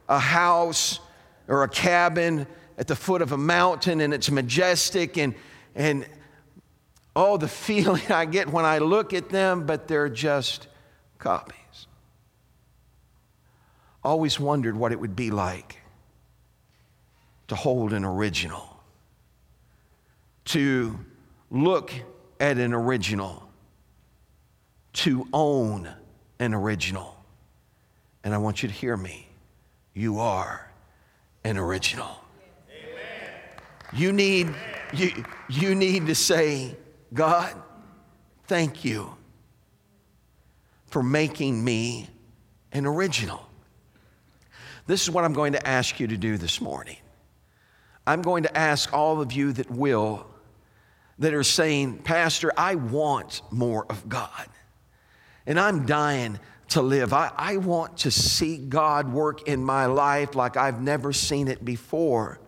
a 0.09 0.18
house 0.18 0.99
or 1.47 1.62
a 1.62 1.68
cabin 1.68 2.45
at 2.76 2.89
the 2.89 2.97
foot 2.97 3.22
of 3.22 3.31
a 3.31 3.39
mountain 3.39 4.01
and 4.01 4.12
it's 4.12 4.33
majestic 4.33 5.16
and, 5.16 5.37
and 5.76 6.05
oh, 7.14 7.36
the 7.36 7.48
feeling 7.66 8.11
I 8.11 8.24
get 8.24 8.50
when 8.50 8.64
I 8.64 8.78
look 8.78 9.12
at 9.12 9.28
them, 9.28 9.66
but 9.66 9.88
they're 9.88 10.08
just 10.08 10.68
copies. 11.18 11.56
Always 14.02 14.40
wondered 14.40 14.76
what 14.76 14.92
it 14.92 15.00
would 15.00 15.14
be 15.14 15.30
like 15.30 15.78
to 17.48 17.54
hold 17.54 17.92
an 17.92 18.04
original, 18.04 18.80
to 20.46 20.98
look 21.50 21.92
at 22.38 22.58
an 22.58 22.72
original, 22.72 23.50
to 24.92 25.26
own 25.32 25.88
an 26.38 26.54
original. 26.54 27.16
And 28.24 28.34
I 28.34 28.38
want 28.38 28.62
you 28.62 28.68
to 28.68 28.74
hear 28.74 28.96
me. 28.96 29.28
You 29.94 30.20
are 30.20 30.70
an 31.44 31.58
original. 31.58 32.11
Amen. 32.70 32.92
You 33.92 34.12
need, 34.12 34.54
you, 34.94 35.24
you 35.48 35.74
need 35.74 36.06
to 36.06 36.14
say, 36.14 36.76
God, 37.12 37.54
thank 38.46 38.84
you 38.84 39.14
for 40.86 41.02
making 41.02 41.62
me 41.62 42.08
an 42.72 42.86
original. 42.86 43.44
This 44.86 45.02
is 45.02 45.11
what 45.11 45.24
I'm 45.24 45.32
going 45.32 45.52
to 45.52 45.66
ask 45.66 46.00
you 46.00 46.06
to 46.08 46.16
do 46.16 46.36
this 46.36 46.61
morning. 46.61 46.96
I'm 48.06 48.22
going 48.22 48.44
to 48.44 48.56
ask 48.56 48.92
all 48.92 49.20
of 49.20 49.32
you 49.32 49.52
that 49.52 49.70
will, 49.70 50.26
that 51.18 51.34
are 51.34 51.44
saying, 51.44 51.98
Pastor, 51.98 52.52
I 52.56 52.76
want 52.76 53.42
more 53.50 53.86
of 53.88 54.08
God. 54.08 54.46
And 55.46 55.58
I'm 55.58 55.86
dying 55.86 56.38
to 56.70 56.82
live. 56.82 57.12
I, 57.12 57.32
I 57.36 57.56
want 57.56 57.98
to 57.98 58.11
see 58.11 58.56
God 58.56 59.12
work 59.12 59.48
in 59.48 59.62
my 59.64 59.86
life 59.86 60.34
like 60.34 60.56
I've 60.56 60.80
never 60.80 61.12
seen 61.12 61.48
it 61.48 61.64
before. 61.64 62.40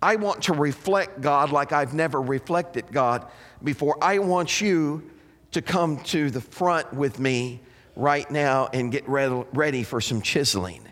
I 0.00 0.16
want 0.16 0.44
to 0.44 0.52
reflect 0.52 1.20
God 1.20 1.50
like 1.50 1.72
I've 1.72 1.94
never 1.94 2.20
reflected 2.20 2.92
God 2.92 3.26
before. 3.62 3.96
I 4.02 4.18
want 4.18 4.60
you 4.60 5.10
to 5.52 5.62
come 5.62 5.98
to 6.04 6.30
the 6.30 6.40
front 6.40 6.92
with 6.92 7.18
me 7.18 7.60
right 7.96 8.30
now 8.30 8.68
and 8.72 8.92
get 8.92 9.08
ready 9.08 9.82
for 9.82 10.00
some 10.00 10.22
chiseling. 10.22 10.82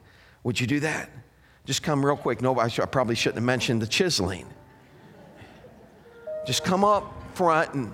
Would 0.44 0.60
you 0.60 0.66
do 0.66 0.80
that? 0.80 1.10
Just 1.64 1.82
come 1.82 2.04
real 2.04 2.16
quick. 2.16 2.40
No, 2.40 2.58
I, 2.58 2.68
probably 2.68 3.14
shouldn't 3.14 3.36
have 3.36 3.44
mentioned 3.44 3.82
the 3.82 3.86
chiseling. 3.86 4.46
Just 6.46 6.64
come 6.64 6.84
up 6.84 7.12
front 7.34 7.74
and. 7.74 7.92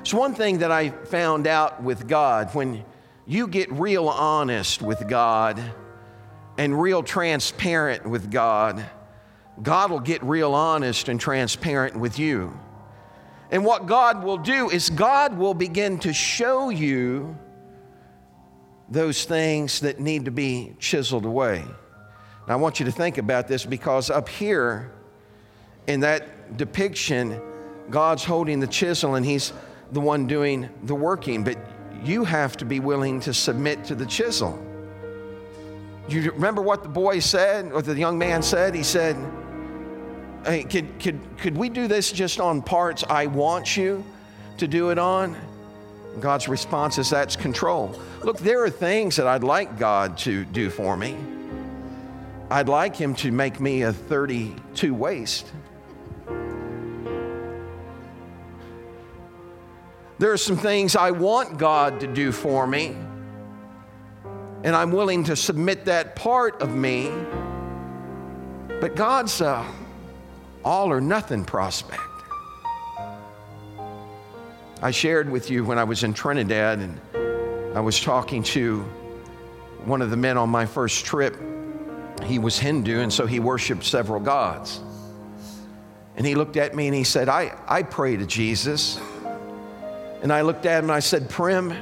It's 0.00 0.14
one 0.14 0.34
thing 0.34 0.58
that 0.58 0.72
I 0.72 0.88
found 0.88 1.46
out 1.46 1.82
with 1.82 2.08
God 2.08 2.54
when 2.54 2.84
you 3.26 3.46
get 3.46 3.70
real 3.70 4.08
honest 4.08 4.80
with 4.80 5.06
God 5.06 5.62
and 6.56 6.80
real 6.80 7.02
transparent 7.02 8.08
with 8.08 8.30
God, 8.30 8.84
God 9.62 9.90
will 9.90 10.00
get 10.00 10.22
real 10.22 10.54
honest 10.54 11.08
and 11.08 11.20
transparent 11.20 11.96
with 11.98 12.18
you. 12.18 12.58
And 13.50 13.64
what 13.64 13.86
God 13.86 14.22
will 14.22 14.38
do 14.38 14.70
is 14.70 14.90
God 14.90 15.36
will 15.36 15.54
begin 15.54 15.98
to 16.00 16.12
show 16.12 16.70
you 16.70 17.36
those 18.88 19.24
things 19.24 19.80
that 19.80 20.00
need 20.00 20.24
to 20.24 20.30
be 20.30 20.74
chiseled 20.78 21.24
away. 21.24 21.64
Now, 22.48 22.54
I 22.54 22.56
want 22.56 22.80
you 22.80 22.86
to 22.86 22.92
think 22.92 23.18
about 23.18 23.48
this 23.48 23.64
because 23.64 24.10
up 24.10 24.28
here 24.28 24.92
in 25.86 26.00
that 26.00 26.56
depiction, 26.56 27.40
God's 27.90 28.24
holding 28.24 28.60
the 28.60 28.66
chisel 28.66 29.16
and 29.16 29.26
He's 29.26 29.52
the 29.92 30.00
one 30.00 30.26
doing 30.26 30.68
the 30.84 30.94
working, 30.94 31.44
but 31.44 31.58
you 32.04 32.24
have 32.24 32.56
to 32.58 32.64
be 32.64 32.80
willing 32.80 33.20
to 33.20 33.34
submit 33.34 33.84
to 33.84 33.94
the 33.94 34.06
chisel. 34.06 34.64
You 36.08 36.30
remember 36.32 36.62
what 36.62 36.82
the 36.82 36.88
boy 36.88 37.18
said, 37.18 37.70
or 37.72 37.82
the 37.82 37.94
young 37.94 38.18
man 38.18 38.42
said? 38.42 38.74
He 38.74 38.82
said, 38.82 39.16
could, 40.44 40.98
could, 40.98 41.20
could 41.38 41.56
we 41.56 41.68
do 41.68 41.86
this 41.86 42.12
just 42.12 42.40
on 42.40 42.62
parts 42.62 43.04
I 43.08 43.26
want 43.26 43.76
you 43.76 44.04
to 44.58 44.66
do 44.66 44.90
it 44.90 44.98
on? 44.98 45.36
God's 46.18 46.48
response 46.48 46.98
is 46.98 47.10
that's 47.10 47.36
control. 47.36 47.98
Look, 48.22 48.38
there 48.38 48.64
are 48.64 48.70
things 48.70 49.16
that 49.16 49.26
I'd 49.26 49.44
like 49.44 49.78
God 49.78 50.18
to 50.18 50.44
do 50.44 50.70
for 50.70 50.96
me. 50.96 51.16
I'd 52.50 52.68
like 52.68 52.96
Him 52.96 53.14
to 53.16 53.30
make 53.30 53.60
me 53.60 53.82
a 53.82 53.92
32 53.92 54.92
waist. 54.92 55.46
There 60.18 60.32
are 60.32 60.36
some 60.36 60.56
things 60.56 60.96
I 60.96 61.12
want 61.12 61.56
God 61.56 62.00
to 62.00 62.06
do 62.06 62.32
for 62.32 62.66
me, 62.66 62.94
and 64.64 64.76
I'm 64.76 64.90
willing 64.90 65.24
to 65.24 65.36
submit 65.36 65.86
that 65.86 66.16
part 66.16 66.60
of 66.60 66.74
me. 66.74 67.10
But 68.80 68.96
God's 68.96 69.40
a 69.40 69.64
all 70.64 70.90
or 70.92 71.00
nothing 71.00 71.44
prospect. 71.44 72.00
I 74.82 74.90
shared 74.90 75.30
with 75.30 75.50
you 75.50 75.64
when 75.64 75.78
I 75.78 75.84
was 75.84 76.04
in 76.04 76.14
Trinidad 76.14 76.78
and 76.78 77.00
I 77.76 77.80
was 77.80 78.00
talking 78.00 78.42
to 78.44 78.80
one 79.84 80.02
of 80.02 80.10
the 80.10 80.16
men 80.16 80.38
on 80.38 80.48
my 80.48 80.66
first 80.66 81.04
trip. 81.04 81.36
He 82.24 82.38
was 82.38 82.58
Hindu, 82.58 83.00
and 83.00 83.12
so 83.12 83.26
he 83.26 83.40
worshiped 83.40 83.84
several 83.84 84.20
gods. 84.20 84.80
And 86.16 86.26
he 86.26 86.34
looked 86.34 86.56
at 86.56 86.74
me 86.74 86.86
and 86.86 86.94
he 86.94 87.04
said, 87.04 87.28
I, 87.28 87.56
I 87.66 87.82
pray 87.82 88.16
to 88.16 88.26
Jesus. 88.26 89.00
And 90.22 90.32
I 90.32 90.42
looked 90.42 90.66
at 90.66 90.80
him 90.80 90.86
and 90.86 90.92
I 90.92 91.00
said, 91.00 91.30
Prim, 91.30 91.72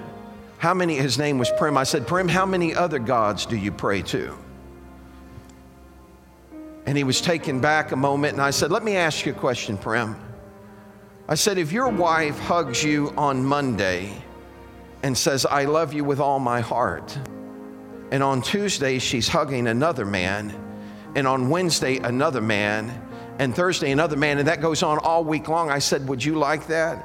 how 0.59 0.75
many, 0.75 0.97
his 0.97 1.19
name 1.19 1.39
was 1.39 1.51
Prim. 1.59 1.77
I 1.77 1.85
said, 1.85 2.07
Prim, 2.07 2.29
how 2.29 2.47
many 2.47 2.75
other 2.75 2.99
gods 2.99 3.47
do 3.47 3.57
you 3.57 3.73
pray 3.73 4.03
to? 4.03 4.37
And 6.89 6.97
he 6.97 7.05
was 7.05 7.21
taken 7.21 7.61
back 7.61 7.93
a 7.93 7.97
moment 7.97 8.33
and 8.33 8.41
I 8.41 8.49
said, 8.49 8.71
Let 8.71 8.83
me 8.83 8.97
ask 8.97 9.27
you 9.27 9.33
a 9.33 9.35
question, 9.35 9.77
Prim. 9.77 10.17
I 11.29 11.35
said, 11.35 11.59
if 11.59 11.71
your 11.71 11.91
wife 11.91 12.39
hugs 12.39 12.83
you 12.83 13.13
on 13.15 13.45
Monday 13.45 14.11
and 15.03 15.17
says, 15.17 15.45
I 15.45 15.67
love 15.67 15.93
you 15.93 16.03
with 16.03 16.19
all 16.19 16.41
my 16.41 16.63
heart, 16.63 17.19
and 18.11 18.23
on 18.23 18.41
Tuesday 18.41 18.99
she's 18.99 19.29
hugging 19.29 19.67
another 19.67 20.07
man, 20.07 20.51
and 21.15 21.27
on 21.27 21.51
Wednesday 21.51 21.99
another 21.99 22.41
man, 22.41 23.07
and 23.39 23.55
Thursday 23.55 23.91
another 23.91 24.17
man, 24.17 24.39
and 24.39 24.49
that 24.49 24.63
goes 24.63 24.83
on 24.83 24.97
all 25.01 25.25
week 25.25 25.47
long, 25.47 25.71
I 25.71 25.81
said, 25.81 26.09
Would 26.09 26.25
you 26.25 26.37
like 26.37 26.69
that? 26.69 27.05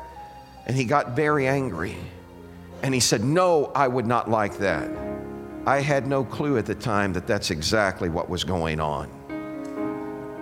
And 0.66 0.78
he 0.78 0.86
got 0.86 1.14
very 1.14 1.46
angry. 1.46 1.98
And 2.84 2.94
he 2.94 3.02
said, 3.02 3.22
No, 3.22 3.66
I 3.76 3.90
would 3.90 4.08
not 4.08 4.30
like 4.30 4.60
that. 4.60 4.90
I 5.66 5.82
had 5.82 6.08
no 6.08 6.24
clue 6.24 6.58
at 6.58 6.66
the 6.66 6.76
time 6.76 7.12
that 7.12 7.28
that's 7.28 7.52
exactly 7.52 8.08
what 8.08 8.30
was 8.30 8.46
going 8.46 8.80
on. 8.80 9.23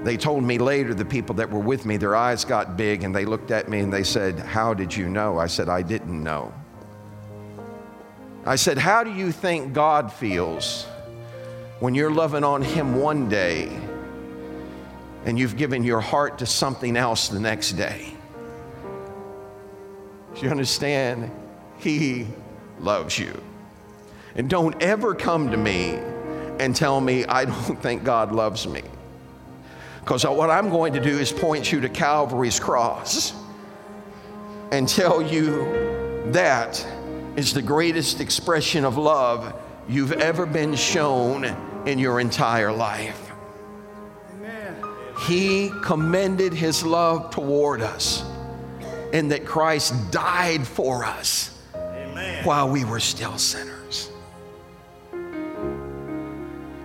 They 0.03 0.17
told 0.17 0.43
me 0.43 0.57
later, 0.57 0.95
the 0.95 1.05
people 1.05 1.35
that 1.35 1.51
were 1.51 1.59
with 1.59 1.85
me, 1.85 1.97
their 1.97 2.15
eyes 2.15 2.43
got 2.43 2.75
big 2.75 3.03
and 3.03 3.15
they 3.15 3.23
looked 3.23 3.51
at 3.51 3.69
me 3.69 3.79
and 3.79 3.93
they 3.93 4.03
said, 4.03 4.39
How 4.39 4.73
did 4.73 4.95
you 4.95 5.09
know? 5.09 5.37
I 5.37 5.45
said, 5.45 5.69
I 5.69 5.83
didn't 5.83 6.23
know. 6.23 6.51
I 8.45 8.55
said, 8.55 8.79
How 8.79 9.03
do 9.03 9.13
you 9.13 9.31
think 9.31 9.73
God 9.73 10.11
feels 10.11 10.85
when 11.79 11.93
you're 11.93 12.11
loving 12.11 12.43
on 12.43 12.63
Him 12.63 12.95
one 12.95 13.29
day 13.29 13.69
and 15.25 15.37
you've 15.37 15.55
given 15.55 15.83
your 15.83 16.01
heart 16.01 16.39
to 16.39 16.47
something 16.47 16.97
else 16.97 17.27
the 17.27 17.39
next 17.39 17.73
day? 17.73 18.11
Do 20.33 20.41
you 20.41 20.49
understand? 20.49 21.29
He 21.77 22.25
loves 22.79 23.19
you. 23.19 23.39
And 24.35 24.49
don't 24.49 24.81
ever 24.81 25.13
come 25.13 25.51
to 25.51 25.57
me 25.57 25.99
and 26.59 26.75
tell 26.75 26.99
me 27.01 27.23
I 27.25 27.45
don't 27.45 27.79
think 27.81 28.03
God 28.03 28.31
loves 28.31 28.67
me. 28.67 28.81
Because 30.01 30.25
what 30.25 30.49
I'm 30.49 30.69
going 30.69 30.93
to 30.93 30.99
do 30.99 31.17
is 31.17 31.31
point 31.31 31.71
you 31.71 31.81
to 31.81 31.89
Calvary's 31.89 32.59
cross 32.59 33.33
and 34.71 34.87
tell 34.87 35.21
you 35.21 36.31
that 36.31 36.85
is 37.35 37.53
the 37.53 37.61
greatest 37.61 38.19
expression 38.19 38.83
of 38.83 38.97
love 38.97 39.53
you've 39.87 40.13
ever 40.13 40.45
been 40.45 40.75
shown 40.75 41.45
in 41.85 41.99
your 41.99 42.19
entire 42.19 42.71
life. 42.71 43.31
He 45.27 45.71
commended 45.83 46.53
his 46.53 46.83
love 46.83 47.29
toward 47.29 47.81
us 47.81 48.23
and 49.13 49.31
that 49.31 49.45
Christ 49.45 50.11
died 50.11 50.65
for 50.65 51.05
us 51.05 51.57
Amen. 51.75 52.43
while 52.43 52.69
we 52.69 52.85
were 52.85 52.99
still 52.99 53.37
sinners. 53.37 54.09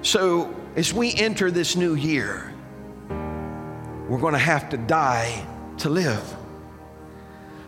So, 0.02 0.54
as 0.76 0.92
we 0.92 1.14
enter 1.14 1.50
this 1.50 1.76
new 1.76 1.94
year, 1.94 2.52
we're 4.08 4.20
going 4.20 4.34
to 4.34 4.38
have 4.38 4.68
to 4.70 4.76
die 4.76 5.44
to 5.78 5.88
live. 5.88 6.36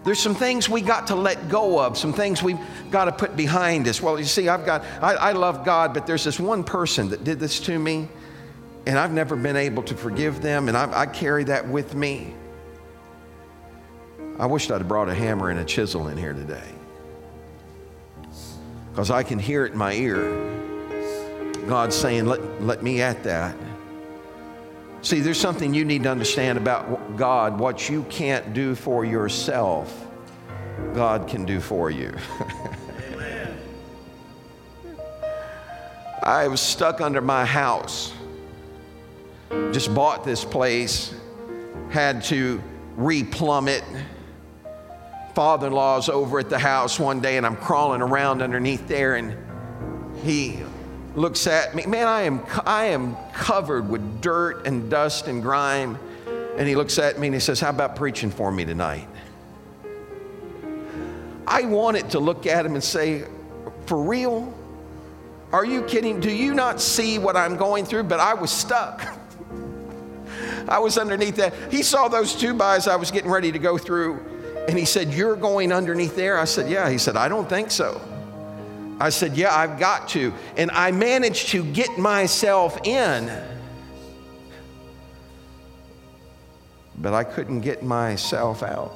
There's 0.05 0.21
some 0.21 0.35
things 0.35 0.69
we 0.69 0.81
got 0.81 1.09
to 1.09 1.15
let 1.15 1.49
go 1.49 1.79
of, 1.81 1.99
some 1.99 2.13
things 2.13 2.43
we've 2.43 2.59
got 2.91 3.07
to 3.07 3.13
put 3.13 3.37
behind 3.37 3.87
us. 3.89 4.01
Well, 4.01 4.19
you 4.19 4.25
see, 4.25 4.49
I've 4.49 4.65
got, 4.65 4.85
I, 5.03 5.15
I 5.15 5.33
love 5.33 5.65
God, 5.65 5.93
but 5.93 6.07
there's 6.07 6.25
this 6.25 6.41
one 6.41 6.65
person 6.65 7.11
that 7.11 7.25
did 7.25 7.39
this 7.41 7.61
to 7.61 7.79
me, 7.79 8.09
and 8.87 8.99
I've 8.99 9.13
never 9.13 9.37
been 9.37 9.57
able 9.57 9.83
to 9.83 9.95
forgive 9.95 10.41
them, 10.41 10.69
and 10.69 10.77
I, 10.77 11.03
I 11.03 11.07
carry 11.07 11.45
that 11.45 11.69
with 11.69 11.95
me. 11.95 12.35
I 14.39 14.47
wished 14.47 14.71
I'd 14.71 14.87
brought 14.87 15.09
a 15.09 15.15
hammer 15.15 15.51
and 15.51 15.59
a 15.59 15.65
chisel 15.65 16.09
in 16.09 16.17
here 16.17 16.33
today 16.33 16.71
because 18.99 19.11
I 19.11 19.25
can 19.25 19.39
hear 19.39 19.67
it 19.67 19.73
in 19.73 19.79
my 19.79 19.93
ear. 19.93 20.23
God 21.67 21.93
saying, 21.93 22.27
let, 22.27 22.63
let 22.63 22.83
me 22.83 23.03
at 23.03 23.23
that. 23.25 23.55
See, 25.09 25.21
there's 25.21 25.41
something 25.41 25.73
you 25.73 25.87
need 25.87 26.03
to 26.03 26.11
understand 26.11 26.59
about 26.59 27.17
God. 27.17 27.59
What 27.59 27.89
you 27.89 28.03
can't 28.11 28.53
do 28.53 28.75
for 28.75 29.07
yourself, 29.07 30.07
God 30.93 31.27
can 31.27 31.47
do 31.47 31.61
for 31.61 31.91
you. 31.91 32.15
I 36.23 36.47
was 36.47 36.61
stuck 36.61 37.01
under 37.01 37.23
my 37.23 37.47
house. 37.47 38.13
Just 39.73 39.95
bought 39.95 40.25
this 40.25 40.45
place, 40.45 41.15
had 41.89 42.23
to 42.25 42.63
replumb 42.99 43.69
it. 43.69 43.85
Father 45.35 45.69
in 45.69 45.73
law's 45.73 46.11
over 46.11 46.39
at 46.39 46.51
the 46.51 46.59
house 46.59 47.01
one 47.01 47.21
day, 47.21 47.39
and 47.39 47.47
I'm 47.47 47.57
crawling 47.57 48.03
around 48.03 48.43
underneath 48.43 48.87
there, 48.87 49.15
and 49.15 49.35
he 50.23 50.59
looks 51.19 51.47
at 51.47 51.75
me. 51.75 51.85
Man, 51.87 52.07
I 52.07 52.23
am, 52.23 52.43
I 52.65 52.87
am 52.87 53.17
covered 53.33 53.89
with 53.89 54.21
dirt 54.21 54.67
and 54.67 54.91
dust 54.91 55.27
and 55.27 55.43
grime. 55.43 55.99
And 56.57 56.67
he 56.67 56.75
looks 56.75 56.99
at 56.99 57.19
me 57.19 57.29
and 57.29 57.35
he 57.35 57.41
says, 57.41 57.61
How 57.61 57.71
about 57.71 57.97
preaching 57.97 58.31
for 58.31 58.51
me 58.51 58.65
tonight? 58.65 59.07
I 61.47 61.63
wanted 61.63 62.11
to 62.11 62.19
look 62.19 62.47
at 62.47 62.65
him 62.65 62.75
and 62.75 62.83
say, 62.83 63.25
For 63.87 64.03
real? 64.03 64.55
Are 65.53 65.65
you 65.65 65.83
kidding? 65.83 66.21
Do 66.21 66.31
you 66.31 66.53
not 66.53 66.81
see 66.81 67.19
what 67.19 67.37
I'm 67.37 67.57
going 67.57 67.85
through? 67.85 68.05
But 68.05 68.21
I 68.21 68.35
was 68.35 68.51
stuck. 68.51 69.03
I 70.69 70.79
was 70.79 70.99
underneath 70.99 71.37
that. 71.37 71.55
He 71.71 71.83
saw 71.83 72.09
those 72.09 72.35
two 72.35 72.53
bys 72.53 72.87
I 72.87 72.97
was 72.97 73.11
getting 73.11 73.31
ready 73.31 73.51
to 73.53 73.59
go 73.59 73.79
through, 73.79 74.21
and 74.69 74.79
he 74.79 74.85
said, 74.85 75.15
You're 75.15 75.37
going 75.37 75.73
underneath 75.73 76.17
there? 76.17 76.39
I 76.39 76.45
said, 76.45 76.71
Yeah. 76.71 76.91
He 76.91 76.99
said, 76.99 77.17
I 77.17 77.29
don't 77.29 77.49
think 77.49 77.71
so. 77.71 78.01
I 79.01 79.11
said, 79.11 79.37
Yeah, 79.37 79.55
I've 79.55 79.79
got 79.79 80.09
to. 80.11 80.33
And 80.57 80.71
I 80.71 80.91
managed 80.91 81.49
to 81.51 81.65
get 81.65 81.99
myself 81.99 82.79
in, 82.87 83.31
but 86.99 87.15
I 87.15 87.25
couldn't 87.25 87.61
get 87.61 87.83
myself 87.83 88.63
out. 88.63 88.93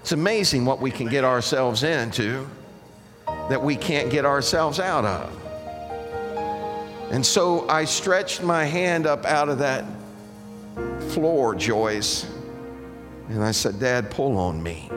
It's 0.00 0.12
amazing 0.12 0.64
what 0.64 0.80
we 0.80 0.90
can 0.90 1.08
get 1.08 1.24
ourselves 1.24 1.82
into 1.82 2.48
that 3.26 3.62
we 3.62 3.76
can't 3.76 4.10
get 4.10 4.24
ourselves 4.24 4.80
out 4.80 5.04
of. 5.04 5.38
And 7.10 7.24
so 7.24 7.68
I 7.68 7.84
stretched 7.84 8.42
my 8.42 8.64
hand 8.64 9.06
up 9.06 9.24
out 9.24 9.48
of 9.48 9.58
that 9.58 9.84
floor, 11.10 11.54
Joyce, 11.54 12.26
and 13.28 13.42
I 13.42 13.50
said, 13.50 13.80
Dad, 13.80 14.10
pull 14.10 14.38
on 14.38 14.62
me. 14.62 14.90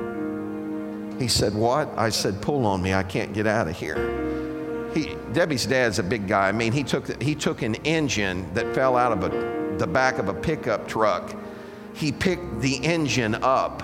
He 1.22 1.28
said, 1.28 1.54
What? 1.54 1.88
I 1.98 2.10
said, 2.10 2.42
Pull 2.42 2.66
on 2.66 2.82
me. 2.82 2.94
I 2.94 3.04
can't 3.04 3.32
get 3.32 3.46
out 3.46 3.68
of 3.68 3.78
here. 3.78 4.90
He, 4.94 5.16
Debbie's 5.34 5.68
dad's 5.68 6.00
a 6.00 6.04
big 6.04 6.28
guy. 6.28 6.50
I 6.50 6.52
mean, 6.52 6.72
he 6.72 6.84
took, 6.84 7.22
he 7.22 7.36
took 7.36 7.62
an 7.62 7.76
engine 7.76 8.52
that 8.56 8.74
fell 8.74 8.98
out 8.98 9.12
of 9.12 9.24
a, 9.24 9.78
the 9.78 9.86
back 9.86 10.18
of 10.18 10.28
a 10.28 10.34
pickup 10.34 10.88
truck. 10.88 11.34
He 11.94 12.12
picked 12.12 12.60
the 12.60 12.84
engine 12.84 13.36
up 13.36 13.84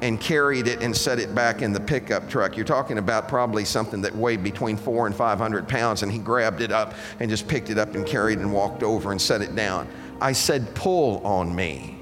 and 0.00 0.20
carried 0.20 0.68
it 0.68 0.80
and 0.80 0.96
set 0.96 1.18
it 1.18 1.34
back 1.34 1.60
in 1.60 1.72
the 1.72 1.80
pickup 1.80 2.28
truck. 2.28 2.56
You're 2.56 2.64
talking 2.64 2.98
about 2.98 3.28
probably 3.28 3.64
something 3.64 4.00
that 4.02 4.14
weighed 4.14 4.44
between 4.44 4.76
four 4.76 5.06
and 5.06 5.16
500 5.16 5.66
pounds, 5.66 6.04
and 6.04 6.12
he 6.12 6.18
grabbed 6.18 6.60
it 6.60 6.70
up 6.70 6.94
and 7.18 7.28
just 7.28 7.48
picked 7.48 7.68
it 7.68 7.78
up 7.78 7.96
and 7.96 8.06
carried 8.06 8.38
it 8.38 8.42
and 8.42 8.52
walked 8.52 8.82
over 8.84 9.10
and 9.10 9.20
set 9.20 9.42
it 9.42 9.56
down. 9.56 9.88
I 10.20 10.32
said, 10.32 10.72
Pull 10.76 11.26
on 11.26 11.54
me. 11.54 11.95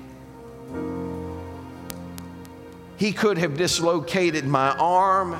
He 3.04 3.12
could 3.12 3.36
have 3.36 3.58
dislocated 3.58 4.46
my 4.46 4.70
arm. 4.78 5.36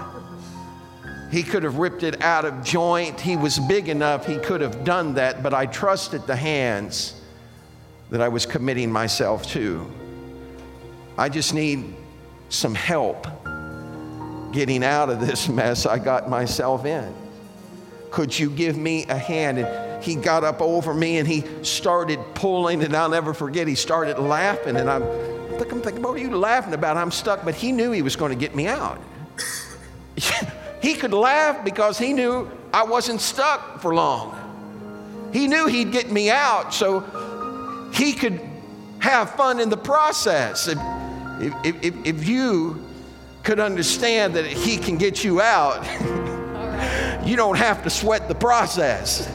He 1.31 1.43
could 1.43 1.63
have 1.63 1.79
ripped 1.79 2.03
it 2.03 2.21
out 2.21 2.45
of 2.45 2.63
joint. 2.63 3.19
He 3.19 3.39
was 3.39 3.59
big 3.59 3.89
enough, 3.89 4.27
he 4.27 4.37
could 4.37 4.61
have 4.61 4.85
done 4.85 5.15
that, 5.15 5.43
but 5.43 5.55
I 5.55 5.65
trusted 5.65 6.27
the 6.27 6.37
hands 6.37 7.19
that 8.11 8.21
I 8.21 8.29
was 8.29 8.45
committing 8.45 8.93
myself 8.93 9.47
to. 9.53 9.91
I 11.17 11.31
just 11.31 11.55
need 11.55 11.95
some 12.51 12.75
help 12.75 13.27
getting 14.53 14.85
out 14.85 15.09
of 15.09 15.27
this 15.27 15.49
mess 15.49 15.87
I 15.87 15.99
got 15.99 16.29
myself 16.29 16.85
in. 16.85 17.15
Could 18.11 18.39
you 18.39 18.51
give 18.51 18.77
me 18.77 19.07
a 19.07 19.17
hand? 19.17 19.59
And 19.61 20.05
he 20.05 20.17
got 20.17 20.45
up 20.45 20.61
over 20.61 20.93
me 20.93 21.17
and 21.17 21.27
he 21.27 21.45
started 21.63 22.19
pulling, 22.35 22.85
and 22.85 22.95
I'll 22.95 23.09
never 23.09 23.33
forget, 23.33 23.67
he 23.67 23.75
started 23.75 24.19
laughing, 24.19 24.77
and 24.77 24.91
I'm 24.91 25.34
I'm 25.61 25.81
thinking, 25.81 26.03
what 26.03 26.15
are 26.15 26.19
you 26.19 26.37
laughing 26.37 26.75
about? 26.75 26.97
I'm 26.97 27.11
stuck, 27.11 27.45
but 27.45 27.55
he 27.55 27.73
knew 27.73 27.93
he 27.93 28.03
was 28.03 28.17
going 28.17 28.31
to 28.31 28.39
get 28.39 28.55
me 28.55 28.67
out. 28.67 29.01
he 30.83 30.95
could 30.95 31.13
laugh 31.13 31.65
because 31.65 31.99
he 31.99 32.13
knew 32.13 32.51
I 32.73 32.85
wasn't 32.85 33.21
stuck 33.21 33.81
for 33.81 33.95
long. 33.95 34.41
He 35.33 35.49
knew 35.49 35.67
he'd 35.67 35.93
get 35.93 36.11
me 36.11 36.31
out, 36.31 36.73
so 36.73 37.01
he 37.93 38.13
could 38.13 38.41
have 39.01 39.31
fun 39.31 39.61
in 39.61 39.69
the 39.69 39.77
process. 39.77 40.69
If, 40.69 40.79
if, 41.65 41.85
if, 41.85 42.07
if 42.07 42.29
you 42.29 42.85
could 43.43 43.61
understand 43.61 44.35
that 44.35 44.47
he 44.47 44.77
can 44.77 44.97
get 44.97 45.25
you 45.25 45.41
out, 45.41 45.85
you 47.27 47.37
don't 47.37 47.59
have 47.59 47.83
to 47.83 47.91
sweat 47.91 48.29
the 48.29 48.35
process. 48.35 49.31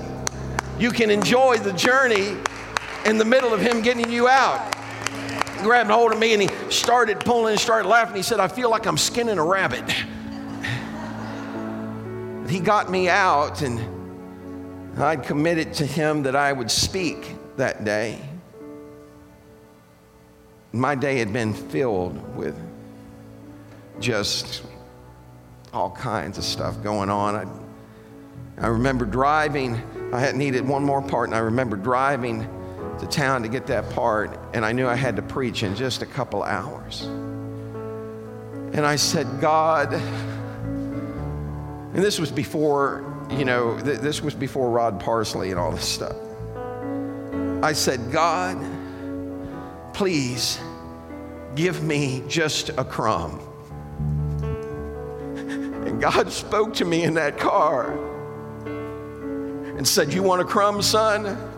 You 0.79 0.91
can 0.91 1.09
enjoy 1.09 1.57
the 1.57 1.73
journey 1.73 2.37
in 3.05 3.17
the 3.17 3.25
middle 3.25 3.53
of 3.53 3.59
him 3.59 3.81
getting 3.81 4.09
you 4.11 4.27
out 4.27 4.78
grabbed 5.61 5.89
hold 5.89 6.11
of 6.11 6.19
me 6.19 6.33
and 6.33 6.41
he 6.41 6.49
started 6.69 7.19
pulling 7.19 7.51
and 7.51 7.59
started 7.59 7.87
laughing. 7.87 8.15
He 8.15 8.23
said, 8.23 8.39
I 8.39 8.47
feel 8.47 8.69
like 8.69 8.85
I'm 8.85 8.97
skinning 8.97 9.37
a 9.37 9.43
rabbit. 9.43 9.89
He 12.49 12.59
got 12.59 12.89
me 12.89 13.09
out 13.09 13.61
and 13.61 13.79
I'd 14.99 15.23
committed 15.23 15.73
to 15.75 15.85
him 15.85 16.23
that 16.23 16.35
I 16.35 16.51
would 16.51 16.71
speak 16.71 17.35
that 17.57 17.85
day. 17.85 18.19
My 20.71 20.95
day 20.95 21.19
had 21.19 21.31
been 21.31 21.53
filled 21.53 22.35
with 22.35 22.59
just 23.99 24.63
all 25.73 25.91
kinds 25.91 26.37
of 26.37 26.43
stuff 26.43 26.81
going 26.83 27.09
on. 27.09 27.35
I, 27.35 28.65
I 28.65 28.67
remember 28.67 29.05
driving, 29.05 29.81
I 30.11 30.19
had 30.19 30.35
needed 30.35 30.67
one 30.67 30.83
more 30.83 31.01
part, 31.01 31.29
and 31.29 31.35
I 31.35 31.39
remember 31.39 31.75
driving 31.75 32.47
to 32.99 33.07
town 33.07 33.43
to 33.43 33.47
get 33.47 33.67
that 33.67 33.89
part, 33.91 34.37
and 34.53 34.65
I 34.65 34.71
knew 34.71 34.87
I 34.87 34.95
had 34.95 35.15
to 35.15 35.21
preach 35.21 35.63
in 35.63 35.75
just 35.75 36.01
a 36.01 36.05
couple 36.05 36.43
hours. 36.43 37.03
And 38.73 38.85
I 38.85 38.97
said, 38.97 39.27
God, 39.41 39.93
and 39.93 41.95
this 41.95 42.19
was 42.19 42.31
before, 42.31 43.03
you 43.31 43.45
know, 43.45 43.79
th- 43.79 43.99
this 43.99 44.21
was 44.21 44.35
before 44.35 44.69
Rod 44.69 44.99
Parsley 44.99 45.51
and 45.51 45.59
all 45.59 45.71
this 45.71 45.85
stuff. 45.85 46.15
I 47.63 47.73
said, 47.73 48.11
God, 48.11 48.57
please 49.93 50.59
give 51.55 51.83
me 51.83 52.23
just 52.27 52.69
a 52.69 52.83
crumb. 52.83 53.39
And 55.87 55.99
God 55.99 56.31
spoke 56.31 56.73
to 56.75 56.85
me 56.85 57.03
in 57.03 57.15
that 57.15 57.37
car 57.37 57.91
and 58.65 59.87
said, 59.87 60.13
You 60.13 60.21
want 60.21 60.41
a 60.41 60.45
crumb, 60.45 60.81
son? 60.81 61.48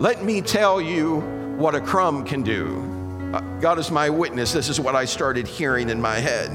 Let 0.00 0.24
me 0.24 0.40
tell 0.40 0.80
you 0.80 1.20
what 1.58 1.74
a 1.74 1.80
crumb 1.80 2.24
can 2.24 2.42
do. 2.42 3.30
Uh, 3.34 3.40
God 3.60 3.78
is 3.78 3.90
my 3.90 4.08
witness. 4.08 4.50
This 4.50 4.70
is 4.70 4.80
what 4.80 4.96
I 4.96 5.04
started 5.04 5.46
hearing 5.46 5.90
in 5.90 6.00
my 6.00 6.14
head. 6.16 6.48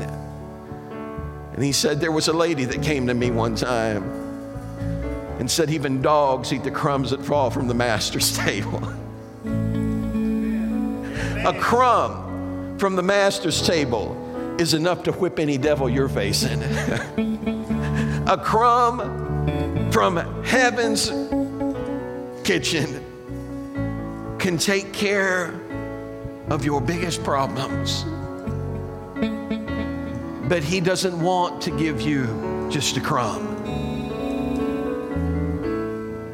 And 1.54 1.64
he 1.64 1.72
said, 1.72 2.02
There 2.02 2.12
was 2.12 2.28
a 2.28 2.34
lady 2.34 2.66
that 2.66 2.82
came 2.82 3.06
to 3.06 3.14
me 3.14 3.30
one 3.30 3.56
time 3.56 4.02
and 5.38 5.50
said, 5.50 5.70
Even 5.70 6.02
dogs 6.02 6.52
eat 6.52 6.64
the 6.64 6.72
crumbs 6.72 7.12
that 7.12 7.24
fall 7.24 7.52
from 7.52 7.68
the 7.68 7.76
master's 7.76 8.36
table. 8.38 8.84
a 11.46 11.54
crumb 11.60 12.80
from 12.80 12.96
the 12.96 13.04
master's 13.04 13.62
table 13.62 14.56
is 14.60 14.74
enough 14.74 15.04
to 15.04 15.12
whip 15.12 15.38
any 15.38 15.60
devil 15.60 15.88
you're 15.88 16.10
facing. 16.10 16.64
a 18.28 18.42
crumb 18.44 19.92
from 19.92 20.18
heaven's 20.44 21.12
kitchen 22.44 23.05
can 24.40 24.58
take 24.58 24.94
care 24.94 25.54
of 26.50 26.64
your 26.64 26.82
biggest 26.82 27.24
problems. 27.24 28.04
But 30.48 30.64
He 30.64 30.80
doesn't 30.80 31.20
want 31.20 31.62
to 31.64 31.72
give 31.78 32.02
you 32.02 32.70
just 32.72 32.98
a 32.98 33.02
crumb. 33.02 33.54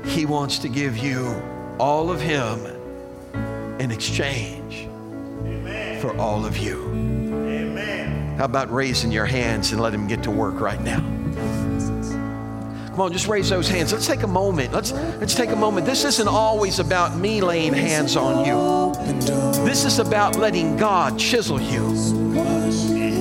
He 0.05 0.25
wants 0.25 0.59
to 0.59 0.69
give 0.69 0.97
you 0.97 1.41
all 1.79 2.11
of 2.11 2.19
Him 2.19 2.65
in 3.79 3.91
exchange 3.91 4.87
Amen. 5.45 6.01
for 6.01 6.15
all 6.17 6.45
of 6.45 6.57
you. 6.57 6.89
Amen. 6.89 8.37
How 8.37 8.45
about 8.45 8.71
raising 8.71 9.11
your 9.11 9.25
hands 9.25 9.71
and 9.71 9.81
let 9.81 9.93
Him 9.93 10.07
get 10.07 10.23
to 10.23 10.31
work 10.31 10.59
right 10.59 10.81
now? 10.81 11.20
Come 12.91 12.99
on, 12.99 13.13
just 13.13 13.29
raise 13.29 13.49
those 13.49 13.69
hands. 13.69 13.93
Let's 13.93 14.05
take 14.05 14.23
a 14.23 14.27
moment. 14.27 14.73
Let's 14.73 14.91
let's 14.91 15.33
take 15.33 15.51
a 15.51 15.55
moment. 15.55 15.85
This 15.85 16.03
isn't 16.03 16.27
always 16.27 16.79
about 16.79 17.17
me 17.17 17.39
laying 17.39 17.73
hands 17.73 18.17
on 18.17 18.45
you. 18.45 18.93
This 19.63 19.85
is 19.85 19.99
about 19.99 20.35
letting 20.35 20.75
God 20.75 21.17
chisel 21.17 21.61
you. 21.61 21.85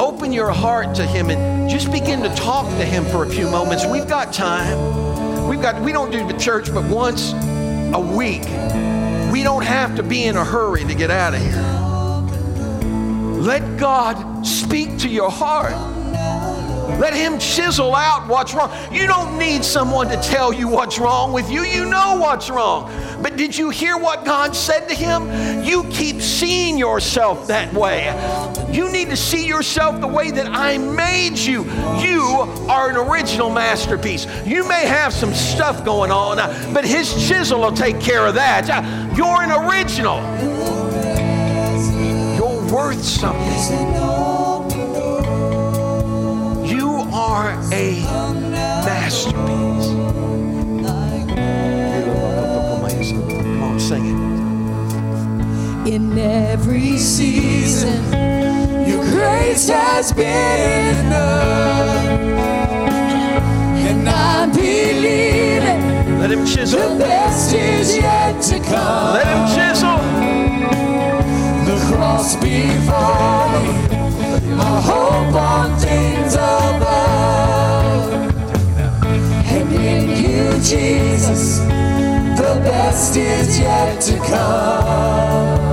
Open 0.00 0.32
your 0.32 0.50
heart 0.50 0.96
to 0.96 1.06
him 1.06 1.30
and 1.30 1.70
just 1.70 1.92
begin 1.92 2.20
to 2.22 2.34
talk 2.34 2.66
to 2.78 2.84
him 2.84 3.04
for 3.04 3.24
a 3.24 3.30
few 3.30 3.48
moments. 3.48 3.86
We've 3.86 4.08
got 4.08 4.32
time. 4.32 5.46
We've 5.46 5.62
got 5.62 5.80
we 5.80 5.92
don't 5.92 6.10
do 6.10 6.26
the 6.26 6.36
church 6.36 6.74
but 6.74 6.84
once 6.90 7.32
a 7.32 8.00
week. 8.00 8.42
We 9.32 9.44
don't 9.44 9.64
have 9.64 9.94
to 9.96 10.02
be 10.02 10.24
in 10.24 10.36
a 10.36 10.44
hurry 10.44 10.84
to 10.84 10.94
get 10.96 11.12
out 11.12 11.34
of 11.34 11.40
here. 11.40 11.62
Let 13.40 13.78
God 13.78 14.44
speak 14.44 14.98
to 14.98 15.08
your 15.08 15.30
heart. 15.30 15.89
Let 16.98 17.14
Him 17.14 17.38
chisel 17.38 17.94
out 17.94 18.28
what's 18.28 18.54
wrong. 18.54 18.70
You 18.92 19.06
don't 19.06 19.38
need 19.38 19.64
someone 19.64 20.08
to 20.08 20.16
tell 20.22 20.52
you 20.52 20.68
what's 20.68 20.98
wrong 20.98 21.32
with 21.32 21.50
you. 21.50 21.62
You 21.62 21.84
know 21.84 22.16
what's 22.16 22.50
wrong. 22.50 22.90
But 23.22 23.36
did 23.36 23.56
you 23.56 23.70
hear 23.70 23.96
what 23.96 24.24
God 24.24 24.56
said 24.56 24.88
to 24.88 24.94
him? 24.94 25.64
You 25.64 25.84
keep 25.84 26.20
seeing 26.20 26.78
yourself 26.78 27.46
that 27.48 27.72
way. 27.74 28.06
You 28.72 28.90
need 28.90 29.10
to 29.10 29.16
see 29.16 29.46
yourself 29.46 30.00
the 30.00 30.06
way 30.06 30.30
that 30.30 30.46
I 30.46 30.78
made 30.78 31.36
you. 31.38 31.64
You 32.00 32.22
are 32.68 32.88
an 32.88 32.96
original 32.96 33.50
masterpiece. 33.50 34.26
You 34.46 34.66
may 34.66 34.86
have 34.86 35.12
some 35.12 35.34
stuff 35.34 35.84
going 35.84 36.10
on, 36.10 36.36
but 36.72 36.84
His 36.84 37.12
chisel 37.28 37.60
will 37.60 37.72
take 37.72 38.00
care 38.00 38.26
of 38.26 38.34
that. 38.34 38.66
You're 39.16 39.42
an 39.42 39.52
original. 39.52 40.20
You're 42.36 42.72
worth 42.72 43.02
something. 43.02 44.49
Are 47.40 47.52
a 47.72 48.02
masterpiece. 48.84 49.88
Come 53.12 53.62
on, 53.62 53.80
sing 53.80 54.04
it. 54.04 55.92
In 55.94 56.18
every 56.18 56.98
season, 56.98 58.02
your 58.86 59.02
grace 59.04 59.68
has 59.70 60.12
been 60.12 60.96
enough. 61.06 62.04
And 63.88 64.08
I'm 64.08 64.50
believing 64.52 66.18
Let 66.18 66.30
him 66.30 66.44
chisel. 66.44 66.94
the 66.98 67.04
best 67.04 67.54
is 67.54 67.96
yet 67.96 68.42
to 68.42 68.58
come. 68.60 69.14
Let 69.14 69.26
him 69.32 69.46
chisel. 69.56 69.98
The 71.64 71.78
cross 71.88 72.36
before 72.36 73.48
me 73.62 74.09
hope 74.48 75.34
on 75.34 75.78
things 75.78 76.34
above. 76.34 78.12
And 79.52 79.72
in 79.72 80.08
you, 80.22 80.52
Jesus, 80.62 81.58
the 82.38 82.60
best 82.64 83.16
is 83.16 83.58
yet 83.58 84.00
to 84.02 84.16
come. 84.18 85.69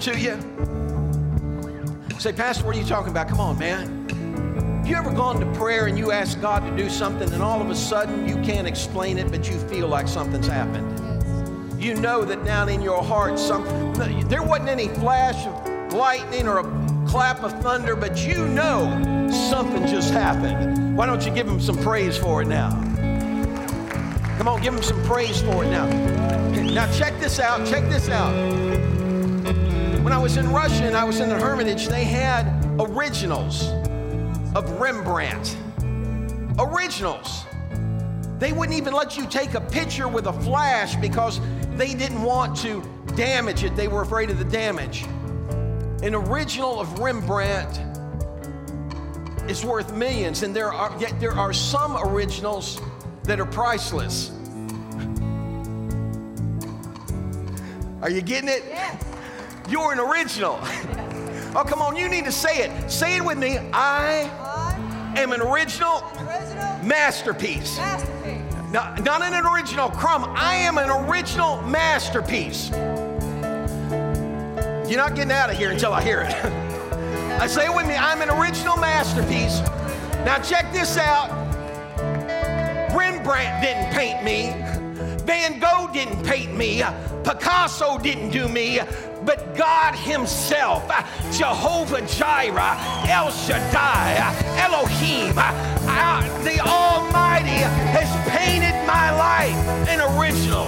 To 0.00 0.18
you? 0.18 0.38
Say, 2.18 2.32
Pastor, 2.32 2.64
what 2.64 2.76
are 2.76 2.78
you 2.78 2.84
talking 2.84 3.10
about? 3.10 3.28
Come 3.28 3.40
on, 3.40 3.58
man. 3.58 4.84
You 4.86 4.96
ever 4.96 5.12
gone 5.12 5.40
to 5.40 5.46
prayer 5.58 5.86
and 5.86 5.98
you 5.98 6.12
ask 6.12 6.40
God 6.40 6.60
to 6.60 6.76
do 6.76 6.88
something 6.88 7.32
and 7.32 7.42
all 7.42 7.60
of 7.60 7.70
a 7.70 7.74
sudden 7.74 8.28
you 8.28 8.36
can't 8.36 8.66
explain 8.66 9.18
it, 9.18 9.30
but 9.30 9.48
you 9.48 9.58
feel 9.68 9.88
like 9.88 10.06
something's 10.06 10.46
happened? 10.46 11.82
You 11.82 11.94
know 11.94 12.24
that 12.24 12.44
down 12.44 12.68
in 12.68 12.80
your 12.82 13.02
heart, 13.02 13.38
some, 13.38 13.64
there 14.28 14.42
wasn't 14.42 14.68
any 14.68 14.88
flash 14.88 15.46
of 15.46 15.92
lightning 15.92 16.46
or 16.46 16.58
a 16.58 17.06
clap 17.08 17.42
of 17.42 17.52
thunder, 17.62 17.96
but 17.96 18.26
you 18.26 18.46
know 18.48 19.28
something 19.50 19.86
just 19.86 20.12
happened. 20.12 20.96
Why 20.96 21.06
don't 21.06 21.24
you 21.24 21.32
give 21.32 21.48
him 21.48 21.60
some 21.60 21.76
praise 21.78 22.16
for 22.16 22.42
it 22.42 22.48
now? 22.48 22.70
Come 24.38 24.48
on, 24.48 24.62
give 24.62 24.74
him 24.74 24.82
some 24.82 25.02
praise 25.04 25.40
for 25.42 25.64
it 25.64 25.70
now. 25.70 25.86
Now, 26.76 26.92
check 26.92 27.18
this 27.18 27.40
out. 27.40 27.66
Check 27.66 27.88
this 27.88 28.08
out. 28.08 28.95
When 30.06 30.12
I 30.12 30.18
was 30.18 30.36
in 30.36 30.48
Russia 30.52 30.84
and 30.84 30.96
I 30.96 31.02
was 31.02 31.18
in 31.18 31.28
the 31.28 31.34
Hermitage, 31.34 31.88
they 31.88 32.04
had 32.04 32.46
originals 32.78 33.70
of 34.54 34.70
Rembrandt. 34.78 35.56
Originals. 36.60 37.44
They 38.38 38.52
wouldn't 38.52 38.78
even 38.78 38.94
let 38.94 39.16
you 39.16 39.26
take 39.26 39.54
a 39.54 39.60
picture 39.60 40.06
with 40.06 40.28
a 40.28 40.32
flash 40.32 40.94
because 40.94 41.40
they 41.74 41.92
didn't 41.92 42.22
want 42.22 42.56
to 42.58 42.88
damage 43.16 43.64
it. 43.64 43.74
They 43.74 43.88
were 43.88 44.02
afraid 44.02 44.30
of 44.30 44.38
the 44.38 44.44
damage. 44.44 45.02
An 46.04 46.14
original 46.14 46.78
of 46.78 47.00
Rembrandt 47.00 47.80
is 49.50 49.64
worth 49.64 49.92
millions, 49.92 50.44
and 50.44 50.54
there 50.54 50.72
are 50.72 50.96
yet 51.00 51.18
there 51.18 51.32
are 51.32 51.52
some 51.52 51.96
originals 51.96 52.80
that 53.24 53.40
are 53.40 53.44
priceless. 53.44 54.30
Are 58.02 58.10
you 58.10 58.22
getting 58.22 58.48
it? 58.48 58.62
Yes. 58.68 59.05
You're 59.68 59.92
an 59.92 60.00
original. 60.00 60.60
Oh, 61.58 61.64
come 61.64 61.80
on, 61.80 61.96
you 61.96 62.06
need 62.10 62.26
to 62.26 62.32
say 62.32 62.58
it. 62.58 62.90
Say 62.90 63.16
it 63.16 63.24
with 63.24 63.38
me. 63.38 63.56
I 63.72 64.30
I, 64.30 65.18
am 65.18 65.32
an 65.32 65.40
original 65.40 66.04
original 66.20 66.84
masterpiece. 66.84 67.78
masterpiece. 67.78 68.72
Not, 68.72 69.02
not 69.02 69.22
an 69.22 69.46
original 69.46 69.88
crumb. 69.88 70.24
I 70.36 70.54
am 70.56 70.76
an 70.76 70.90
original 70.90 71.62
masterpiece. 71.62 72.68
You're 74.86 74.98
not 74.98 75.14
getting 75.14 75.32
out 75.32 75.48
of 75.48 75.56
here 75.56 75.70
until 75.70 75.94
I 75.94 76.02
hear 76.02 76.20
it. 76.20 76.34
I 77.40 77.46
say 77.46 77.64
it 77.64 77.74
with 77.74 77.86
me. 77.86 77.96
I'm 77.96 78.20
an 78.20 78.28
original 78.28 78.76
masterpiece. 78.76 79.60
Now 80.26 80.38
check 80.42 80.70
this 80.74 80.98
out. 80.98 81.30
Rembrandt 82.94 83.62
didn't 83.62 83.94
paint 83.94 84.22
me. 84.22 84.85
Van 85.26 85.58
Gogh 85.58 85.90
didn't 85.92 86.24
paint 86.24 86.56
me. 86.56 86.84
Picasso 87.24 87.98
didn't 87.98 88.30
do 88.30 88.46
me. 88.48 88.78
But 89.24 89.56
God 89.56 89.96
Himself, 89.96 90.86
Jehovah 91.36 92.06
Jireh, 92.06 92.78
El 93.08 93.32
Shaddai, 93.32 94.18
Elohim, 94.56 95.34
the 96.44 96.60
Almighty 96.60 97.58
has 97.90 98.08
painted 98.30 98.86
my 98.86 99.10
life 99.10 99.88
an 99.88 100.00
original. 100.16 100.66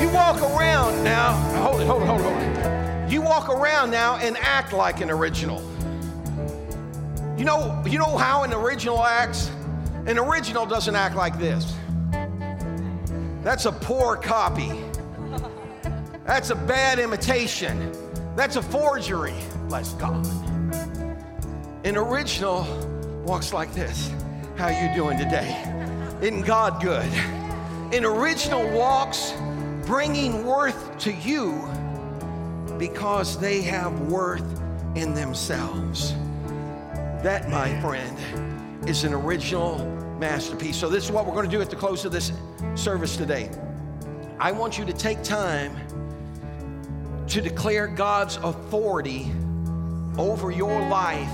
You 0.00 0.08
walk 0.14 0.40
around 0.40 1.02
now, 1.02 1.32
hold 1.62 1.80
it, 1.80 1.86
hold 1.86 2.02
it, 2.02 2.06
hold 2.06 2.20
it, 2.20 2.24
hold 2.24 2.42
it. 2.42 3.10
You 3.10 3.22
walk 3.22 3.48
around 3.48 3.90
now 3.90 4.18
and 4.18 4.36
act 4.38 4.72
like 4.72 5.00
an 5.00 5.10
original. 5.10 5.60
You 7.36 7.44
know, 7.44 7.82
you 7.84 7.98
know 7.98 8.16
how 8.16 8.44
an 8.44 8.52
original 8.52 9.02
acts? 9.02 9.50
An 10.06 10.16
original 10.16 10.64
doesn't 10.64 10.94
act 10.94 11.16
like 11.16 11.40
this. 11.40 11.74
That's 13.42 13.64
a 13.64 13.72
poor 13.72 14.16
copy. 14.16 14.70
That's 16.24 16.50
a 16.50 16.54
bad 16.54 17.00
imitation. 17.00 17.92
That's 18.36 18.54
a 18.54 18.62
forgery. 18.62 19.34
Bless 19.68 19.94
God. 19.94 20.24
An 21.84 21.96
original 21.96 22.64
walks 23.26 23.52
like 23.52 23.74
this. 23.74 24.12
How 24.56 24.68
you 24.68 24.94
doing 24.94 25.18
today? 25.18 25.60
Isn't 26.20 26.42
God 26.42 26.80
good? 26.80 27.08
An 27.92 28.04
original 28.04 28.70
walks 28.70 29.34
bringing 29.86 30.46
worth 30.46 30.96
to 30.98 31.12
you 31.12 31.68
because 32.78 33.38
they 33.38 33.60
have 33.62 34.00
worth 34.02 34.62
in 34.94 35.14
themselves. 35.14 36.14
That, 37.22 37.50
my 37.50 37.80
friend, 37.80 38.88
is 38.88 39.02
an 39.02 39.12
original 39.14 39.78
masterpiece. 40.22 40.76
So, 40.76 40.88
this 40.88 41.04
is 41.04 41.10
what 41.10 41.26
we're 41.26 41.32
going 41.32 41.50
to 41.50 41.50
do 41.50 41.60
at 41.60 41.68
the 41.68 41.74
close 41.74 42.04
of 42.04 42.12
this 42.12 42.30
service 42.76 43.16
today. 43.16 43.50
I 44.38 44.52
want 44.52 44.78
you 44.78 44.84
to 44.84 44.92
take 44.92 45.20
time 45.24 45.76
to 47.26 47.40
declare 47.40 47.88
God's 47.88 48.36
authority 48.36 49.32
over 50.16 50.52
your 50.52 50.88
life 50.88 51.28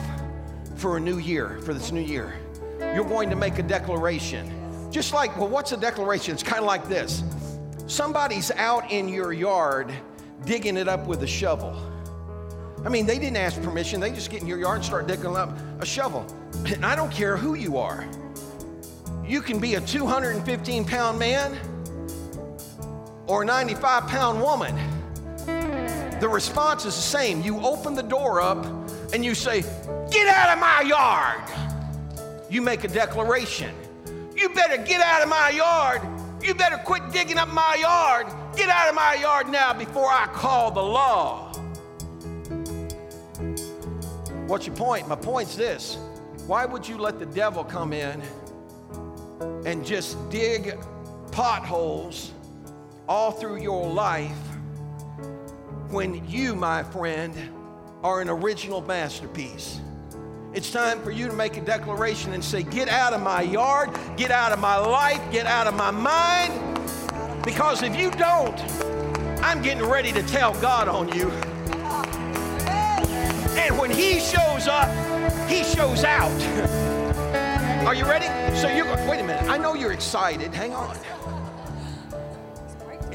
for 0.76 0.96
a 0.96 1.00
new 1.00 1.18
year, 1.18 1.58
for 1.64 1.74
this 1.74 1.92
new 1.92 2.00
year. 2.00 2.38
You're 2.80 3.04
going 3.04 3.28
to 3.28 3.36
make 3.36 3.58
a 3.58 3.62
declaration. 3.62 4.90
Just 4.90 5.12
like, 5.12 5.36
well, 5.36 5.48
what's 5.48 5.72
a 5.72 5.76
declaration? 5.76 6.32
It's 6.32 6.42
kind 6.42 6.60
of 6.60 6.66
like 6.66 6.88
this 6.88 7.22
somebody's 7.88 8.50
out 8.52 8.90
in 8.90 9.06
your 9.06 9.34
yard 9.34 9.92
digging 10.46 10.78
it 10.78 10.88
up 10.88 11.06
with 11.06 11.22
a 11.22 11.26
shovel. 11.26 11.76
I 12.86 12.88
mean, 12.88 13.04
they 13.04 13.18
didn't 13.18 13.36
ask 13.36 13.60
permission. 13.62 14.00
They 14.00 14.12
just 14.12 14.30
get 14.30 14.40
in 14.40 14.46
your 14.46 14.58
yard 14.58 14.76
and 14.76 14.84
start 14.84 15.06
digging 15.06 15.36
up 15.36 15.50
a 15.78 15.84
shovel. 15.84 16.24
And 16.64 16.86
I 16.86 16.96
don't 16.96 17.12
care 17.12 17.36
who 17.36 17.54
you 17.54 17.76
are. 17.76 18.08
You 19.28 19.42
can 19.42 19.58
be 19.58 19.74
a 19.74 19.80
215 19.82 20.86
pound 20.86 21.18
man 21.18 21.58
or 23.26 23.42
a 23.42 23.44
95 23.44 24.06
pound 24.08 24.40
woman. 24.40 24.74
The 26.18 26.28
response 26.28 26.86
is 26.86 26.96
the 26.96 27.02
same. 27.02 27.42
You 27.42 27.60
open 27.60 27.94
the 27.94 28.02
door 28.02 28.40
up 28.40 28.64
and 29.12 29.22
you 29.22 29.34
say, 29.34 29.60
Get 30.10 30.28
out 30.28 30.54
of 30.54 30.58
my 30.58 30.80
yard. 30.80 31.42
You 32.48 32.62
make 32.62 32.84
a 32.84 32.88
declaration. 32.88 33.74
You 34.34 34.48
better 34.48 34.78
get 34.78 35.02
out 35.02 35.22
of 35.22 35.28
my 35.28 35.50
yard. 35.50 36.00
You 36.42 36.54
better 36.54 36.78
quit 36.78 37.12
digging 37.12 37.36
up 37.36 37.48
my 37.48 37.76
yard. 37.78 38.28
Get 38.56 38.70
out 38.70 38.88
of 38.88 38.94
my 38.94 39.14
yard 39.16 39.50
now 39.50 39.74
before 39.74 40.10
I 40.10 40.26
call 40.28 40.70
the 40.70 40.82
law. 40.82 41.52
What's 44.46 44.66
your 44.66 44.74
point? 44.74 45.06
My 45.06 45.16
point's 45.16 45.54
this 45.54 45.98
why 46.46 46.64
would 46.64 46.88
you 46.88 46.96
let 46.96 47.18
the 47.18 47.26
devil 47.26 47.62
come 47.62 47.92
in 47.92 48.22
and 49.40 49.84
just 49.84 50.16
dig 50.30 50.78
potholes 51.30 52.32
all 53.08 53.30
through 53.30 53.60
your 53.60 53.86
life 53.88 54.36
when 55.90 56.26
you, 56.28 56.54
my 56.54 56.82
friend, 56.82 57.34
are 58.02 58.20
an 58.20 58.28
original 58.28 58.80
masterpiece? 58.82 59.80
It's 60.54 60.70
time 60.70 61.00
for 61.02 61.10
you 61.10 61.26
to 61.28 61.32
make 61.32 61.56
a 61.56 61.60
declaration 61.60 62.32
and 62.32 62.44
say, 62.44 62.62
Get 62.62 62.88
out 62.88 63.12
of 63.12 63.22
my 63.22 63.42
yard, 63.42 63.90
get 64.16 64.30
out 64.30 64.52
of 64.52 64.58
my 64.58 64.76
life, 64.76 65.20
get 65.30 65.46
out 65.46 65.66
of 65.66 65.74
my 65.74 65.90
mind. 65.90 66.52
Because 67.44 67.82
if 67.82 67.96
you 67.96 68.10
don't, 68.12 68.58
I'm 69.42 69.62
getting 69.62 69.84
ready 69.84 70.12
to 70.12 70.22
tell 70.24 70.52
God 70.60 70.88
on 70.88 71.08
you. 71.16 71.30
And 73.58 73.78
when 73.78 73.90
He 73.90 74.20
shows 74.20 74.68
up, 74.68 74.88
He 75.48 75.64
shows 75.64 76.04
out. 76.04 76.94
Are 77.88 77.94
you 77.94 78.04
ready? 78.04 78.26
So 78.54 78.68
you're, 78.68 78.84
going, 78.84 79.08
wait 79.08 79.18
a 79.18 79.24
minute. 79.24 79.44
I 79.44 79.56
know 79.56 79.72
you're 79.72 79.92
excited. 79.92 80.52
Hang 80.52 80.74
on. 80.74 80.94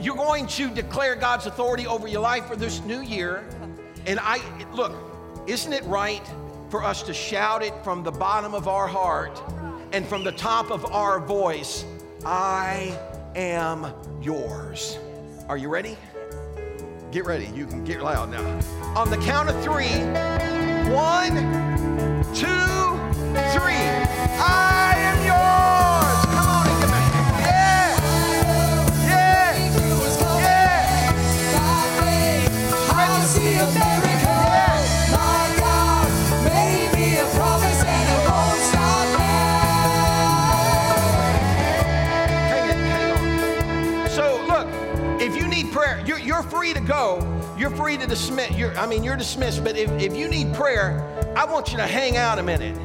You're 0.01 0.15
going 0.15 0.47
to 0.47 0.71
declare 0.71 1.13
God's 1.13 1.45
authority 1.45 1.86
over 1.86 2.07
your 2.07 2.21
life 2.21 2.47
for 2.47 2.55
this 2.55 2.82
new 2.82 3.01
year. 3.01 3.47
And 4.07 4.19
I, 4.19 4.41
look, 4.74 4.95
isn't 5.45 5.71
it 5.71 5.84
right 5.84 6.24
for 6.71 6.84
us 6.84 7.03
to 7.03 7.13
shout 7.13 7.61
it 7.61 7.71
from 7.84 8.01
the 8.01 8.09
bottom 8.09 8.55
of 8.55 8.67
our 8.67 8.88
heart 8.88 9.43
and 9.91 10.07
from 10.07 10.24
the 10.24 10.32
top 10.32 10.71
of 10.71 10.91
our 10.91 11.19
voice? 11.19 11.86
I 12.26 12.97
am 13.36 13.93
yours. 14.24 14.97
Are 15.49 15.57
you 15.57 15.69
ready? 15.69 15.95
Get 17.11 17.26
ready. 17.26 17.45
You 17.53 17.67
can 17.67 17.84
get 17.84 18.01
loud 18.01 18.32
now. 18.32 18.59
On 18.95 19.11
the 19.11 19.17
count 19.17 19.49
of 19.49 19.63
three 19.63 19.99
one, 20.91 21.36
two, 22.34 22.93
three. 23.53 23.86
I 24.39 24.93
am 25.09 25.17
yours. 25.25 26.25
Come 26.36 26.47
on 26.47 26.67
and 26.67 26.81
give 26.81 26.91
me. 26.91 26.97
Yeah. 27.45 29.07
Yeah. 29.09 29.57
Yeah. 30.41 31.31
I 32.91 33.23
see 33.25 33.55
a. 33.55 33.65
My 35.11 35.55
God 35.59 36.07
made 36.45 36.91
me 36.93 37.17
a 37.19 37.25
promise 37.36 37.84
and 37.84 38.09
it 38.09 38.29
won't 38.29 38.59
stop 38.69 39.07
Hang 42.49 42.69
it, 42.69 42.75
hang 42.75 44.01
on. 44.03 44.09
So 44.09 44.43
look, 44.47 44.67
if 45.21 45.36
you 45.36 45.47
need 45.47 45.71
prayer, 45.71 46.03
you're, 46.05 46.19
you're 46.19 46.43
free 46.43 46.73
to 46.73 46.79
go. 46.81 47.19
You're 47.57 47.69
free 47.71 47.97
to 47.97 48.07
dismiss. 48.07 48.51
You're, 48.51 48.75
I 48.77 48.86
mean, 48.88 49.03
you're 49.03 49.17
dismissed. 49.17 49.63
But 49.63 49.77
if, 49.77 49.89
if 50.01 50.15
you 50.15 50.27
need 50.27 50.53
prayer, 50.53 51.03
I 51.36 51.45
want 51.45 51.71
you 51.71 51.77
to 51.77 51.88
hang 51.88 52.17
out 52.17 52.39
a 52.39 52.43
minute, 52.43 52.77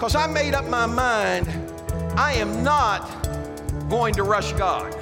because 0.00 0.14
I 0.14 0.26
made 0.26 0.54
up 0.54 0.66
my 0.66 0.86
mind. 0.86 1.46
I 2.16 2.32
am 2.32 2.64
not 2.64 3.02
going 3.90 4.14
to 4.14 4.22
rush 4.22 4.54
God. 4.54 4.94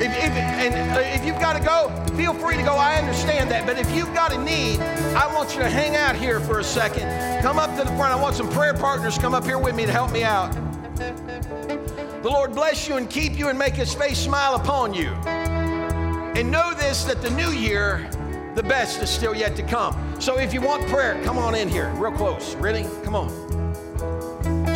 if, 0.00 0.32
and 0.32 0.96
uh, 0.96 1.00
if 1.00 1.26
you've 1.26 1.38
got 1.38 1.52
to 1.52 1.62
go, 1.62 1.90
feel 2.16 2.32
free 2.32 2.56
to 2.56 2.62
go. 2.62 2.72
I 2.72 2.94
understand 2.94 3.50
that. 3.50 3.66
But 3.66 3.78
if 3.78 3.94
you've 3.94 4.14
got 4.14 4.32
a 4.32 4.42
need, 4.42 4.80
I 4.80 5.30
want 5.34 5.52
you 5.52 5.58
to 5.58 5.68
hang 5.68 5.94
out 5.94 6.16
here 6.16 6.40
for 6.40 6.60
a 6.60 6.64
second. 6.64 7.42
Come 7.42 7.58
up 7.58 7.68
to 7.76 7.84
the 7.84 7.94
front. 7.98 8.14
I 8.14 8.16
want 8.16 8.34
some 8.34 8.48
prayer 8.48 8.72
partners 8.72 9.18
come 9.18 9.34
up 9.34 9.44
here 9.44 9.58
with 9.58 9.74
me 9.74 9.84
to 9.84 9.92
help 9.92 10.10
me 10.10 10.24
out. 10.24 10.50
The 10.96 12.30
Lord 12.30 12.54
bless 12.54 12.88
you 12.88 12.96
and 12.96 13.10
keep 13.10 13.38
you 13.38 13.50
and 13.50 13.58
make 13.58 13.74
his 13.74 13.92
face 13.92 14.20
smile 14.20 14.54
upon 14.54 14.94
you. 14.94 15.08
And 15.18 16.50
know 16.50 16.72
this 16.72 17.04
that 17.04 17.20
the 17.20 17.28
new 17.28 17.50
year, 17.50 18.08
the 18.54 18.62
best 18.62 19.02
is 19.02 19.10
still 19.10 19.34
yet 19.34 19.56
to 19.56 19.62
come. 19.62 20.20
So 20.20 20.38
if 20.38 20.54
you 20.54 20.60
want 20.60 20.86
prayer, 20.86 21.20
come 21.24 21.38
on 21.38 21.54
in 21.54 21.68
here, 21.68 21.90
real 21.94 22.12
close. 22.12 22.54
Ready? 22.56 22.86
Come 23.02 23.16
on. 23.16 23.28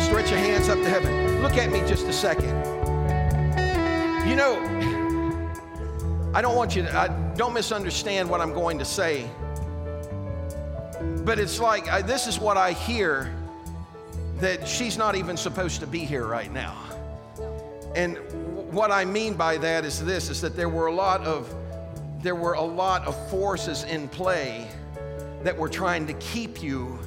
Stretch 0.01 0.29
your 0.29 0.39
hands 0.39 0.69
up 0.69 0.77
to 0.79 0.89
heaven. 0.89 1.41
Look 1.41 1.53
at 1.53 1.71
me 1.71 1.79
just 1.87 2.05
a 2.07 2.13
second. 2.13 2.49
You 4.27 4.35
know, 4.35 4.59
I 6.33 6.41
don't 6.41 6.55
want 6.55 6.75
you 6.75 6.83
to, 6.83 6.95
I, 6.95 7.07
don't 7.35 7.53
misunderstand 7.53 8.29
what 8.29 8.41
I'm 8.41 8.53
going 8.53 8.77
to 8.79 8.85
say. 8.85 9.29
But 11.23 11.39
it's 11.39 11.59
like, 11.59 11.87
I, 11.87 12.01
this 12.01 12.27
is 12.27 12.37
what 12.37 12.57
I 12.57 12.73
hear 12.73 13.33
that 14.39 14.67
she's 14.67 14.97
not 14.97 15.15
even 15.15 15.37
supposed 15.37 15.79
to 15.79 15.87
be 15.87 15.99
here 15.99 16.25
right 16.25 16.51
now. 16.51 16.77
And 17.95 18.17
what 18.71 18.91
I 18.91 19.05
mean 19.05 19.35
by 19.35 19.57
that 19.57 19.85
is 19.85 20.03
this 20.03 20.29
is 20.29 20.41
that 20.41 20.55
there 20.55 20.69
were 20.69 20.87
a 20.87 20.93
lot 20.93 21.21
of 21.21 21.53
there 22.21 22.35
were 22.35 22.53
a 22.53 22.61
lot 22.61 23.05
of 23.07 23.29
forces 23.29 23.83
in 23.83 24.09
play 24.09 24.67
that 25.43 25.57
were 25.57 25.69
trying 25.69 26.05
to 26.07 26.13
keep 26.13 26.61
you 26.61 26.99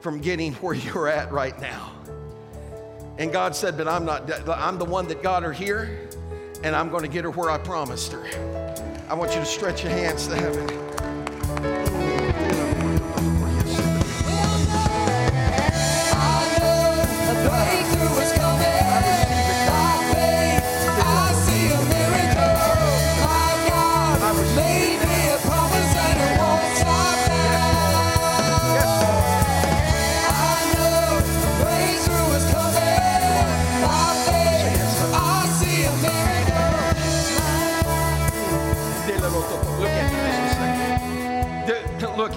from 0.00 0.20
getting 0.20 0.52
where 0.62 0.74
you're 0.74 1.08
at 1.08 1.32
right 1.32 1.58
now. 1.60 1.92
And 3.18 3.32
God 3.32 3.56
said, 3.56 3.76
"But 3.76 3.88
I'm 3.88 4.04
not 4.04 4.30
I'm 4.48 4.78
the 4.78 4.84
one 4.84 5.08
that 5.08 5.22
got 5.22 5.42
her 5.42 5.52
here 5.52 6.08
and 6.62 6.76
I'm 6.76 6.90
going 6.90 7.02
to 7.02 7.08
get 7.08 7.24
her 7.24 7.30
where 7.30 7.50
I 7.50 7.58
promised 7.58 8.12
her." 8.12 8.24
I 9.08 9.14
want 9.14 9.34
you 9.34 9.40
to 9.40 9.46
stretch 9.46 9.84
your 9.84 9.92
hands 9.92 10.26
to 10.26 10.36
heaven. 10.36 12.15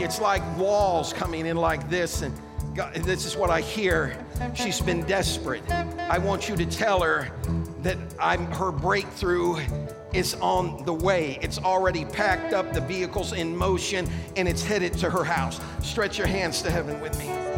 It's 0.02 0.20
like 0.20 0.41
walls 0.58 1.14
coming 1.14 1.45
in 1.45 1.58
like 1.58 1.89
this, 1.89 2.22
and 2.22 2.34
God, 2.76 2.93
this 2.95 3.26
is 3.26 3.36
what 3.36 3.50
I 3.50 3.62
hear. 3.62 4.18
She's 4.54 4.80
been 4.80 5.04
desperate. 5.04 5.70
I 5.72 6.18
want 6.18 6.47
you 6.47 6.56
to 6.56 6.66
tell 6.66 7.02
her 7.02 7.32
that 7.82 7.97
I'm 8.20 8.45
her 8.47 8.72
breakthrough 8.72 9.58
is 10.14 10.36
on 10.36 10.84
the 10.86 10.93
way. 10.93 11.38
It's 11.41 11.60
already 11.60 12.06
packed 12.06 12.54
up, 12.54 12.74
the 12.74 12.82
vehicle's 12.82 13.34
in 13.34 13.56
motion, 13.56 14.10
and 14.36 14.47
it's 14.47 14.64
headed 14.64 14.93
to 15.00 15.10
her 15.10 15.24
house. 15.24 15.60
Stretch 15.82 16.18
your 16.18 16.28
hands 16.28 16.62
to 16.64 16.72
heaven 16.72 17.00
with 17.02 17.18
me. 17.20 17.49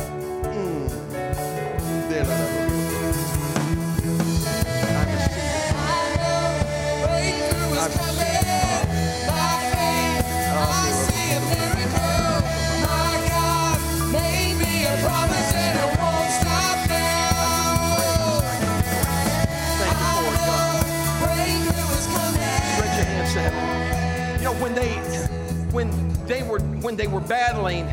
When 25.72 26.14
they 26.26 26.44
were 26.44 26.60
when 26.60 26.96
they 26.96 27.08
were 27.08 27.20
battling 27.20 27.88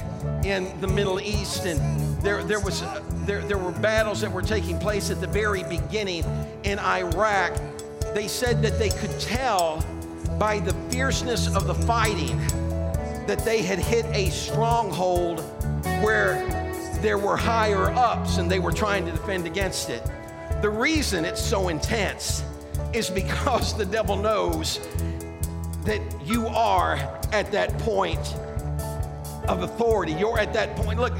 in 0.44 0.78
the 0.80 0.88
Middle 0.88 1.20
East 1.20 1.64
and 1.64 1.80
there 2.22 2.42
there 2.42 2.60
was 2.60 2.82
there 3.26 3.42
there 3.42 3.58
were 3.58 3.72
battles 3.72 4.20
that 4.20 4.32
were 4.32 4.42
taking 4.42 4.78
place 4.78 5.10
at 5.10 5.20
the 5.20 5.26
very 5.26 5.62
beginning 5.64 6.24
in 6.64 6.78
Iraq, 6.78 7.52
they 8.14 8.28
said 8.28 8.62
that 8.62 8.78
they 8.78 8.88
could 8.90 9.18
tell 9.20 9.84
by 10.38 10.58
the 10.60 10.72
fierceness 10.90 11.54
of 11.54 11.66
the 11.66 11.74
fighting 11.74 12.38
that 13.26 13.40
they 13.44 13.62
had 13.62 13.78
hit 13.78 14.06
a 14.06 14.30
stronghold 14.30 15.40
where 16.02 16.44
there 17.02 17.18
were 17.18 17.36
higher 17.36 17.90
ups 17.90 18.38
and 18.38 18.50
they 18.50 18.58
were 18.58 18.72
trying 18.72 19.04
to 19.04 19.12
defend 19.12 19.46
against 19.46 19.90
it. 19.90 20.02
The 20.62 20.70
reason 20.70 21.24
it's 21.24 21.40
so 21.40 21.68
intense 21.68 22.42
is 22.92 23.10
because 23.10 23.76
the 23.76 23.84
devil 23.84 24.16
knows 24.16 24.80
that 25.88 26.02
you 26.22 26.46
are 26.48 26.96
at 27.32 27.50
that 27.50 27.76
point 27.78 28.34
of 29.48 29.62
authority. 29.62 30.12
You're 30.12 30.38
at 30.38 30.52
that 30.52 30.76
point. 30.76 31.00
Look, 31.00 31.14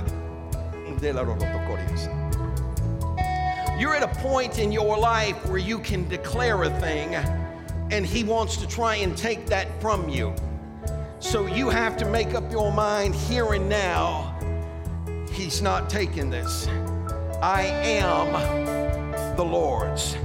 you're 3.79 3.95
at 3.95 4.03
a 4.03 4.21
point 4.21 4.59
in 4.59 4.71
your 4.71 4.99
life 4.99 5.47
where 5.47 5.59
you 5.59 5.79
can 5.79 6.07
declare 6.07 6.65
a 6.65 6.81
thing, 6.81 7.15
and 7.91 8.05
He 8.05 8.25
wants 8.25 8.59
to 8.59 8.69
try 8.69 8.97
and 8.97 9.17
take 9.17 9.47
that 9.47 9.81
from 9.81 10.09
you. 10.11 10.35
So 11.19 11.47
you 11.47 11.71
have 11.71 11.97
to 11.97 12.05
make 12.05 12.35
up 12.35 12.53
your 12.53 12.71
mind 12.71 13.15
here 13.15 13.55
and 13.55 13.71
now. 13.71 14.35
He's 15.33 15.63
not 15.63 15.89
taking 15.89 16.29
this. 16.29 16.69
I 17.41 17.63
am 17.63 19.35
the 19.35 19.45
Lord's. 19.45 20.17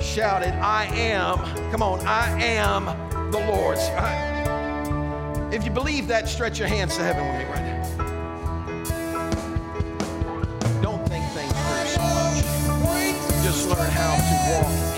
Shouted, 0.00 0.54
I 0.54 0.84
am. 0.84 1.38
Come 1.72 1.82
on, 1.82 2.06
I 2.06 2.40
am 2.40 3.07
the 3.30 3.38
Lord's. 3.38 3.80
I- 3.96 5.48
if 5.52 5.64
you 5.64 5.70
believe 5.70 6.06
that, 6.08 6.28
stretch 6.28 6.58
your 6.58 6.68
hands 6.68 6.96
to 6.96 7.02
heaven 7.02 7.26
with 7.26 7.38
me 7.38 7.44
right 7.44 7.64
now. 7.64 7.82
Don't 10.82 11.06
think 11.08 11.24
things 11.32 11.52
through 11.52 11.86
so 11.86 12.00
much. 12.02 13.44
Just 13.44 13.68
learn 13.68 13.90
how 13.90 14.16
to 14.16 14.62
walk. 14.62 14.97